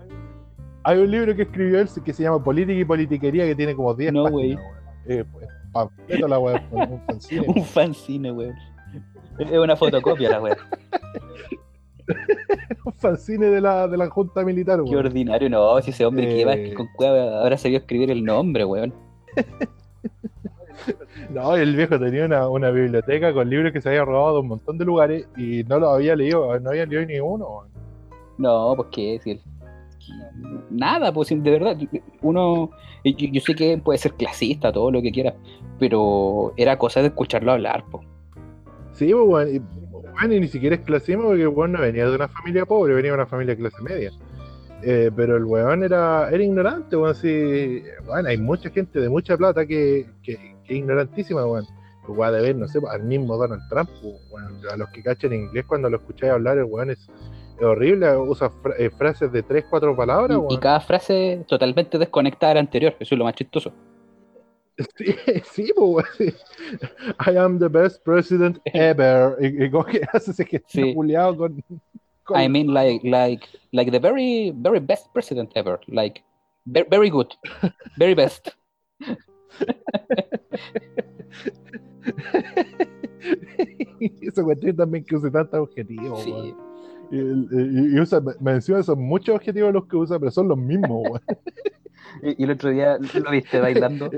hay 0.83 0.97
un 0.97 1.11
libro 1.11 1.35
que 1.35 1.41
escribió 1.43 1.79
él 1.81 1.89
que 2.03 2.13
se 2.13 2.23
llama 2.23 2.41
Política 2.43 2.79
y 2.79 2.85
Politiquería 2.85 3.45
que 3.45 3.55
tiene 3.55 3.75
como 3.75 3.93
10 3.93 4.13
No, 4.13 4.23
páginas. 4.23 4.63
Eh, 5.07 5.23
pues, 5.31 5.45
panfleto 5.71 6.27
la 6.27 6.39
weá, 6.39 6.63
un 6.71 7.01
fanzine. 7.05 7.45
Un 7.47 7.63
fanzine, 7.63 8.31
weón. 8.31 8.55
Es 9.39 9.51
una 9.51 9.75
fotocopia 9.75 10.29
la 10.31 10.41
weón. 10.41 10.57
un 12.85 12.93
fanzine 12.93 13.47
de 13.47 13.61
la, 13.61 13.87
de 13.87 13.97
la 13.97 14.09
Junta 14.09 14.43
Militar, 14.43 14.77
Qué 14.83 14.91
weón. 14.91 15.05
ordinario, 15.05 15.49
no, 15.49 15.79
si 15.81 15.91
ese 15.91 16.05
hombre 16.05 16.27
que 16.27 16.41
iba 16.41 16.53
Eh. 16.55 16.73
con 16.73 16.87
cueva 16.95 17.41
ahora 17.41 17.57
se 17.57 17.69
vio 17.69 17.77
escribir 17.79 18.11
el 18.11 18.23
nombre, 18.23 18.65
weón. 18.65 18.93
No, 21.29 21.55
el 21.55 21.75
viejo 21.75 21.99
tenía 21.99 22.25
una, 22.25 22.47
una 22.49 22.71
biblioteca 22.71 23.33
con 23.33 23.49
libros 23.49 23.71
que 23.73 23.81
se 23.81 23.89
había 23.89 24.05
robado 24.05 24.35
de 24.35 24.39
un 24.41 24.47
montón 24.47 24.77
de 24.77 24.85
lugares 24.85 25.27
y 25.37 25.63
no 25.65 25.77
los 25.77 25.93
había 25.93 26.15
leído, 26.15 26.57
no 26.59 26.69
había 26.69 26.85
leído 26.85 27.05
ni 27.05 27.19
uno. 27.19 27.65
No, 28.37 28.73
pues 28.75 28.87
qué 28.91 29.11
decir. 29.13 29.41
Nada, 30.71 31.11
pues 31.13 31.29
de 31.29 31.37
verdad, 31.51 31.77
uno, 32.21 32.71
yo, 33.03 33.11
yo 33.31 33.41
sé 33.41 33.53
que 33.53 33.77
puede 33.77 33.99
ser 33.99 34.13
clasista, 34.13 34.71
todo 34.71 34.89
lo 34.89 35.01
que 35.01 35.11
quiera, 35.11 35.35
pero 35.79 36.53
era 36.57 36.77
cosa 36.77 37.01
de 37.01 37.07
escucharlo 37.07 37.51
hablar, 37.51 37.83
pues. 37.89 38.05
Sí, 38.93 39.11
pues, 39.13 39.25
weón, 39.27 39.55
y, 39.55 39.59
weón, 39.59 40.33
y 40.33 40.39
ni 40.41 40.47
siquiera 40.47 40.75
es 40.75 40.81
clasismo 40.81 41.23
porque 41.27 41.41
el 41.43 41.47
weón 41.47 41.71
no 41.71 41.79
venía 41.81 42.05
de 42.07 42.15
una 42.15 42.27
familia 42.27 42.65
pobre, 42.65 42.93
venía 42.93 43.11
de 43.11 43.15
una 43.15 43.25
familia 43.25 43.55
de 43.55 43.61
clase 43.61 43.81
media. 43.81 44.11
Eh, 44.81 45.11
pero 45.15 45.35
el 45.37 45.43
weón 45.45 45.83
era, 45.83 46.29
era 46.31 46.43
ignorante, 46.43 46.95
weón, 46.95 47.15
sí. 47.15 47.83
Bueno, 48.05 48.29
hay 48.29 48.37
mucha 48.37 48.69
gente 48.69 48.99
de 48.99 49.09
mucha 49.09 49.35
plata 49.37 49.65
que, 49.65 50.05
que, 50.23 50.35
que 50.35 50.73
es 50.73 50.79
ignorantísima, 50.79 51.45
weón. 51.45 51.65
Weón, 52.07 52.33
de 52.33 52.41
ver, 52.41 52.55
no 52.55 52.67
sé, 52.67 52.79
al 52.91 53.03
mismo 53.03 53.37
Donald 53.37 53.61
Trump, 53.69 53.89
weón, 54.31 54.59
a 54.71 54.77
los 54.77 54.89
que 54.89 55.03
cachan 55.03 55.31
inglés 55.33 55.65
cuando 55.67 55.89
lo 55.89 55.97
escucháis 55.97 56.31
hablar, 56.33 56.57
el 56.57 56.63
weón 56.63 56.89
es, 56.89 57.07
es 57.57 57.63
horrible, 57.63 58.17
usa 58.17 58.49
fra- 58.49 58.73
eh, 58.79 58.89
frases 58.89 59.31
de 59.31 59.43
tres, 59.43 59.65
cuatro 59.69 59.95
palabras, 59.95 60.31
Y, 60.31 60.33
y 60.41 60.43
weón. 60.43 60.59
cada 60.59 60.79
frase 60.79 61.43
totalmente 61.47 61.97
desconectada 61.99 62.49
de 62.51 62.55
la 62.55 62.59
anterior, 62.61 62.95
eso 62.99 63.13
es 63.13 63.19
lo 63.19 63.25
más 63.25 63.35
chistoso. 63.35 63.71
Sí, 64.97 65.05
sí, 65.51 65.73
pues, 65.75 65.89
weón, 65.89 66.05
sí. 66.17 66.33
I 67.31 67.37
am 67.37 67.59
the 67.59 67.67
best 67.67 68.03
president 68.03 68.59
ever. 68.73 69.35
Y, 69.41 69.65
y 69.65 69.69
que 69.69 70.01
hace 70.13 70.31
ese 70.31 70.45
gesto 70.45 70.67
Sí. 70.69 70.93
con, 70.95 71.63
con- 72.23 72.39
I 72.41 72.47
mean, 72.47 72.73
like, 72.73 73.07
like, 73.07 73.45
like 73.71 73.91
the 73.91 73.99
very, 73.99 74.51
very 74.55 74.79
best 74.79 75.11
president 75.13 75.51
ever, 75.55 75.79
like, 75.87 76.23
ve- 76.65 76.87
very 76.89 77.09
good, 77.09 77.27
very 77.97 78.13
best. 78.13 78.49
Esa 84.21 84.43
cuestión 84.43 84.75
también 84.75 85.03
que 85.03 85.15
usa 85.15 85.31
tantos 85.31 85.59
objetivos, 85.59 86.23
Sí. 86.23 86.55
Y, 87.11 87.17
y- 87.17 87.95
y 87.95 87.99
usa, 87.99 88.21
me 88.39 88.51
encima 88.51 88.83
son 88.83 89.01
muchos 89.01 89.35
objetivos 89.35 89.73
los 89.73 89.87
que 89.87 89.95
usa, 89.97 90.19
pero 90.19 90.29
son 90.31 90.47
los 90.47 90.57
mismos. 90.57 91.03
Y, 92.21 92.39
y 92.41 92.43
el 92.43 92.51
otro 92.51 92.69
día 92.69 92.97
lo 92.99 93.31
viste 93.31 93.59
bailando, 93.59 94.11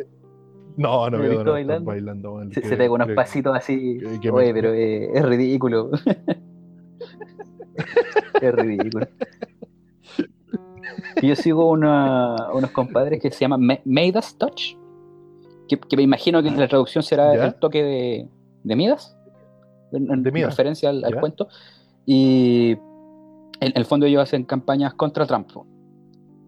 No, 0.78 1.10
no 1.10 1.18
¿Lo 1.18 1.24
veo 1.24 1.26
he 1.26 1.30
visto 1.36 1.44
Donald 1.52 1.68
Trump 1.68 1.86
bailando? 1.88 2.34
bailando, 2.34 2.54
se, 2.54 2.62
que- 2.62 2.68
se 2.68 2.78
pega 2.78 2.94
unos 2.94 3.08
que- 3.08 3.14
pasitos 3.14 3.56
así, 3.56 4.00
que- 4.22 4.32
oye, 4.32 4.54
pero 4.54 4.74
eh, 4.74 5.10
es 5.14 5.26
ridículo. 5.26 5.92
es 8.42 8.56
ridículo. 8.56 9.08
Yo 11.22 11.36
sigo 11.36 11.70
una- 11.70 12.36
unos 12.54 12.72
compadres 12.72 13.22
que 13.22 13.32
se 13.32 13.40
llaman 13.42 13.62
Ma- 13.66 13.80
Midas 13.86 14.36
Touch, 14.38 14.76
que, 15.68 15.78
que 15.78 15.98
me 15.98 16.04
imagino 16.04 16.42
que 16.42 16.52
la 16.52 16.68
traducción 16.68 17.04
será 17.04 17.36
¿Ya? 17.36 17.46
el 17.48 17.56
toque 17.56 17.84
de, 17.84 18.28
de 18.64 18.76
Midas, 18.76 19.16
en, 19.92 20.12
en 20.12 20.24
De 20.24 20.32
Midas, 20.32 20.52
referencia 20.52 20.90
al, 20.90 21.20
cuento. 21.20 21.48
Y 22.06 22.72
en 23.60 23.72
el 23.76 23.86
fondo 23.86 24.06
ellos 24.06 24.24
hacen 24.24 24.44
campañas 24.44 24.94
contra 24.96 25.26
Trump. 25.26 25.50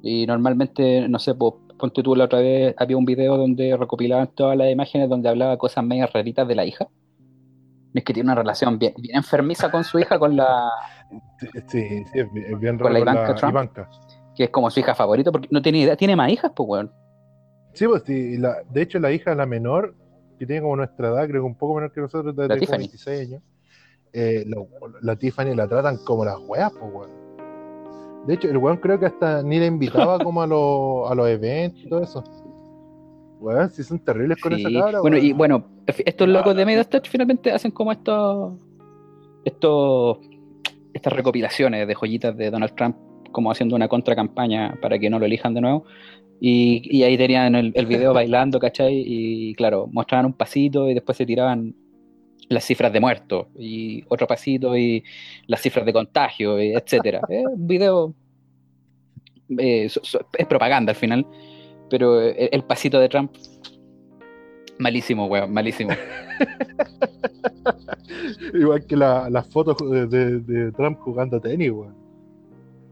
Y 0.02 0.26
normalmente, 0.26 1.08
no 1.08 1.20
sé, 1.20 1.36
po, 1.36 1.60
ponte 1.84 2.02
tú 2.02 2.16
la 2.16 2.24
otra 2.24 2.40
vez, 2.40 2.74
había 2.78 2.96
un 2.96 3.04
video 3.04 3.36
donde 3.36 3.76
recopilaban 3.76 4.30
todas 4.34 4.56
las 4.56 4.72
imágenes 4.72 5.10
donde 5.10 5.28
hablaba 5.28 5.58
cosas 5.58 5.84
medias 5.84 6.10
raritas 6.14 6.48
de 6.48 6.56
la 6.56 6.64
hija. 6.64 6.88
Es 7.94 8.06
que 8.06 8.14
tiene 8.14 8.28
una 8.28 8.36
relación 8.36 8.80
bien, 8.80 8.94
bien 8.98 9.18
enfermiza 9.18 9.70
con 9.70 9.84
su 9.84 10.00
hija, 10.00 10.18
con 10.18 10.38
la 10.38 10.70
Sí, 11.68 12.06
sí, 12.06 12.20
es 12.20 12.32
bien, 12.32 12.58
bien 12.58 12.78
Con 12.80 12.94
la 12.94 13.00
Ivanka 13.02 13.36
Trump. 13.36 13.52
Ivanka. 13.52 13.90
que 14.34 14.46
es 14.46 14.50
como 14.50 14.72
su 14.72 14.80
hija 14.80 14.96
favorita, 14.96 15.30
porque 15.30 15.50
no 15.52 15.62
tiene 15.62 15.80
idea, 15.80 15.98
tiene 15.98 16.16
más 16.16 16.30
hijas, 16.32 16.54
pues, 16.56 16.70
weón. 16.70 16.92
Sí, 17.74 17.86
pues 17.86 18.04
sí, 18.08 18.38
la, 18.38 18.64
de 18.70 18.82
hecho 18.82 18.98
la 19.00 19.12
hija, 19.12 19.36
la 19.36 19.46
menor, 19.46 19.94
que 20.40 20.46
tiene 20.46 20.62
como 20.62 20.78
nuestra 20.78 21.10
edad, 21.10 21.28
creo 21.28 21.42
que 21.42 21.48
un 21.48 21.56
poco 21.58 21.76
menor 21.76 21.92
que 21.92 22.00
nosotros, 22.00 22.34
de 22.34 22.44
La 22.44 22.48
como 22.56 22.60
Tiffany. 22.62 22.78
26 22.80 23.28
años, 23.30 23.44
eh, 24.14 24.46
lo- 24.48 24.70
la 25.02 25.18
Tiffany 25.18 25.54
la 25.54 25.68
tratan 25.68 25.98
como 26.06 26.24
las 26.24 26.38
weas, 26.48 26.72
pues 26.72 26.94
weón. 26.94 27.23
De 28.28 28.36
hecho, 28.36 28.50
el 28.50 28.58
weón 28.58 28.78
creo 28.78 29.00
que 29.00 29.06
hasta 29.08 29.44
ni 29.44 29.60
la 29.60 29.66
invitaba 29.66 30.18
como 30.20 30.42
a, 30.42 30.48
los 30.48 31.12
a 31.12 31.16
los 31.16 31.28
eventos 31.28 31.84
y 31.84 31.90
todo 31.90 32.04
eso. 32.04 32.24
Weón, 33.40 33.70
si 33.70 33.84
son 33.84 34.00
terribles 34.00 34.40
con 34.42 34.56
Sí, 34.56 34.62
esa 34.62 34.72
cabra. 34.72 35.02
Bueno, 35.02 35.18
weón. 35.18 35.28
y 35.28 35.34
bueno, 35.34 35.66
estos 35.86 36.28
locos 36.30 36.56
de 36.56 36.66
Midas 36.66 36.90
Touch 36.90 37.10
finalmente 37.10 37.52
hacen 37.52 37.72
como 37.72 37.92
estos, 37.92 38.54
estos, 39.44 40.20
estas 40.94 41.12
recopilaciones 41.14 41.86
de 41.88 41.96
joyitas 41.96 42.38
de 42.38 42.50
Donald 42.50 42.74
Trump, 42.76 42.96
como 43.32 43.52
haciendo 43.52 43.76
una 43.76 43.90
contracampaña 43.90 44.78
para 44.82 44.98
que 44.98 45.10
no 45.10 45.20
lo 45.20 45.26
elijan 45.26 45.54
de 45.54 45.62
nuevo. 45.62 45.84
Y, 46.40 46.82
y 46.86 47.04
ahí 47.04 47.18
tenían 47.18 47.56
el, 47.56 47.74
el 47.76 47.86
video 47.86 48.14
bailando, 48.14 48.60
¿cachai? 48.60 49.04
Y 49.06 49.54
claro, 49.56 49.90
mostraban 49.92 50.28
un 50.28 50.34
pasito 50.34 50.90
y 50.90 50.94
después 50.94 51.18
se 51.18 51.26
tiraban 51.26 51.76
las 52.54 52.64
cifras 52.66 52.92
de 52.94 53.00
muertos 53.00 53.48
y 53.58 54.04
otro 54.10 54.28
pasito 54.28 54.76
y 54.78 55.04
las 55.48 55.62
cifras 55.62 55.86
de 55.86 55.94
contagio, 55.94 56.62
y 56.62 56.74
etcétera. 56.74 57.22
Es 57.30 57.46
un 57.46 57.68
video, 57.68 58.14
eh, 59.58 59.90
so- 59.90 60.02
so- 60.04 60.26
es 60.38 60.46
propaganda 60.48 60.92
al 60.92 60.96
final, 60.96 61.26
pero 61.90 62.22
el, 62.22 62.50
el 62.52 62.64
pasito 62.64 63.00
de 63.00 63.10
Trump, 63.10 63.32
malísimo, 64.80 65.26
weón, 65.28 65.52
malísimo. 65.54 65.92
Igual 68.54 68.86
que 68.86 68.96
la- 68.96 69.30
las 69.30 69.48
fotos 69.48 69.78
de, 69.90 70.08
de- 70.08 70.40
de 70.40 70.72
Trump 70.74 71.00
jugando 71.00 71.40
tenis, 71.40 71.72
weón. 71.72 71.96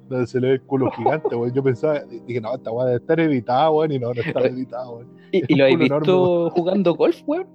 Donde 0.09 0.27
se 0.27 0.41
le 0.41 0.47
ve 0.47 0.53
el 0.55 0.61
culo 0.61 0.91
gigante, 0.91 1.35
weón. 1.35 1.53
Yo 1.53 1.63
pensaba, 1.63 2.01
dije, 2.27 2.41
no, 2.41 2.53
esta 2.55 2.71
weá 2.71 2.85
debe 2.87 2.97
estar 2.99 3.19
editada, 3.19 3.69
weón, 3.71 3.91
y 3.91 3.99
no, 3.99 4.13
no 4.13 4.21
está 4.21 4.41
editada, 4.41 4.89
weón. 4.89 5.07
¿Y, 5.31 5.53
y 5.53 5.55
lo 5.55 5.65
culo 5.65 5.77
visto 5.77 6.49
jugando 6.51 6.95
golf, 6.95 7.21
weón? 7.25 7.47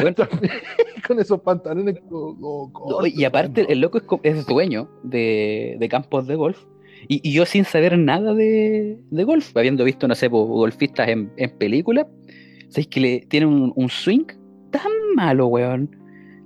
Bueno, 0.00 0.16
Con 1.06 1.20
esos 1.20 1.40
pantalones 1.40 2.00
co- 2.08 2.36
co- 2.40 2.72
cortos, 2.72 3.00
no, 3.02 3.06
y 3.06 3.24
aparte, 3.24 3.66
el 3.70 3.80
loco 3.80 4.00
es, 4.22 4.46
dueño 4.46 4.88
de, 5.02 5.76
de 5.78 5.88
campos 5.88 6.26
de 6.26 6.34
golf. 6.36 6.64
Y, 7.08 7.20
y 7.28 7.32
yo 7.34 7.44
sin 7.44 7.64
saber 7.64 7.98
nada 7.98 8.32
de, 8.34 8.98
de 9.10 9.24
golf, 9.24 9.54
habiendo 9.56 9.84
visto, 9.84 10.08
no 10.08 10.14
sé, 10.14 10.28
golfistas 10.28 11.08
en, 11.08 11.30
en 11.36 11.50
películas, 11.58 12.06
¿sabéis 12.68 12.86
que 12.88 13.00
le 13.00 13.20
tiene 13.28 13.46
un, 13.46 13.72
un 13.76 13.88
swing 13.90 14.24
tan 14.70 14.90
malo, 15.14 15.48
weón? 15.48 15.90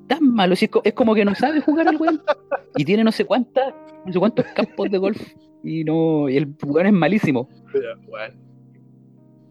Tan 0.08 0.34
malo. 0.34 0.54
Es, 0.54 0.68
co- 0.68 0.82
es 0.84 0.94
como 0.94 1.14
que 1.14 1.24
no 1.24 1.34
sabe 1.34 1.60
jugar 1.60 1.86
el 1.88 1.96
weón. 1.96 2.20
Y 2.76 2.84
tiene 2.84 3.04
no 3.04 3.12
sé 3.12 3.24
cuántas, 3.24 3.72
no 4.04 4.12
sé 4.12 4.18
cuántos 4.18 4.44
campos 4.46 4.90
de 4.90 4.98
golf. 4.98 5.20
Y 5.62 5.84
no, 5.84 6.28
y 6.28 6.36
el 6.38 6.54
weón 6.66 6.86
es 6.86 6.92
malísimo. 6.92 7.48
Pero, 7.72 7.88
weón. 8.08 8.47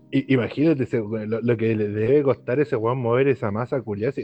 Imagínate 0.09 0.87
lo, 0.99 1.41
lo 1.41 1.57
que 1.57 1.75
le 1.75 1.89
debe 1.89 2.23
costar 2.23 2.61
ese 2.61 2.77
weón 2.77 2.99
mover 2.99 3.27
esa 3.27 3.51
masa 3.51 3.81
culiada. 3.81 4.13
si 4.13 4.21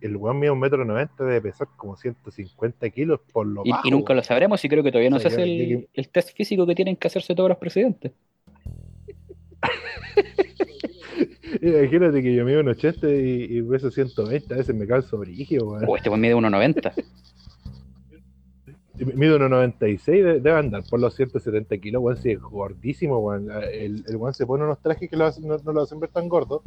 El, 0.00 0.16
weón 0.16 0.38
mide 0.38 0.50
un 0.50 0.58
metro 0.58 0.82
noventa, 0.84 1.24
debe 1.24 1.42
pesar 1.42 1.68
como 1.76 1.96
150 1.96 2.88
kilos 2.90 3.20
por 3.32 3.46
lo 3.46 3.62
Y, 3.64 3.70
bajo. 3.70 3.86
y 3.86 3.90
nunca 3.90 4.14
lo 4.14 4.22
sabremos 4.22 4.64
y 4.64 4.68
creo 4.68 4.82
que 4.82 4.90
todavía 4.90 5.10
no 5.10 5.16
O 5.16 5.20
sea, 5.20 5.30
se 5.30 5.42
hace 5.42 5.88
el, 5.92 6.08
test 6.08 6.34
físico 6.34 6.66
que 6.66 6.74
tienen 6.74 6.96
que 6.96 7.08
hacerse 7.08 7.34
todos 7.34 7.50
los 7.50 7.58
presidentes. 7.58 8.12
Imagínate 11.60 12.22
que 12.22 12.34
yo 12.34 12.44
mido 12.44 12.60
un 12.60 12.68
80 12.68 13.08
y, 13.08 13.58
y 13.58 13.62
peso 13.62 13.90
120, 13.90 14.54
a 14.54 14.56
veces 14.56 14.74
me 14.74 14.86
canso 14.86 15.18
brígido, 15.18 15.68
weón. 15.68 15.84
O 15.86 15.96
este 15.96 16.08
weón 16.08 16.20
mide 16.20 16.34
1.90. 16.34 16.92
Mide 18.98 19.36
1,96, 19.36 20.06
de- 20.24 20.40
debe 20.40 20.52
andar 20.58 20.82
por 20.88 20.98
los 21.00 21.14
170 21.14 21.76
kilos, 21.78 22.02
weón, 22.02 22.16
si 22.16 22.30
es 22.30 22.40
gordísimo, 22.40 23.18
weón. 23.18 23.48
El, 23.50 24.04
el 24.08 24.16
weón 24.16 24.32
se 24.34 24.46
pone 24.46 24.64
unos 24.64 24.80
trajes 24.80 25.10
que 25.10 25.16
lo 25.16 25.26
hacen- 25.26 25.46
no, 25.46 25.56
no 25.58 25.72
lo 25.72 25.82
hacen 25.82 26.00
ver 26.00 26.10
tan 26.10 26.28
gordo, 26.28 26.62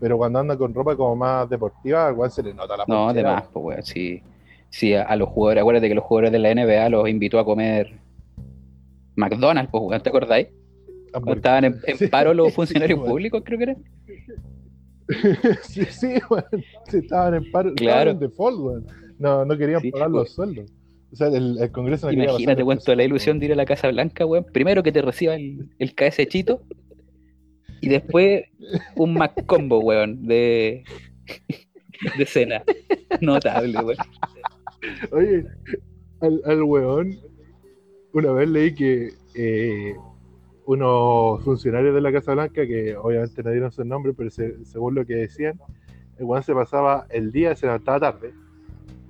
pero 0.00 0.16
cuando 0.16 0.38
anda 0.38 0.56
con 0.56 0.72
ropa 0.72 0.96
como 0.96 1.14
más 1.16 1.48
deportiva, 1.50 2.06
al 2.08 2.14
weón 2.14 2.30
se 2.30 2.42
le 2.42 2.54
nota 2.54 2.76
la 2.76 2.84
No, 2.88 3.12
de 3.12 3.22
más, 3.22 3.44
pues 3.52 3.64
weón. 3.64 3.82
Sí, 3.82 4.22
sí 4.70 4.94
a, 4.94 5.02
a 5.02 5.16
los 5.16 5.28
jugadores, 5.28 5.60
acuérdate 5.62 5.88
que 5.88 5.94
los 5.94 6.04
jugadores 6.04 6.32
de 6.32 6.38
la 6.38 6.54
NBA 6.54 6.88
los 6.88 7.08
invitó 7.08 7.38
a 7.38 7.44
comer 7.44 7.98
McDonald's, 9.16 9.70
pues 9.70 9.82
weón, 9.84 10.02
¿te 10.02 10.08
acordáis? 10.08 10.48
Cuando 11.12 11.32
estaban 11.34 11.64
en, 11.64 11.80
en 11.86 11.96
Sí, 11.98 12.06
paro 12.06 12.32
los 12.34 12.48
sí, 12.50 12.54
funcionarios 12.54 13.00
públicos, 13.00 13.42
creo 13.44 13.58
que 13.58 13.64
era. 13.64 13.76
sí, 15.62 15.84
sí, 15.86 16.14
weón. 16.30 16.44
Sí, 16.88 16.98
estaban 16.98 17.34
en 17.34 17.50
paro, 17.50 17.74
Claro. 17.74 17.98
estaban 18.00 18.08
en 18.08 18.18
default, 18.20 18.58
weón. 18.60 18.86
No, 19.18 19.44
no 19.44 19.56
querían 19.56 19.80
Sí, 19.80 19.90
pagar 19.90 20.08
weón. 20.08 20.20
los 20.22 20.30
sueldos. 20.32 20.70
O 21.10 21.16
sea, 21.16 21.28
el, 21.28 21.58
el 21.58 21.70
Congreso 21.72 22.06
no 22.06 22.12
Imagínate, 22.12 22.62
toda 22.84 22.96
la 22.96 23.04
ilusión 23.04 23.38
de 23.38 23.46
ir 23.46 23.52
a 23.52 23.56
la 23.56 23.64
Casa 23.64 23.88
Blanca, 23.88 24.26
weón. 24.26 24.44
Primero 24.52 24.82
que 24.82 24.92
te 24.92 25.00
reciba 25.02 25.34
el, 25.34 25.70
el 25.78 25.94
KS 25.94 26.26
Chito 26.28 26.62
y 27.80 27.88
después 27.88 28.44
un 28.96 29.14
Mac 29.14 29.46
Combo, 29.46 29.78
weón, 29.80 30.26
de, 30.26 30.84
de 32.18 32.26
cena. 32.26 32.62
Notable, 33.20 33.78
weón. 33.78 33.96
Oye, 35.12 35.44
al, 36.20 36.42
al 36.44 36.62
weón, 36.62 37.16
una 38.12 38.32
vez 38.32 38.48
leí 38.50 38.74
que 38.74 39.10
eh, 39.34 39.94
unos 40.66 41.42
funcionarios 41.42 41.94
de 41.94 42.00
la 42.02 42.12
Casa 42.12 42.34
Blanca, 42.34 42.66
que 42.66 42.96
obviamente 42.96 43.42
no 43.42 43.50
dieron 43.50 43.72
su 43.72 43.84
nombre, 43.84 44.12
pero 44.14 44.28
se- 44.30 44.62
según 44.66 44.94
lo 44.94 45.06
que 45.06 45.14
decían, 45.14 45.58
el 46.18 46.24
weón 46.24 46.42
se 46.42 46.52
pasaba 46.52 47.06
el 47.10 47.32
día, 47.32 47.56
se 47.56 47.66
levantaba 47.66 48.00
tarde, 48.12 48.34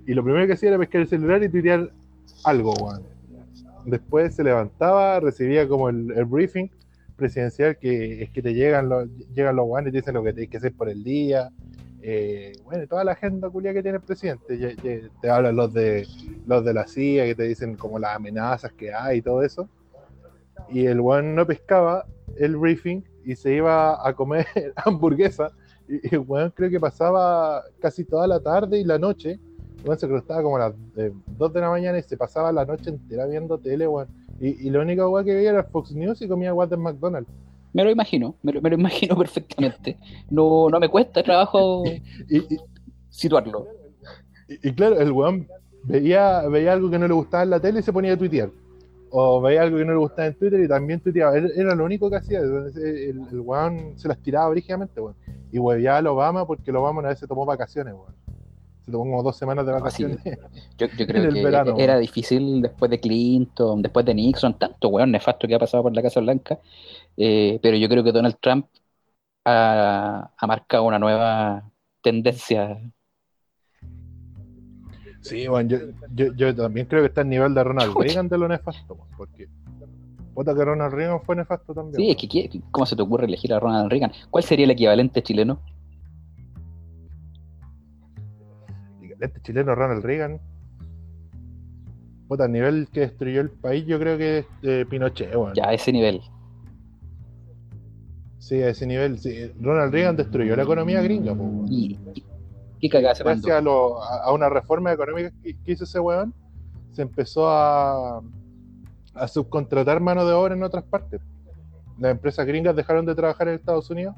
y 0.08 0.14
lo 0.14 0.24
primero 0.24 0.46
que 0.46 0.54
hacía 0.54 0.70
era 0.70 0.78
pescar 0.78 1.02
el 1.02 1.08
celular 1.08 1.42
y 1.42 1.48
tuitear 1.48 1.90
algo, 2.44 2.72
weón. 2.80 3.02
Después 3.84 4.34
se 4.34 4.42
levantaba, 4.42 5.20
recibía 5.20 5.68
como 5.68 5.88
el, 5.88 6.10
el 6.12 6.24
briefing 6.24 6.68
presidencial, 7.16 7.76
que 7.78 8.22
es 8.22 8.30
que 8.30 8.42
te 8.42 8.54
llegan 8.54 8.88
los, 8.88 9.08
llegan 9.34 9.56
los 9.56 9.66
weones 9.68 9.90
y 9.90 9.92
te 9.92 9.98
dicen 9.98 10.14
lo 10.14 10.22
que 10.22 10.32
tienes 10.32 10.50
que 10.50 10.56
hacer 10.56 10.72
por 10.72 10.88
el 10.88 11.02
día, 11.04 11.50
eh, 12.00 12.52
bueno, 12.64 12.86
toda 12.86 13.02
la 13.04 13.12
agenda 13.12 13.50
culia 13.50 13.72
que 13.74 13.82
tiene 13.82 13.96
el 13.96 14.02
presidente. 14.04 14.58
Ya- 14.58 14.70
ya 14.70 15.08
te 15.20 15.30
hablan 15.30 15.56
los 15.56 15.72
de 15.72 16.06
los 16.46 16.64
de 16.64 16.72
la 16.72 16.86
CIA 16.86 17.24
que 17.26 17.34
te 17.34 17.42
dicen 17.42 17.76
como 17.76 17.98
las 17.98 18.14
amenazas 18.16 18.72
que 18.72 18.92
hay 18.94 19.18
y 19.18 19.22
todo 19.22 19.42
eso. 19.42 19.68
Y 20.70 20.86
el 20.86 21.00
weón 21.00 21.34
no 21.34 21.46
pescaba 21.46 22.06
el 22.36 22.56
briefing 22.56 23.02
y 23.24 23.34
se 23.36 23.54
iba 23.54 24.06
a 24.06 24.12
comer 24.14 24.46
hamburguesa. 24.76 25.50
Y 25.88 26.14
el 26.14 26.20
weón 26.20 26.52
creo 26.54 26.70
que 26.70 26.78
pasaba 26.80 27.62
casi 27.80 28.04
toda 28.04 28.26
la 28.26 28.40
tarde 28.40 28.78
y 28.78 28.84
la 28.84 28.98
noche. 28.98 29.38
Weón 29.84 29.98
se 29.98 30.06
acostaba 30.06 30.42
como 30.42 30.56
a 30.56 30.60
las 30.70 30.74
2 31.38 31.52
de 31.52 31.60
la 31.60 31.70
mañana 31.70 31.98
y 31.98 32.02
se 32.02 32.16
pasaba 32.16 32.52
la 32.52 32.64
noche 32.64 32.90
entera 32.90 33.26
viendo 33.26 33.58
tele, 33.58 33.86
weón. 33.86 34.08
Y, 34.40 34.66
y 34.66 34.70
lo 34.70 34.80
único 34.82 35.08
weón 35.08 35.24
que 35.24 35.34
veía 35.34 35.50
era 35.50 35.64
Fox 35.64 35.92
News 35.92 36.20
y 36.22 36.28
comía 36.28 36.52
weón 36.54 36.70
de 36.70 36.76
McDonald's. 36.76 37.30
Me 37.72 37.84
lo 37.84 37.90
imagino, 37.90 38.34
me 38.42 38.52
lo, 38.52 38.62
me 38.62 38.70
lo 38.70 38.76
imagino 38.76 39.16
perfectamente. 39.18 39.98
No, 40.30 40.68
no 40.68 40.80
me 40.80 40.88
cuesta 40.88 41.22
trabajo 41.22 41.84
Y, 42.28 42.36
y- 42.38 42.58
situarlo. 43.10 43.66
Y, 44.48 44.72
claro, 44.72 44.98
el 44.98 45.12
weón 45.12 45.46
veía, 45.84 46.46
veía 46.48 46.72
algo 46.72 46.90
que 46.90 46.98
no 46.98 47.06
le 47.06 47.14
gustaba 47.14 47.42
en 47.42 47.50
la 47.50 47.60
tele 47.60 47.80
y 47.80 47.82
se 47.82 47.92
ponía 47.92 48.14
a 48.14 48.16
tuitear. 48.16 48.50
O 49.10 49.40
veía 49.40 49.62
algo 49.62 49.78
que 49.78 49.84
no 49.84 49.92
le 49.92 49.98
gustaba 49.98 50.28
en 50.28 50.34
Twitter 50.34 50.60
y 50.60 50.68
también 50.68 51.00
tuiteaba. 51.00 51.36
Era, 51.36 51.74
lo 51.74 51.84
único 51.84 52.10
que 52.10 52.16
hacía. 52.16 52.40
El, 52.40 53.22
el 53.30 53.40
weón 53.40 53.92
se 53.98 54.08
las 54.08 54.18
tiraba 54.18 54.48
brígidamente, 54.50 55.00
weón. 55.00 55.14
Y 55.52 55.58
hueveaba 55.58 55.98
al 55.98 56.06
Obama 56.08 56.46
porque 56.46 56.70
el 56.70 56.76
Obama 56.76 57.00
una 57.00 57.08
vez 57.10 57.18
se 57.18 57.26
tomó 57.26 57.44
vacaciones, 57.46 57.94
weón. 57.94 58.14
Se 58.88 58.92
tomó 58.92 59.04
como 59.04 59.22
dos 59.22 59.36
semanas 59.36 59.66
de 59.66 59.72
sí. 59.72 59.78
vacaciones. 59.78 60.18
Yo, 60.78 60.88
creo 60.96 61.28
que 61.30 61.42
verano, 61.44 61.74
era 61.78 61.98
difícil 61.98 62.62
después 62.62 62.90
de 62.90 62.98
Clinton, 62.98 63.82
después 63.82 64.06
de 64.06 64.14
Nixon, 64.14 64.58
tanto 64.58 64.88
weón 64.88 65.10
nefasto 65.10 65.46
que 65.46 65.54
ha 65.54 65.58
pasado 65.58 65.82
por 65.82 65.94
la 65.94 66.00
Casa 66.00 66.20
Blanca. 66.20 66.58
Eh, 67.18 67.58
pero 67.62 67.76
yo 67.76 67.86
creo 67.86 68.02
que 68.02 68.12
Donald 68.12 68.36
Trump 68.40 68.66
ha, 69.44 70.30
ha 70.38 70.46
marcado 70.46 70.84
una 70.84 70.98
nueva 70.98 71.70
tendencia. 72.00 72.80
Sí, 75.20 75.46
weón. 75.46 75.68
Yo, 75.68 75.78
yo, 76.14 76.32
yo 76.34 76.54
también 76.56 76.86
creo 76.86 77.02
que 77.02 77.08
está 77.08 77.20
al 77.20 77.28
nivel 77.28 77.52
de 77.52 77.62
Ronald. 77.62 77.94
Reagan 77.94 78.28
de 78.30 78.38
lo 78.38 78.48
nefasto, 78.48 78.96
Porque. 79.18 79.48
Puta 80.34 80.54
que 80.54 80.64
Ronald 80.64 80.94
Reagan 80.94 81.20
fue 81.20 81.36
nefasto 81.36 81.74
también. 81.74 81.96
Sí, 81.96 82.10
es 82.10 82.16
que 82.16 82.28
¿qué- 82.28 82.62
¿cómo 82.70 82.86
se 82.86 82.96
te 82.96 83.02
ocurre 83.02 83.26
elegir 83.26 83.52
a 83.52 83.60
Ronald 83.60 83.90
Reagan? 83.90 84.12
¿Cuál 84.30 84.44
sería 84.44 84.64
el 84.64 84.70
equivalente 84.70 85.22
chileno? 85.22 85.60
Este 89.20 89.40
chileno 89.42 89.74
Ronald 89.74 90.04
Reagan. 90.04 90.40
Puta, 92.28 92.44
al 92.44 92.52
nivel 92.52 92.88
que 92.92 93.00
destruyó 93.00 93.40
el 93.40 93.50
país, 93.50 93.86
yo 93.86 93.98
creo 93.98 94.18
que 94.18 94.38
es 94.38 94.46
eh, 94.62 94.84
Pinochet, 94.88 95.34
weón. 95.34 95.54
Ya 95.54 95.68
a 95.68 95.72
ese 95.74 95.90
nivel. 95.92 96.20
Sí, 98.38 98.62
a 98.62 98.68
ese 98.70 98.86
nivel. 98.86 99.18
sí. 99.18 99.50
Ronald 99.60 99.92
Reagan 99.92 100.16
destruyó 100.16 100.54
la 100.56 100.62
economía 100.62 101.00
gringa, 101.02 101.34
po, 101.34 101.42
weón. 101.42 101.66
¿Y 102.80 102.88
qué? 102.88 103.00
Gracias 103.00 103.56
a, 103.56 103.60
lo- 103.60 104.02
a- 104.02 104.24
a 104.24 104.32
una 104.32 104.48
reforma 104.48 104.92
económica 104.92 105.32
que, 105.42 105.56
que 105.62 105.72
hizo 105.72 105.84
ese 105.84 105.98
weón, 105.98 106.32
se 106.92 107.02
empezó 107.02 107.48
a, 107.48 108.20
a 109.14 109.28
subcontratar 109.28 110.00
mano 110.00 110.24
de 110.24 110.32
obra 110.32 110.54
en 110.54 110.62
otras 110.62 110.84
partes. 110.84 111.20
Las 111.98 112.12
empresas 112.12 112.46
gringas 112.46 112.76
dejaron 112.76 113.04
de 113.06 113.14
trabajar 113.14 113.48
en 113.48 113.54
Estados 113.54 113.90
Unidos 113.90 114.14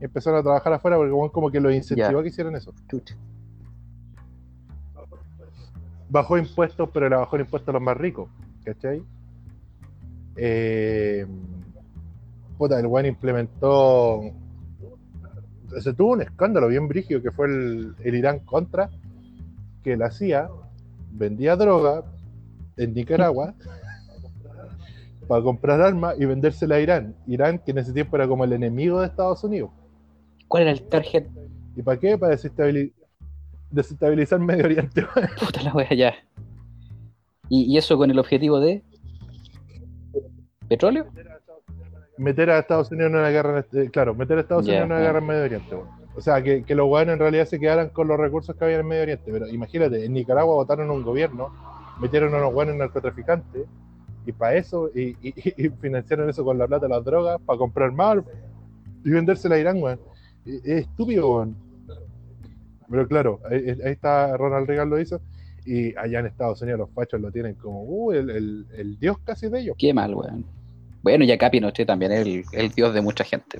y 0.00 0.04
empezaron 0.04 0.40
a 0.40 0.42
trabajar 0.42 0.72
afuera 0.72 0.96
porque 0.96 1.12
weón 1.12 1.28
como 1.28 1.50
que 1.50 1.60
los 1.60 1.74
incentivó 1.74 2.20
a 2.20 2.22
que 2.22 2.28
hicieran 2.28 2.56
eso. 2.56 2.72
Chucha. 2.88 3.14
Bajó 6.10 6.36
impuestos, 6.36 6.90
pero 6.92 7.08
le 7.08 7.16
bajó 7.16 7.36
el 7.36 7.42
impuesto 7.42 7.70
a 7.70 7.74
los 7.74 7.82
más 7.82 7.96
ricos, 7.96 8.28
¿cachai? 8.64 9.02
Eh, 10.36 11.26
puta, 12.58 12.78
el 12.78 12.86
weón 12.86 13.06
implementó. 13.06 14.20
Se 15.80 15.94
tuvo 15.94 16.12
un 16.12 16.22
escándalo 16.22 16.66
bien 16.66 16.88
brígido 16.88 17.22
que 17.22 17.30
fue 17.30 17.46
el, 17.46 17.94
el 18.02 18.14
Irán 18.14 18.40
Contra, 18.40 18.90
que 19.84 19.96
la 19.96 20.10
CIA 20.10 20.48
vendía 21.12 21.56
droga 21.56 22.02
en 22.76 22.92
Nicaragua 22.92 23.54
para 25.28 25.42
comprar 25.42 25.80
armas 25.80 26.16
y 26.18 26.24
vendérsela 26.24 26.74
a 26.76 26.80
Irán. 26.80 27.14
Irán, 27.28 27.58
que 27.60 27.70
en 27.70 27.78
ese 27.78 27.92
tiempo 27.92 28.16
era 28.16 28.26
como 28.26 28.44
el 28.44 28.52
enemigo 28.52 29.00
de 29.00 29.06
Estados 29.06 29.44
Unidos. 29.44 29.70
¿Cuál 30.48 30.64
era 30.64 30.72
el 30.72 30.82
target? 30.82 31.26
¿Y 31.76 31.82
para 31.82 32.00
qué? 32.00 32.18
Para 32.18 32.32
desestabilizar, 32.32 32.99
desestabilizar 33.70 34.38
Medio 34.40 34.64
Oriente. 34.64 35.06
Puta 35.40 35.62
la 35.62 35.72
wea 35.72 35.92
ya. 35.94 36.14
¿Y, 37.48 37.62
y 37.64 37.78
eso 37.78 37.96
con 37.98 38.10
el 38.10 38.18
objetivo 38.18 38.60
de 38.60 38.82
petróleo? 40.68 41.06
meter 42.16 42.50
a 42.50 42.58
Estados 42.58 42.90
Unidos 42.92 43.10
en 43.12 43.18
una 43.18 43.30
guerra, 43.30 43.60
este- 43.60 43.90
claro, 43.90 44.14
meter 44.14 44.36
a 44.36 44.40
Estados 44.42 44.66
Unidos 44.66 44.84
en 44.84 44.92
una 44.92 45.00
guerra 45.00 45.18
en 45.20 45.26
Medio 45.26 45.44
Oriente. 45.44 45.76
O 46.14 46.20
sea, 46.20 46.42
que, 46.42 46.64
que 46.64 46.74
los 46.74 46.86
weones 46.86 47.14
en 47.14 47.18
realidad 47.18 47.46
se 47.46 47.58
quedaran 47.58 47.88
con 47.88 48.08
los 48.08 48.18
recursos 48.18 48.54
que 48.54 48.64
había 48.64 48.78
en 48.78 48.86
Medio 48.86 49.02
Oriente. 49.04 49.32
Pero 49.32 49.48
imagínate, 49.48 50.04
en 50.04 50.12
Nicaragua 50.12 50.54
votaron 50.54 50.90
un 50.90 51.02
gobierno, 51.02 51.48
metieron 51.98 52.34
a 52.34 52.38
unos 52.38 52.52
weones 52.52 52.76
narcotraficantes, 52.76 53.64
y 54.26 54.32
para 54.32 54.54
eso, 54.56 54.90
y, 54.94 55.16
y- 55.22 55.34
y 55.56 55.68
financiaron 55.80 56.28
eso 56.28 56.44
con 56.44 56.58
la 56.58 56.66
plata 56.66 56.86
de 56.86 56.90
las 56.94 57.04
drogas, 57.04 57.40
para 57.46 57.58
comprar 57.58 57.90
más 57.92 58.18
y 59.02 59.10
vendérsela 59.10 59.54
a 59.54 59.58
Irán, 59.58 59.82
weón. 59.82 59.98
Es 60.44 60.62
estúpido, 60.66 61.36
weón. 61.36 61.56
Pero 62.90 63.06
claro, 63.06 63.40
ahí, 63.50 63.68
ahí 63.84 63.92
está 63.92 64.36
Ronald 64.36 64.66
Reagan 64.66 64.90
lo 64.90 64.98
hizo, 65.00 65.20
y 65.64 65.96
allá 65.96 66.20
en 66.20 66.26
Estados 66.26 66.60
Unidos 66.62 66.80
los 66.80 66.90
fachos 66.90 67.20
lo 67.20 67.30
tienen 67.30 67.54
como 67.54 67.82
uh, 67.84 68.12
el, 68.12 68.30
el- 68.30 68.66
el 68.76 68.98
dios 68.98 69.18
casi 69.24 69.48
de 69.48 69.60
ellos. 69.60 69.76
Qué 69.78 69.94
mal, 69.94 70.14
weón. 70.14 70.44
Bueno, 71.02 71.24
y 71.24 71.32
acá 71.32 71.50
Pinochet 71.50 71.86
también 71.86 72.12
es 72.12 72.20
el, 72.26 72.44
el 72.52 72.70
dios 72.70 72.92
de 72.92 73.00
mucha 73.00 73.24
gente. 73.24 73.58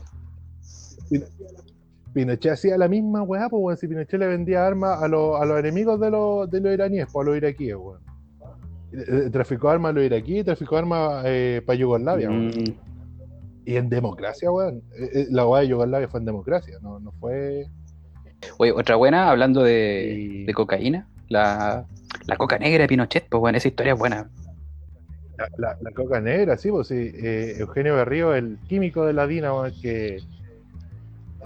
Pinochet 2.13 2.53
hacía 2.53 2.77
la 2.77 2.89
misma 2.89 3.23
weá, 3.23 3.49
pues 3.49 3.63
weón, 3.63 3.77
si 3.77 3.87
Pinochet 3.87 4.19
le 4.19 4.27
vendía 4.27 4.67
armas 4.67 5.01
a, 5.03 5.07
los- 5.09 5.41
a 5.41 5.45
los 5.45 5.59
enemigos 5.61 6.01
de 6.01 6.11
los, 6.11 6.51
de 6.51 6.61
los 6.61 6.73
iraníes, 6.75 7.07
pues 7.13 7.25
a 7.27 7.31
los 7.31 7.37
iraquíes, 7.37 7.77
weón. 7.77 8.01
Eh, 8.93 9.05
eh, 9.27 9.31
Traficó 9.31 9.69
armas 9.69 9.91
a 9.91 9.93
los 9.93 10.05
iraquíes, 10.05 10.45
traficó 10.45 10.77
armas 10.77 11.23
eh, 11.27 11.63
para 11.65 11.79
Yugoslavia, 11.79 12.29
weón. 12.29 12.49
Mm, 12.49 12.75
Y 13.67 13.77
en 13.77 13.89
democracia, 13.89 14.51
weón. 14.51 14.83
Eh, 14.99 15.27
La 15.31 15.47
weá 15.47 15.61
de 15.63 15.69
Yugoslavia 15.69 16.09
fue 16.09 16.19
en 16.21 16.27
democracia, 16.27 16.79
no, 16.83 16.99
no 16.99 17.13
fue. 17.13 17.67
Oye, 18.59 18.73
otra 18.73 18.97
buena, 18.97 19.31
hablando 19.31 19.63
de, 19.63 20.15
Y- 20.19 20.45
de 20.45 20.55
cocaína, 20.55 21.07
la, 21.29 21.85
la 22.27 22.37
coca 22.37 22.59
negra 22.59 22.83
de 22.83 22.89
Pinochet, 22.89 23.29
pues 23.29 23.41
bueno, 23.41 23.59
esa 23.59 23.69
historia 23.69 23.93
es 23.95 23.99
buena. 23.99 24.31
La, 25.39 25.49
la- 25.57 25.77
la 25.81 25.91
coca 25.93 26.21
negra, 26.21 26.57
sí, 26.57 26.71
pues 26.71 26.89
sí. 26.89 27.13
eh, 27.15 27.57
Eugenio 27.59 27.95
Berrío, 27.97 28.35
el 28.35 28.59
químico 28.69 29.07
de 29.07 29.13
la 29.13 29.27
DINA, 29.27 29.53
que 29.81 30.21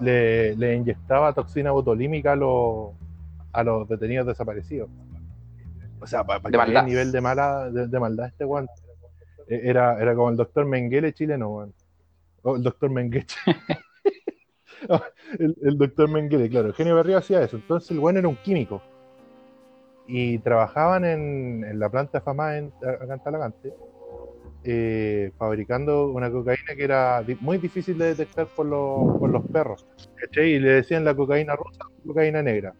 le, 0.01 0.57
le 0.57 0.75
inyectaba 0.75 1.33
toxina 1.33 1.71
botulímica 1.71 2.33
a 2.33 2.37
los, 2.37 2.91
a 3.53 3.63
los 3.63 3.89
detenidos 3.89 4.27
desaparecidos. 4.27 4.89
O 6.01 6.07
sea, 6.07 6.25
para 6.25 6.41
que 6.41 6.57
el 6.79 6.87
nivel 6.87 7.13
de, 7.13 7.21
mala, 7.21 7.71
de, 7.71 7.87
de 7.87 8.01
maldad 8.01 8.27
este 8.27 8.45
weón. 8.45 8.67
Eh, 9.49 9.61
Era, 9.65 10.01
era 10.01 10.15
como 10.15 10.31
el 10.31 10.37
doctor 10.37 10.65
Menguele 10.67 11.13
chileno, 11.13 11.49
weón. 11.49 11.73
O 12.43 12.57
el 12.57 12.63
doctor 12.63 12.91
Mengueche. 12.91 13.37
el, 15.39 15.79
doctor 15.79 16.09
Mengele, 16.09 16.49
claro. 16.49 16.69
Eugenio 16.69 16.95
Berrío 16.97 17.19
hacía 17.19 17.43
eso. 17.43 17.57
Entonces 17.57 17.91
el 17.91 18.01
bueno 18.01 18.19
era 18.19 18.29
un 18.29 18.37
químico. 18.37 18.83
Y 20.07 20.39
trabajaban 20.39 21.05
en, 21.05 21.79
la 21.79 21.89
planta 21.89 22.21
FAMA 22.21 22.59
en, 22.59 22.73
acá 22.83 23.53
eh, 24.67 25.31
fabricando 25.39 26.09
una 26.09 26.31
cocaína 26.31 26.75
que 26.75 26.85
era 26.85 27.23
muy 27.41 27.59
difícil 27.59 27.99
de 27.99 28.07
detectar 28.07 28.47
por 28.47 28.67
los, 28.67 29.43
perros. 29.53 29.87
Y 30.37 30.59
le 30.59 30.71
decían 30.71 31.05
la 31.05 31.15
cocaína 31.15 31.57
rosa, 31.57 31.85
cocaína 32.07 32.43
negra. 32.43 32.75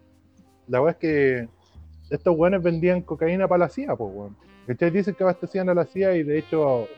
La 0.69 0.81
verdad 0.81 0.97
es 1.01 1.01
que 1.01 1.49
estos 2.11 2.37
buenos 2.37 2.63
vendían 2.63 3.03
cocaína 3.03 3.49
para 3.49 3.65
la 3.65 3.69
CIA, 3.69 3.97
pues. 3.97 4.33
¿Cachai? 4.67 4.91
Dicen 4.91 5.15
que 5.15 5.25
abastecían 5.25 5.69
a 5.69 5.75
la 5.75 5.85
CIA 5.85 6.17
y 6.17 6.23
de 6.23 6.39
hecho 6.39 6.89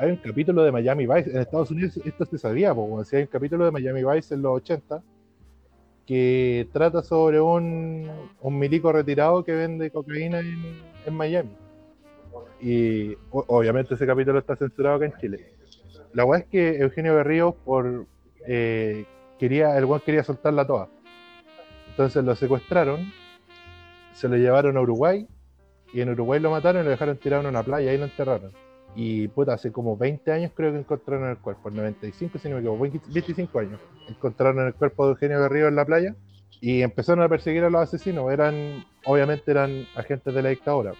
hay 0.00 0.10
un 0.12 0.16
capítulo 0.16 0.62
de 0.64 0.72
Miami 0.72 1.06
Vice. 1.06 1.30
En 1.30 1.40
Estados 1.40 1.70
Unidos 1.70 2.00
esto 2.02 2.24
se 2.24 2.38
sabía, 2.38 2.72
weón. 2.72 3.04
Si 3.04 3.16
hay 3.16 3.22
un 3.22 3.28
capítulo 3.28 3.66
de 3.66 3.70
Miami 3.70 4.02
Vice 4.02 4.34
en 4.34 4.40
los 4.40 4.56
80 4.56 5.02
que 6.06 6.66
trata 6.72 7.02
sobre 7.02 7.38
un, 7.38 8.10
un 8.40 8.58
milico 8.58 8.90
retirado 8.92 9.44
que 9.44 9.52
vende 9.52 9.90
cocaína 9.90 10.40
en, 10.40 10.80
en 11.04 11.14
Miami. 11.14 11.50
Y 12.62 13.14
obviamente 13.30 13.92
ese 13.92 14.06
capítulo 14.06 14.38
está 14.38 14.56
censurado 14.56 14.96
acá 14.96 15.04
en 15.04 15.12
Chile. 15.20 15.52
La 16.14 16.24
weá 16.24 16.40
es 16.40 16.46
que 16.46 16.78
Eugenio 16.78 17.14
Berrío 17.14 17.52
por 17.52 18.06
eh, 18.46 19.04
quería, 19.38 19.76
el 19.76 19.84
weón 19.84 20.00
quería 20.00 20.24
soltarla 20.24 20.66
toda. 20.66 20.88
Entonces 21.90 22.24
lo 22.24 22.34
secuestraron, 22.36 23.12
se 24.14 24.28
lo 24.30 24.36
llevaron 24.36 24.78
a 24.78 24.80
Uruguay 24.80 25.28
y 25.92 26.00
en 26.00 26.08
Uruguay 26.08 26.40
lo 26.40 26.50
mataron 26.50 26.80
y 26.80 26.84
lo 26.84 26.90
dejaron 26.90 27.18
tirado 27.18 27.42
en 27.42 27.50
una 27.50 27.62
playa 27.62 27.92
y 27.92 27.98
lo 27.98 28.04
enterraron. 28.04 28.69
Y 28.96 29.28
puta, 29.28 29.54
hace 29.54 29.70
como 29.70 29.96
20 29.96 30.32
años 30.32 30.50
creo 30.54 30.72
que 30.72 30.78
encontraron 30.78 31.30
el 31.30 31.38
cuerpo, 31.38 31.68
el 31.68 31.76
95 31.76 32.38
si 32.38 32.48
no 32.48 32.56
me 32.56 32.60
equivoco, 32.60 32.82
20 32.82 33.00
25 33.12 33.58
años. 33.60 33.80
Encontraron 34.08 34.66
el 34.66 34.74
cuerpo 34.74 35.04
de 35.06 35.12
Eugenio 35.12 35.40
Berrío 35.40 35.68
en 35.68 35.76
la 35.76 35.84
playa 35.84 36.14
y 36.60 36.82
empezaron 36.82 37.22
a 37.24 37.28
perseguir 37.28 37.62
a 37.64 37.70
los 37.70 37.80
asesinos. 37.82 38.30
Eran, 38.32 38.84
obviamente 39.04 39.50
eran 39.50 39.86
agentes 39.94 40.34
de 40.34 40.42
la 40.42 40.48
dictadura. 40.50 40.92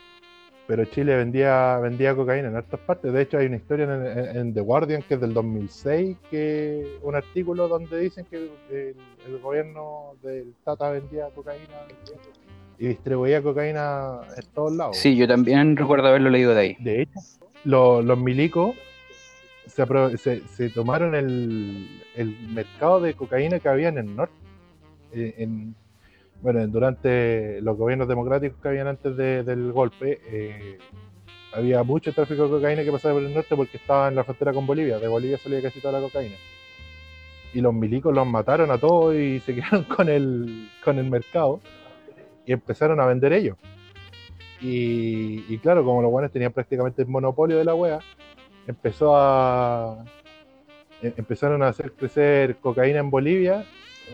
Pero 0.69 0.85
Chile 0.85 1.17
vendía, 1.17 1.79
vendía 1.79 2.15
cocaína 2.15 2.47
en 2.49 2.55
hartas 2.57 2.79
partes. 2.81 3.13
De 3.13 3.23
hecho, 3.23 3.39
hay 3.39 3.47
una 3.47 3.57
historia 3.57 3.87
en, 3.87 4.07
en- 4.07 4.37
en 4.37 4.55
The 4.55 4.61
Guardian 4.61 5.03
que 5.03 5.15
es 5.15 5.21
del 5.21 5.35
2006, 5.35 6.17
que 6.31 6.99
un 7.03 7.17
artículo 7.17 7.67
donde 7.67 7.99
dicen 7.99 8.25
que 8.31 8.37
el, 8.37 8.95
el 9.27 9.39
gobierno 9.41 10.13
del 10.23 10.55
Tata 10.65 10.91
vendía 10.91 11.27
cocaína 11.35 11.75
y 12.79 12.87
distribuía 12.87 13.43
cocaína 13.43 14.21
en 14.37 14.47
todos 14.55 14.73
lados. 14.77 14.97
Sí, 14.97 15.17
yo 15.17 15.27
también 15.27 15.77
recuerdo 15.77 16.07
haberlo 16.07 16.31
leído 16.31 16.55
de 16.55 16.61
ahí. 16.61 16.77
De 16.79 17.03
hecho, 17.03 17.19
lo- 17.65 18.03
los 18.03 18.19
milicos 18.19 18.75
se, 19.67 20.41
se- 20.49 20.71
tomaron 20.71 21.15
el, 21.15 21.87
mercado 22.53 23.01
de 23.01 23.15
cocaína 23.15 23.61
que 23.61 23.69
había 23.69 23.89
en 23.89 23.99
el 23.99 24.17
norte. 24.17 24.35
Eh, 25.13 25.35
en- 25.39 25.75
bueno, 26.43 26.67
durante 26.69 27.61
los 27.61 27.77
gobiernos 27.77 28.09
democráticos 28.09 28.59
que 28.63 28.69
habían 28.69 28.87
antes 28.89 29.17
de- 29.17 29.43
del 29.43 29.73
golpe, 29.73 30.21
eh, 30.27 30.79
había 31.53 31.83
mucho 31.83 32.13
tráfico 32.13 32.45
de 32.45 32.51
cocaína 32.51 32.85
que 32.85 32.93
pasaba 32.93 33.15
por 33.15 33.23
el 33.25 33.35
norte 33.35 33.57
porque 33.57 33.77
estaba 33.77 34.09
en 34.09 34.15
la 34.15 34.25
frontera 34.25 34.53
con 34.53 34.67
Bolivia. 34.67 34.99
De 34.99 35.09
Bolivia 35.09 35.39
salía 35.39 35.61
casi 35.63 35.81
toda 35.81 35.99
la 35.99 36.01
cocaína. 36.01 36.37
Y 37.53 37.61
los 37.61 37.75
milicos 37.75 38.15
los 38.15 38.27
mataron 38.27 38.71
a 38.71 38.79
todos 38.79 39.15
y 39.17 39.41
se 39.41 39.55
quedaron 39.57 39.85
con 39.85 40.09
el, 40.09 40.69
con 40.85 40.99
el 40.99 41.11
mercado 41.11 41.61
y 42.47 42.53
empezaron 42.53 43.01
a 43.01 43.07
vender 43.07 43.33
ellos. 43.33 43.57
Y, 44.61 45.45
y 45.49 45.59
claro, 45.59 45.85
como 45.85 46.03
los 46.03 46.11
buenos 46.11 46.31
tenían 46.33 46.53
prácticamente 46.53 47.03
el 47.03 47.09
monopolio 47.09 47.57
de 47.59 47.65
la 47.65 47.75
wea, 47.75 48.01
empezó 48.67 49.17
a. 49.17 50.05
em- 51.03 51.15
Empezaron 51.17 51.63
a 51.63 51.69
hacer 51.69 51.93
crecer 51.93 52.57
cocaína 52.57 52.99
en 53.01 53.11
Bolivia, 53.11 53.65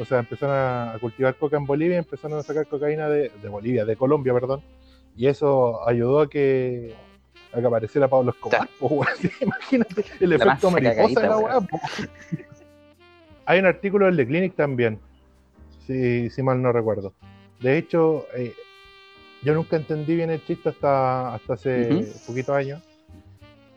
o 0.00 0.04
sea, 0.04 0.20
empezaron 0.20 0.54
a, 0.56 0.98
cultivar 1.00 1.34
coca 1.34 1.56
en 1.56 1.64
Bolivia, 1.66 1.98
empezaron 1.98 2.38
a 2.38 2.42
sacar 2.42 2.66
cocaína 2.66 3.08
de, 3.08 3.30
de 3.42 3.48
Bolivia, 3.48 3.84
de 3.84 3.96
Colombia, 3.96 4.32
perdón, 4.34 4.62
y 5.16 5.26
eso 5.26 5.86
ayudó 5.88 6.20
a 6.20 6.28
que, 6.30 6.94
a 7.52 7.60
que 7.60 7.66
apareciera 7.66 8.06
Pablo 8.06 8.30
Escobar. 8.30 8.68
weón. 8.80 9.06
Imagínate 9.40 10.04
el 10.20 10.30
La 10.30 10.36
efecto 10.36 10.70
mariposa 10.70 11.20
de 11.22 11.28
la 11.28 11.38
wea. 11.38 11.60
po. 11.60 11.80
Hay 13.46 13.58
un 13.60 13.66
artículo 13.66 14.06
del 14.06 14.16
The 14.16 14.26
Clinic 14.26 14.54
también, 14.54 14.98
si, 15.86 16.30
si 16.30 16.42
mal 16.42 16.60
no 16.62 16.72
recuerdo. 16.72 17.14
De 17.60 17.78
hecho, 17.78 18.26
eh, 18.36 18.52
yo 19.46 19.54
nunca 19.54 19.76
entendí 19.76 20.16
bien 20.16 20.30
el 20.30 20.44
chiste 20.44 20.68
hasta, 20.70 21.34
hasta 21.34 21.54
hace 21.54 21.94
Ujú. 21.94 22.04
poquitos 22.26 22.56
años. 22.56 22.82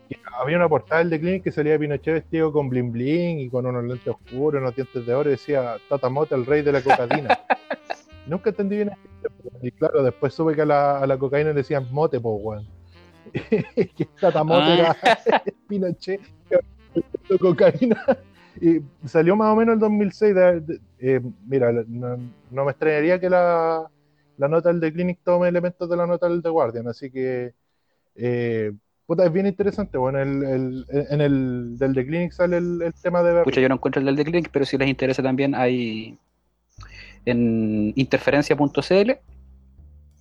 Y 0.10 0.16
había 0.42 0.58
una 0.58 0.68
portada 0.68 1.00
del 1.02 1.12
The 1.12 1.20
Clinic 1.20 1.44
que 1.44 1.52
salía 1.52 1.78
Pinochet 1.78 2.16
vestido 2.16 2.52
con 2.52 2.68
bling 2.70 2.92
bling 2.92 3.40
y 3.42 3.50
con 3.50 3.68
unos 3.68 3.84
lentes 3.84 4.08
oscuros, 4.08 4.60
unos 4.60 4.76
dientes 4.76 5.06
de 5.06 5.14
oro 5.14 5.30
y 5.30 5.34
decía 5.34 5.76
Tata 5.88 6.10
Mota, 6.10 6.34
el 6.36 6.48
rey 6.48 6.64
de 6.64 6.72
la 6.72 6.82
cocaína. 6.82 7.38
nunca 8.26 8.50
entendí 8.50 8.78
bien 8.78 8.90
el 8.90 8.96
chiste. 8.96 9.30
po. 9.30 9.60
Y 9.62 9.72
claro, 9.72 10.02
después 10.04 10.34
supe 10.34 10.56
que 10.56 10.64
a 10.64 10.66
la, 10.66 10.98
a 11.00 11.06
la 11.06 11.18
cocaína 11.20 11.50
le 11.50 11.56
decían 11.58 11.86
mote, 11.92 12.20
pues, 12.20 12.36
weón. 12.42 12.68
que 13.96 14.06
Tata 14.20 14.44
Mota 14.44 14.96
Ah. 15.04 15.18
era 15.28 15.44
Pinochet, 15.68 16.22
cocaína. 17.40 18.04
Y 18.62 18.82
salió 19.08 19.36
más 19.36 19.54
o 19.54 19.56
menos 19.56 19.74
el 19.74 19.80
2006. 19.80 20.34
de- 20.36 20.60
de- 20.62 20.80
eh, 21.00 21.22
mira, 21.48 21.72
no, 21.88 22.18
no 22.50 22.66
me 22.66 22.72
extrañaría 22.72 23.20
que 23.20 23.30
la, 23.30 23.88
la 24.40 24.48
nota 24.48 24.70
del 24.70 24.80
The 24.80 24.94
Clinic 24.94 25.20
tome 25.24 25.48
elementos 25.50 25.90
de 25.90 25.98
la 25.98 26.08
nota 26.08 26.28
del 26.30 26.42
The 26.42 26.50
Guardian, 26.50 26.88
así 26.88 27.12
que 27.12 27.54
eh, 28.16 28.72
puta, 29.06 29.26
es 29.26 29.32
bien 29.32 29.46
interesante. 29.46 29.98
Bueno, 29.98 30.20
el, 30.20 30.44
el- 30.44 30.86
en 30.90 31.22
el 31.22 31.78
del 31.78 31.94
The 31.94 32.06
Clinic 32.06 32.32
sale 32.32 32.58
el, 32.58 32.82
el 32.82 32.94
tema 32.94 33.22
de 33.22 33.34
ver. 33.34 33.44
Pucha, 33.44 33.62
yo 33.62 33.70
no 33.70 33.76
encuentro 33.76 34.00
el 34.00 34.06
del 34.08 34.16
The 34.16 34.24
Clinic, 34.26 34.50
pero 34.52 34.66
si 34.66 34.78
les 34.78 34.88
interesa 34.88 35.22
también 35.22 35.54
hay 35.56 36.18
en 37.26 37.94
interferencia.cl 37.96 39.12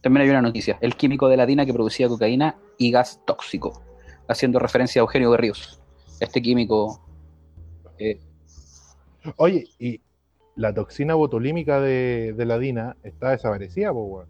también 0.01 0.23
hay 0.25 0.31
una 0.31 0.43
noticia, 0.43 0.79
el 0.81 0.95
químico 0.97 1.29
de 1.29 1.37
la 1.37 1.47
DINA 1.47 1.67
que 1.67 1.73
producía 1.73 2.09
cocaína 2.09 2.57
y 2.77 2.91
gas 2.93 3.21
tóxico, 3.27 3.83
haciendo 4.29 4.59
referencia 4.59 5.01
a 5.01 5.05
Eugenio 5.05 5.31
Berríos. 5.31 5.81
Este 6.21 6.41
químico 6.41 7.01
eh, 7.99 8.19
Oye, 9.37 9.67
y 9.79 10.01
la 10.59 10.75
toxina 10.75 11.15
botulímica 11.15 11.81
de, 11.81 12.35
de 12.37 12.45
la 12.45 12.59
DINA 12.59 12.97
está 13.05 13.31
desaparecida, 13.31 13.93
weón. 13.93 14.27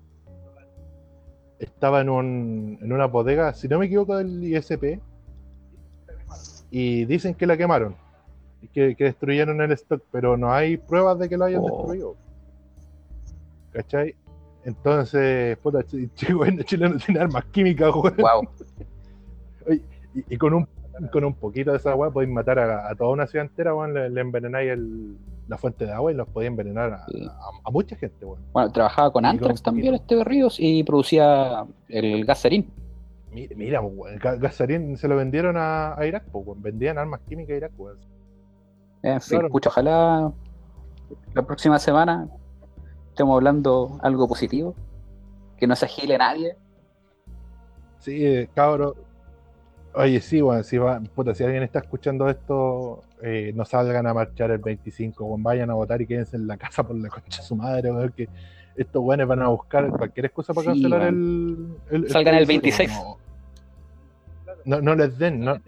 Estaba 1.58 2.02
en, 2.02 2.08
un, 2.10 2.78
en 2.80 2.92
una 2.92 3.06
bodega, 3.06 3.52
si 3.54 3.66
no 3.66 3.78
me 3.78 3.86
equivoco, 3.86 4.16
del 4.16 4.44
ISP. 4.44 5.00
Y 6.70 7.04
dicen 7.06 7.34
que 7.34 7.46
la 7.46 7.56
quemaron. 7.56 7.96
Y 8.62 8.68
que, 8.68 8.94
que 8.94 9.04
destruyeron 9.04 9.60
el 9.62 9.72
stock, 9.72 10.02
pero 10.12 10.36
no 10.36 10.52
hay 10.52 10.76
pruebas 10.76 11.18
de 11.18 11.28
que 11.28 11.36
lo 11.38 11.46
hayan 11.46 11.62
Oh. 11.64 11.76
destruido. 11.78 12.14
¿Cachai? 13.72 14.14
Entonces, 14.64 15.56
puta, 15.58 15.78
Ch- 15.80 16.10
Ch- 16.16 16.36
bueno, 16.36 16.62
Chile 16.62 16.88
no 16.90 16.96
tiene 16.98 17.20
armas 17.20 17.44
químicas, 17.46 17.92
weón. 17.94 18.16
wow, 18.18 18.48
Y, 20.14 20.34
y 20.34 20.36
con 20.36 20.52
un 20.54 20.68
con 21.12 21.24
un 21.24 21.34
poquito 21.34 21.70
de 21.72 21.76
esa 21.78 21.90
agua 21.92 22.10
podéis 22.10 22.32
matar 22.32 22.58
a, 22.58 22.88
a 22.90 22.94
toda 22.94 23.10
una 23.10 23.26
ciudad 23.26 23.46
entera, 23.46 23.74
weón, 23.74 23.94
le, 23.94 24.10
le 24.10 24.20
envenenáis 24.20 24.70
el- 24.70 25.16
la 25.48 25.56
fuente 25.56 25.86
de 25.86 25.92
agua 25.92 26.12
y 26.12 26.14
los 26.14 26.28
podéis 26.28 26.50
envenenar 26.50 26.92
a, 26.92 26.96
a- 26.96 27.50
a 27.64 27.70
mucha 27.70 27.96
gente, 27.96 28.24
weón. 28.24 28.40
bueno, 28.52 28.70
trabajaba 28.70 29.10
con 29.12 29.24
Antrax 29.24 29.62
también 29.62 29.94
este 29.94 30.14
Berríos 30.16 30.56
y 30.58 30.82
producía 30.84 31.64
el 31.88 32.24
gas 32.24 32.38
serín. 32.40 32.70
Mira, 33.32 33.54
mira 33.56 33.80
weón, 33.80 34.12
el 34.14 34.20
ga- 34.20 34.38
gasarín 34.38 34.96
se 34.96 35.08
lo 35.08 35.16
vendieron 35.16 35.56
a, 35.56 35.94
a 35.98 36.06
Irak, 36.06 36.24
pues, 36.32 36.46
weón, 36.46 36.62
vendían 36.62 36.98
armas 36.98 37.20
químicas 37.28 37.54
a 37.54 37.56
Irak, 37.56 37.72
weón. 37.78 37.96
En 39.02 39.20
fin, 39.20 39.38
Claro. 39.38 39.52
pucha, 39.52 39.68
ojalá 39.70 40.32
la 41.34 41.42
próxima 41.42 41.78
semana 41.78 42.28
estemos 43.10 43.34
hablando 43.36 43.98
algo 44.02 44.26
positivo, 44.28 44.74
que 45.56 45.66
no 45.66 45.74
se 45.76 45.84
agile 45.86 46.18
nadie. 46.18 46.56
Sí, 47.98 48.24
eh, 48.24 48.48
cabro. 48.54 48.94
Oye, 50.00 50.20
sí, 50.20 50.40
weón, 50.40 50.62
si, 50.62 50.78
va, 50.78 51.00
puta, 51.00 51.34
si 51.34 51.42
alguien 51.42 51.64
está 51.64 51.80
escuchando 51.80 52.28
esto, 52.30 53.02
eh, 53.20 53.52
no 53.56 53.64
salgan 53.64 54.06
a 54.06 54.14
marchar 54.14 54.52
el 54.52 54.58
25, 54.58 55.24
weón, 55.24 55.42
vayan 55.42 55.70
a 55.70 55.74
votar 55.74 56.00
y 56.00 56.06
quédense 56.06 56.36
en 56.36 56.46
la 56.46 56.56
casa 56.56 56.84
por 56.84 56.94
la 56.96 57.08
concha 57.08 57.38
de 57.42 57.48
su 57.48 57.56
madre, 57.56 57.90
weón, 57.90 58.12
que 58.16 58.28
estos 58.76 59.02
weones 59.02 59.26
van 59.26 59.42
a 59.42 59.48
buscar 59.48 59.90
cualquier 59.90 60.26
excusa 60.26 60.54
para 60.54 60.72
Sí, 60.72 60.82
cancelar 60.82 61.02
el, 61.08 61.68
el- 61.90 62.08
Salgan 62.10 62.36
el 62.36 62.46
plebiscito, 62.46 62.78
26. 62.78 62.90
No, 64.64 64.76
no, 64.76 64.80
no 64.82 64.94
les 64.94 65.18
den, 65.18 65.40
no, 65.40 65.58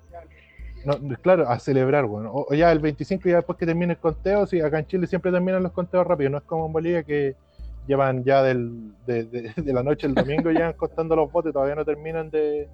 no, 0.84 1.16
claro, 1.20 1.48
a 1.48 1.58
celebrar, 1.58 2.04
weón. 2.04 2.26
O, 2.26 2.46
o 2.48 2.54
ya 2.54 2.70
el 2.70 2.78
25 2.78 3.28
ya 3.28 3.36
después 3.36 3.58
que 3.58 3.66
termine 3.66 3.94
el 3.94 3.98
conteo, 3.98 4.46
sí, 4.46 4.60
acá 4.60 4.78
en 4.78 4.86
Chile 4.86 5.08
siempre 5.08 5.32
terminan 5.32 5.64
los 5.64 5.72
conteos 5.72 6.06
rápido, 6.06 6.30
no 6.30 6.38
es 6.38 6.44
como 6.44 6.66
en 6.66 6.72
Bolivia 6.72 7.02
que 7.02 7.34
llevan 7.88 8.22
ya 8.22 8.44
del, 8.44 8.92
de, 9.06 9.24
de- 9.24 9.52
de 9.56 9.72
la 9.72 9.82
noche 9.82 10.06
al 10.06 10.14
domingo 10.14 10.52
ya 10.52 10.72
contando 10.76 11.16
los 11.16 11.32
votos 11.32 11.52
todavía 11.52 11.74
no 11.74 11.84
terminan 11.84 12.30
de, 12.30 12.68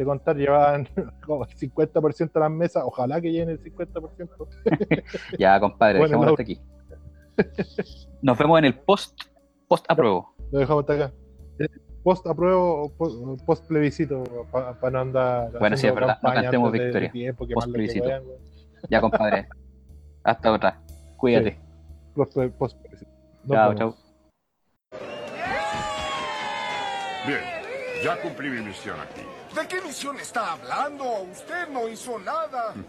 de 0.00 0.06
contar, 0.06 0.36
llevan 0.36 0.88
como 1.26 1.44
el 1.44 1.50
50% 1.50 2.32
de 2.32 2.40
las 2.40 2.50
mesas, 2.50 2.82
ojalá 2.86 3.20
que 3.20 3.30
lleguen 3.30 3.50
el 3.50 3.62
50%. 3.62 4.48
Ya, 5.38 5.60
compadre, 5.60 5.98
Bueno, 5.98 6.18
dejémoslo 6.20 6.32
hasta 6.32 6.42
aquí. 6.42 6.60
Nos 8.22 8.36
vemos 8.38 8.58
en 8.58 8.64
el 8.66 8.74
post, 8.78 9.18
post 9.68 9.84
apruebo. 9.88 10.34
Lo 10.50 10.58
dejamos 10.58 10.82
hasta 10.82 10.94
acá. 10.94 11.12
Eh, 11.58 11.68
Post 12.02 12.26
apruebo, 12.26 12.84
o 12.84 12.88
po- 12.96 13.36
post 13.44 13.66
plebiscito, 13.68 14.24
para 14.50 14.90
no 14.90 15.00
andar. 15.00 15.50
Bueno, 15.58 15.76
sí, 15.76 15.86
es 15.86 15.94
verdad, 15.94 16.18
no 16.22 16.32
cantemos 16.32 16.72
victoria. 16.72 17.12
tiempo, 17.12 17.46
Post 17.46 17.70
plebiscito. 17.72 18.08
Ya, 18.88 19.00
compadre. 19.02 19.48
hasta 20.24 20.50
otra. 20.52 20.80
Cuídate. 21.18 21.58
post- 22.14 22.38
post- 22.58 22.78
Nos 23.44 23.50
Chao, 23.54 23.74
vemos. 23.74 23.76
chao. 23.78 24.98
Bien, 27.26 27.40
ya 28.02 28.16
cumplí 28.22 28.48
mi 28.48 28.62
misión 28.62 28.96
aquí. 28.98 29.20
¿De 29.54 29.66
qué 29.66 29.80
misión 29.82 30.18
está 30.18 30.52
hablando? 30.52 31.04
Usted 31.32 31.68
no 31.68 31.88
hizo 31.88 32.18
nada. 32.18 32.74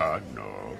Ah, 0.00 0.20
no. 0.32 0.76